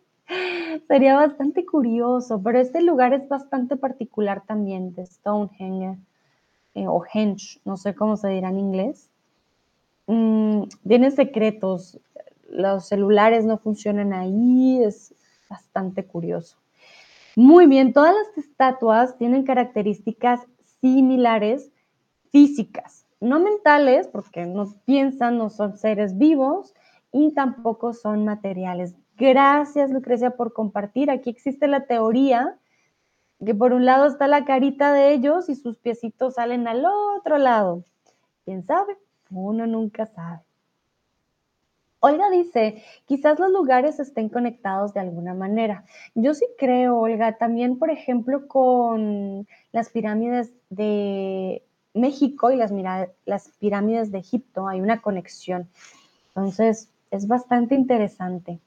sería 0.86 1.16
bastante 1.16 1.64
curioso, 1.64 2.40
pero 2.42 2.58
este 2.58 2.82
lugar 2.82 3.14
es 3.14 3.26
bastante 3.28 3.76
particular 3.76 4.42
también 4.46 4.94
de 4.94 5.06
Stonehenge 5.06 5.98
eh, 6.74 6.86
o 6.86 7.02
Henge, 7.12 7.60
no 7.64 7.76
sé 7.76 7.94
cómo 7.94 8.16
se 8.16 8.28
dirá 8.28 8.50
en 8.50 8.58
inglés. 8.58 9.08
Mm, 10.06 10.64
tiene 10.86 11.10
secretos, 11.10 11.98
los 12.50 12.86
celulares 12.86 13.46
no 13.46 13.56
funcionan 13.56 14.12
ahí, 14.12 14.82
es 14.84 15.14
bastante 15.48 16.04
curioso. 16.04 16.58
Muy 17.34 17.66
bien, 17.66 17.94
todas 17.94 18.14
las 18.14 18.44
estatuas 18.44 19.16
tienen 19.16 19.44
características 19.44 20.40
similares 20.80 21.70
físicas, 22.34 23.06
no 23.20 23.38
mentales, 23.38 24.08
porque 24.08 24.44
no 24.44 24.66
piensan, 24.86 25.38
no 25.38 25.50
son 25.50 25.78
seres 25.78 26.18
vivos 26.18 26.74
y 27.12 27.32
tampoco 27.32 27.92
son 27.92 28.24
materiales. 28.24 28.96
Gracias, 29.16 29.92
Lucrecia, 29.92 30.30
por 30.32 30.52
compartir. 30.52 31.12
Aquí 31.12 31.30
existe 31.30 31.68
la 31.68 31.86
teoría 31.86 32.58
que 33.46 33.54
por 33.54 33.72
un 33.72 33.84
lado 33.84 34.06
está 34.06 34.26
la 34.26 34.44
carita 34.44 34.92
de 34.92 35.12
ellos 35.12 35.48
y 35.48 35.54
sus 35.54 35.78
piecitos 35.78 36.34
salen 36.34 36.66
al 36.66 36.84
otro 36.84 37.38
lado. 37.38 37.84
¿Quién 38.44 38.66
sabe? 38.66 38.98
Uno 39.30 39.68
nunca 39.68 40.06
sabe. 40.06 40.40
Olga 42.00 42.30
dice, 42.30 42.82
quizás 43.06 43.38
los 43.38 43.52
lugares 43.52 44.00
estén 44.00 44.28
conectados 44.28 44.92
de 44.92 44.98
alguna 44.98 45.34
manera. 45.34 45.84
Yo 46.16 46.34
sí 46.34 46.46
creo, 46.58 46.98
Olga, 46.98 47.38
también, 47.38 47.78
por 47.78 47.90
ejemplo, 47.90 48.48
con 48.48 49.46
las 49.70 49.90
pirámides 49.90 50.52
de 50.68 51.62
México 51.94 52.50
y 52.50 52.56
las, 52.56 53.48
pirámides 53.60 54.10
de 54.10 54.18
Egipto 54.18 54.66
hay 54.66 54.80
una 54.80 55.00
conexión. 55.00 55.68
Entonces, 56.28 56.90
es 57.10 57.28
bastante 57.28 57.76
interesante. 57.76 58.60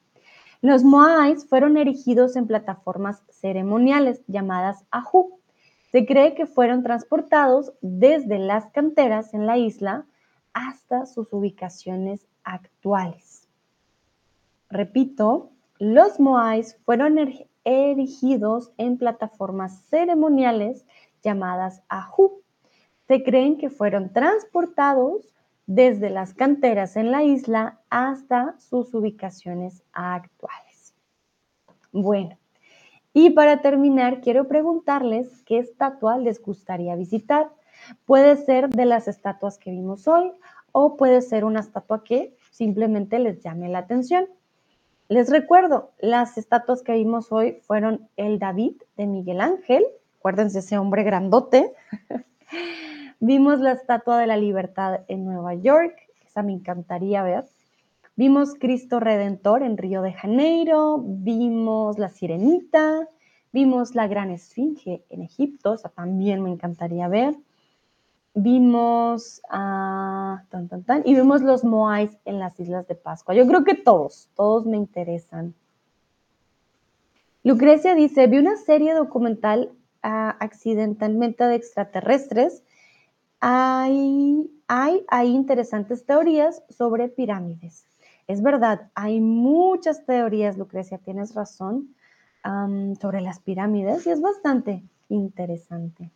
Los 0.62 0.84
Moais 0.84 1.46
fueron 1.46 1.78
erigidos 1.78 2.36
en 2.36 2.48
plataformas 2.48 3.22
ceremoniales 3.30 4.24
llamadas 4.28 4.86
Ajú. 4.90 5.40
Se 5.92 6.06
cree 6.06 6.34
que 6.34 6.46
fueron 6.46 6.84
transportados 6.84 7.74
desde 7.82 8.40
las 8.40 8.72
canteras 8.72 9.34
en 9.34 9.46
la 9.46 9.58
isla 9.58 10.06
hasta 10.54 11.06
sus 11.06 11.32
ubicaciones 11.32 12.26
actuales. 12.44 13.48
Repito, 14.70 15.52
los 15.80 16.20
Moais 16.20 16.78
fueron 16.86 17.18
er-, 17.20 17.48
erigidos 17.64 18.72
en 18.78 18.98
plataformas 18.98 19.84
ceremoniales 19.90 20.86
llamadas 21.22 21.84
Ajú. 21.90 22.42
Se 23.08 23.24
creen 23.24 23.58
que 23.58 23.70
fueron 23.70 24.12
transportados 24.12 25.34
desde 25.66 26.10
las 26.10 26.34
canteras 26.34 26.96
en 26.96 27.12
la 27.12 27.24
isla 27.24 27.80
hasta 27.90 28.58
sus 28.60 28.94
ubicaciones 28.94 29.84
actuales. 29.92 30.94
Bueno, 31.92 32.38
y 33.14 33.32
para 33.32 33.62
terminar, 33.62 34.22
quiero 34.22 34.48
preguntarles 34.48 35.42
qué 35.44 35.60
estatua 35.60 36.18
les 36.18 36.42
gustaría 36.42 36.96
visitar. 36.96 37.50
Puede 38.06 38.38
ser 38.38 38.70
de 38.70 38.86
las 38.86 39.08
estatuas 39.08 39.58
que 39.58 39.72
vimos 39.72 40.08
hoy 40.08 40.32
o 40.72 40.96
puede 40.98 41.22
ser 41.22 41.44
una 41.44 41.62
estatua 41.62 42.04
que 42.04 42.36
simplemente 42.52 43.20
les 43.20 43.42
llame 43.42 43.70
la 43.70 43.80
atención. 43.80 44.28
Les 45.10 45.30
recuerdo, 45.30 45.92
las 46.00 46.38
estatuas 46.38 46.82
que 46.82 46.94
vimos 46.94 47.32
hoy 47.32 47.60
fueron 47.66 48.10
el 48.18 48.40
David 48.40 48.74
de 48.98 49.08
Miguel 49.08 49.42
Ángel, 49.42 49.86
acuérdense 50.20 50.60
ese 50.60 50.78
hombre 50.78 51.04
grandote. 51.04 51.74
Vimos 53.20 53.60
la 53.60 53.72
Estatua 53.72 54.20
de 54.20 54.28
la 54.28 54.38
Libertad 54.38 55.02
en 55.08 55.26
Nueva 55.26 55.56
York, 55.56 55.96
esa 56.26 56.44
me 56.44 56.54
encantaría 56.54 57.24
ver. 57.24 57.46
Vimos 58.16 58.54
Cristo 58.60 59.00
Redentor 59.00 59.64
en 59.64 59.78
Río 59.78 60.04
de 60.04 60.14
Janeiro, 60.14 61.02
vimos 61.04 61.98
la 61.98 62.10
Sirenita, 62.10 63.08
vimos 63.52 63.96
la 63.96 64.08
Gran 64.08 64.30
Esfinge 64.30 65.04
en 65.10 65.24
Egipto, 65.24 65.74
esa 65.74 65.90
también 65.90 66.44
me 66.44 66.52
encantaría 66.52 67.08
ver. 67.08 67.36
Vimos 68.36 69.42
a 69.50 70.44
tan, 70.50 70.68
tan, 70.68 70.84
tan, 70.84 71.02
y 71.06 71.16
vimos 71.16 71.42
los 71.42 71.64
Moais 71.64 72.16
en 72.26 72.38
las 72.38 72.60
Islas 72.60 72.88
de 72.88 72.94
Pascua. 72.94 73.34
Yo 73.34 73.48
creo 73.48 73.64
que 73.64 73.74
todos, 73.74 74.30
todos 74.36 74.68
me 74.68 74.78
interesan. 74.78 75.56
Lucrecia 77.44 77.96
dice, 77.96 78.28
vi 78.28 78.38
una 78.38 78.58
serie 78.58 78.94
documental 78.94 79.72
uh, 80.04 80.38
accidentalmente 80.40 81.46
de 81.46 81.56
extraterrestres 81.56 82.64
hay, 83.40 84.50
hay, 84.68 85.06
hay 85.08 85.36
interesantes 85.36 86.06
teorías 86.06 86.64
sobre 86.70 87.10
pirámides. 87.10 87.86
Es 88.28 88.42
verdad, 88.42 88.90
hay 88.94 89.22
muchas 89.22 90.06
teorías, 90.06 90.58
Lucrecia, 90.58 90.98
tienes 90.98 91.34
razón, 91.34 91.96
sobre 93.02 93.22
las 93.22 93.40
pirámides 93.40 94.08
y 94.08 94.12
es 94.12 94.22
bastante 94.22 94.84
interesante. 95.10 96.12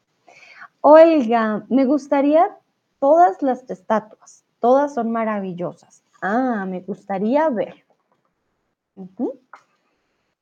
Oiga, 0.80 1.66
me 1.70 1.86
gustaría 1.86 2.58
todas 3.00 3.42
las 3.42 3.70
estatuas, 3.70 4.46
todas 4.60 4.94
son 4.94 5.12
maravillosas. 5.12 6.04
Ah, 6.22 6.66
me 6.68 6.82
gustaría 6.82 7.50
ver. 7.50 7.84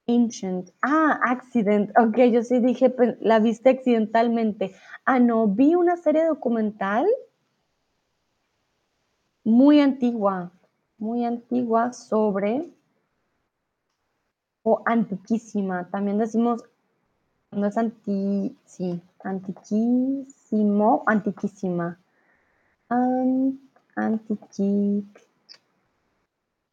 Ancient. 0.09 0.71
Ah, 0.81 1.19
accident. 1.23 1.91
Ok, 1.97 2.17
yo 2.31 2.41
sí 2.41 2.59
dije, 2.59 2.89
pues, 2.89 3.15
la 3.21 3.39
viste 3.39 3.69
accidentalmente. 3.69 4.73
Ah, 5.05 5.19
no, 5.19 5.47
vi 5.47 5.75
una 5.75 5.97
serie 5.97 6.25
documental 6.25 7.05
muy 9.43 9.79
antigua, 9.79 10.51
muy 10.97 11.25
antigua 11.25 11.93
sobre, 11.93 12.71
o 14.63 14.81
antiquísima. 14.85 15.87
También 15.91 16.17
decimos, 16.17 16.63
no 17.51 17.67
es 17.67 17.77
anti, 17.77 18.57
sí, 18.65 18.99
antiquísimo, 19.23 21.03
antiquísima. 21.05 21.99
antiquísima 23.95 25.03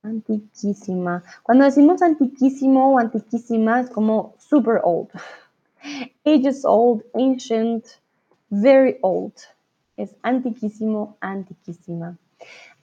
Antiquísima. 0.07 1.25
Cuando 1.43 1.65
decimos 1.65 2.01
antiquísimo 2.01 2.95
o 2.95 2.99
antiquísima 2.99 3.81
es 3.81 3.91
como 3.91 4.35
super 4.39 4.81
old. 4.85 5.09
Ages 6.25 6.65
old, 6.65 7.03
ancient, 7.15 7.85
very 8.49 8.99
old. 9.03 9.33
Es 9.97 10.15
antiquísimo, 10.23 11.17
antiquísima. 11.21 12.17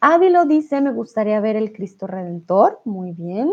Ávilo 0.01 0.45
dice, 0.45 0.81
me 0.81 0.91
gustaría 0.91 1.39
ver 1.39 1.55
el 1.55 1.71
Cristo 1.71 2.07
Redentor. 2.07 2.81
Muy 2.83 3.13
bien. 3.13 3.49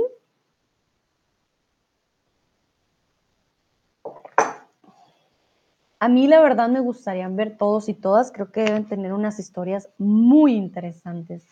A 6.01 6.09
mí 6.09 6.27
la 6.27 6.41
verdad 6.41 6.69
me 6.69 6.81
gustaría 6.81 7.29
ver 7.29 7.57
todos 7.57 7.89
y 7.89 7.95
todas. 7.95 8.33
Creo 8.33 8.51
que 8.51 8.63
deben 8.63 8.89
tener 8.89 9.13
unas 9.13 9.39
historias 9.39 9.91
muy 9.97 10.55
interesantes. 10.55 11.47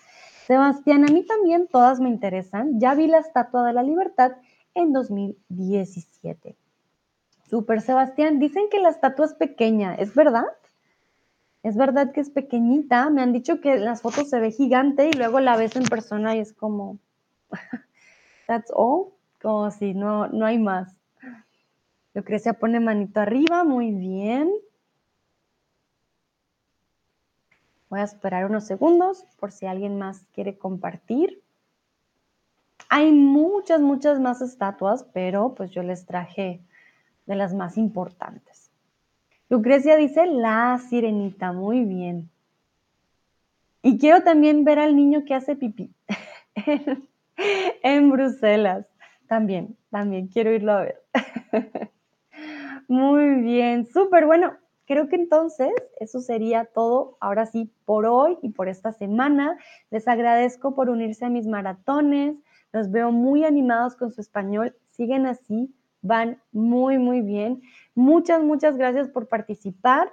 Sebastián, 0.49 1.05
a 1.05 1.13
mí 1.13 1.25
también 1.25 1.69
todas 1.69 2.01
me 2.01 2.09
interesan. 2.09 2.81
Ya 2.81 2.95
vi 2.95 3.07
la 3.07 3.19
Estatua 3.19 3.65
de 3.65 3.75
la 3.75 3.83
Libertad 3.83 4.33
en 4.73 4.95
2017. 4.95 6.57
Super, 7.51 7.83
Sebastián. 7.83 8.39
Dicen 8.39 8.65
que 8.71 8.81
la 8.81 8.89
estatua 8.89 9.27
es 9.27 9.35
pequeña, 9.35 9.95
¿es 9.95 10.15
verdad? 10.15 10.47
Es 11.63 11.77
verdad 11.77 12.13
que 12.13 12.23
es 12.23 12.31
pequeñita. 12.31 13.11
Me 13.11 13.21
han 13.21 13.35
dicho 13.35 13.61
que 13.61 13.75
en 13.75 13.85
las 13.85 14.01
fotos 14.01 14.31
se 14.31 14.41
ve 14.41 14.51
gigante 14.51 15.11
y 15.11 15.13
luego 15.13 15.39
la 15.41 15.55
ves 15.59 15.77
en 15.77 15.85
persona 15.85 16.35
y 16.35 16.41
es 16.41 16.55
como, 16.55 16.99
that's 18.47 18.73
all, 18.75 19.09
como 19.43 19.71
si 19.71 19.93
no, 19.93 20.29
no 20.29 20.47
hay 20.47 20.59
más. 20.59 20.99
Lucrecia 22.15 22.55
pone 22.55 22.81
manito 22.81 23.21
arriba, 23.21 23.65
muy 23.65 23.93
bien. 23.93 24.51
Voy 27.91 28.01
a 28.01 28.05
esperar 28.05 28.45
unos 28.45 28.65
segundos 28.65 29.25
por 29.39 29.51
si 29.51 29.67
alguien 29.67 29.99
más 29.99 30.25
quiere 30.35 30.59
compartir. 30.59 31.43
Hay 32.91 33.13
muchas, 33.13 33.81
muchas 33.81 34.21
más 34.21 34.41
estatuas, 34.41 35.05
pero 35.13 35.55
pues 35.55 35.71
yo 35.71 35.83
les 35.83 36.07
traje 36.07 36.61
de 37.27 37.35
las 37.35 37.55
más 37.55 37.77
importantes. 37.77 38.71
Lucrecia 39.49 39.97
dice 39.97 40.27
la 40.27 40.79
sirenita, 40.89 41.53
muy 41.53 41.85
bien. 41.85 42.31
Y 43.83 43.99
quiero 43.99 44.23
también 44.23 44.65
ver 44.65 44.79
al 44.79 44.97
niño 44.97 45.25
que 45.25 45.35
hace 45.35 45.57
pipí 45.57 45.91
en 47.83 48.11
Bruselas. 48.11 48.87
También, 49.27 49.77
también 49.91 50.29
quiero 50.29 50.53
irlo 50.53 50.73
a 50.73 50.83
ver. 50.83 51.03
muy 52.89 53.43
bien, 53.43 53.87
súper 53.87 54.27
bueno. 54.27 54.57
Creo 54.89 55.11
que 55.11 55.17
entonces 55.17 55.71
eso 56.01 56.21
sería 56.21 56.65
todo, 56.65 57.19
ahora 57.21 57.45
sí, 57.45 57.71
por 57.85 58.07
hoy 58.07 58.39
y 58.41 58.49
por 58.49 58.71
esta 58.71 58.91
semana. 58.95 59.59
Les 59.91 60.09
agradezco 60.09 60.75
por 60.75 60.89
unirse 60.89 61.27
a 61.27 61.29
mis 61.29 61.47
maratones. 61.47 62.37
Los 62.73 62.91
veo 62.91 63.13
muy 63.13 63.45
animados 63.45 63.97
con 63.97 64.11
su 64.13 64.23
español. 64.23 64.75
Siguen 64.87 65.27
así, 65.27 65.75
van 66.01 66.41
muy, 66.53 66.97
muy 66.97 67.21
bien. 67.21 67.61
Muchas, 67.95 68.43
muchas 68.43 68.79
gracias 68.79 69.11
por 69.11 69.29
participar. 69.29 70.09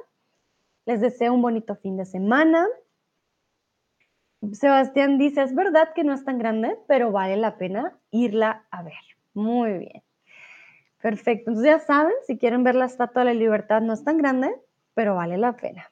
Les 0.86 1.00
deseo 1.00 1.34
un 1.34 1.42
bonito 1.42 1.78
fin 1.78 1.96
de 1.96 2.04
semana. 2.04 2.68
Sebastián 4.52 5.18
dice, 5.18 5.42
es 5.42 5.56
verdad 5.56 5.94
que 5.96 6.04
no 6.04 6.14
es 6.14 6.26
tan 6.26 6.38
grande, 6.38 6.78
pero 6.86 7.14
vale 7.14 7.38
la 7.38 7.58
pena 7.58 7.98
irla 8.12 8.68
a 8.72 8.84
ver. 8.84 8.94
Muy 9.34 9.78
bien. 9.78 10.04
Perfecto. 11.02 11.52
Entonces 11.52 11.72
ya 11.72 11.80
saben, 11.80 12.14
si 12.28 12.38
quieren 12.38 12.66
ver 12.66 12.76
la 12.76 12.86
Estatua 12.86 13.24
de 13.24 13.34
la 13.34 13.40
Libertad, 13.40 13.82
no 13.82 13.94
es 13.94 14.04
tan 14.04 14.18
grande, 14.18 14.54
pero 14.96 15.14
vale 15.14 15.38
la 15.38 15.56
pena. 15.56 15.92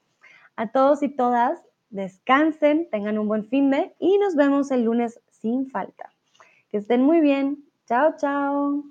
A 0.56 0.72
todos 0.72 1.04
y 1.04 1.10
todas, 1.10 1.62
descansen, 1.92 2.90
tengan 2.90 3.20
un 3.20 3.28
buen 3.28 3.46
fin 3.46 3.70
de 3.70 3.94
y 4.00 4.18
nos 4.18 4.36
vemos 4.36 4.72
el 4.72 4.86
lunes 4.86 5.22
sin 5.30 5.70
falta. 5.70 6.12
Que 6.70 6.78
estén 6.78 7.04
muy 7.04 7.22
bien. 7.22 7.64
Chao, 7.86 8.16
chao. 8.18 8.84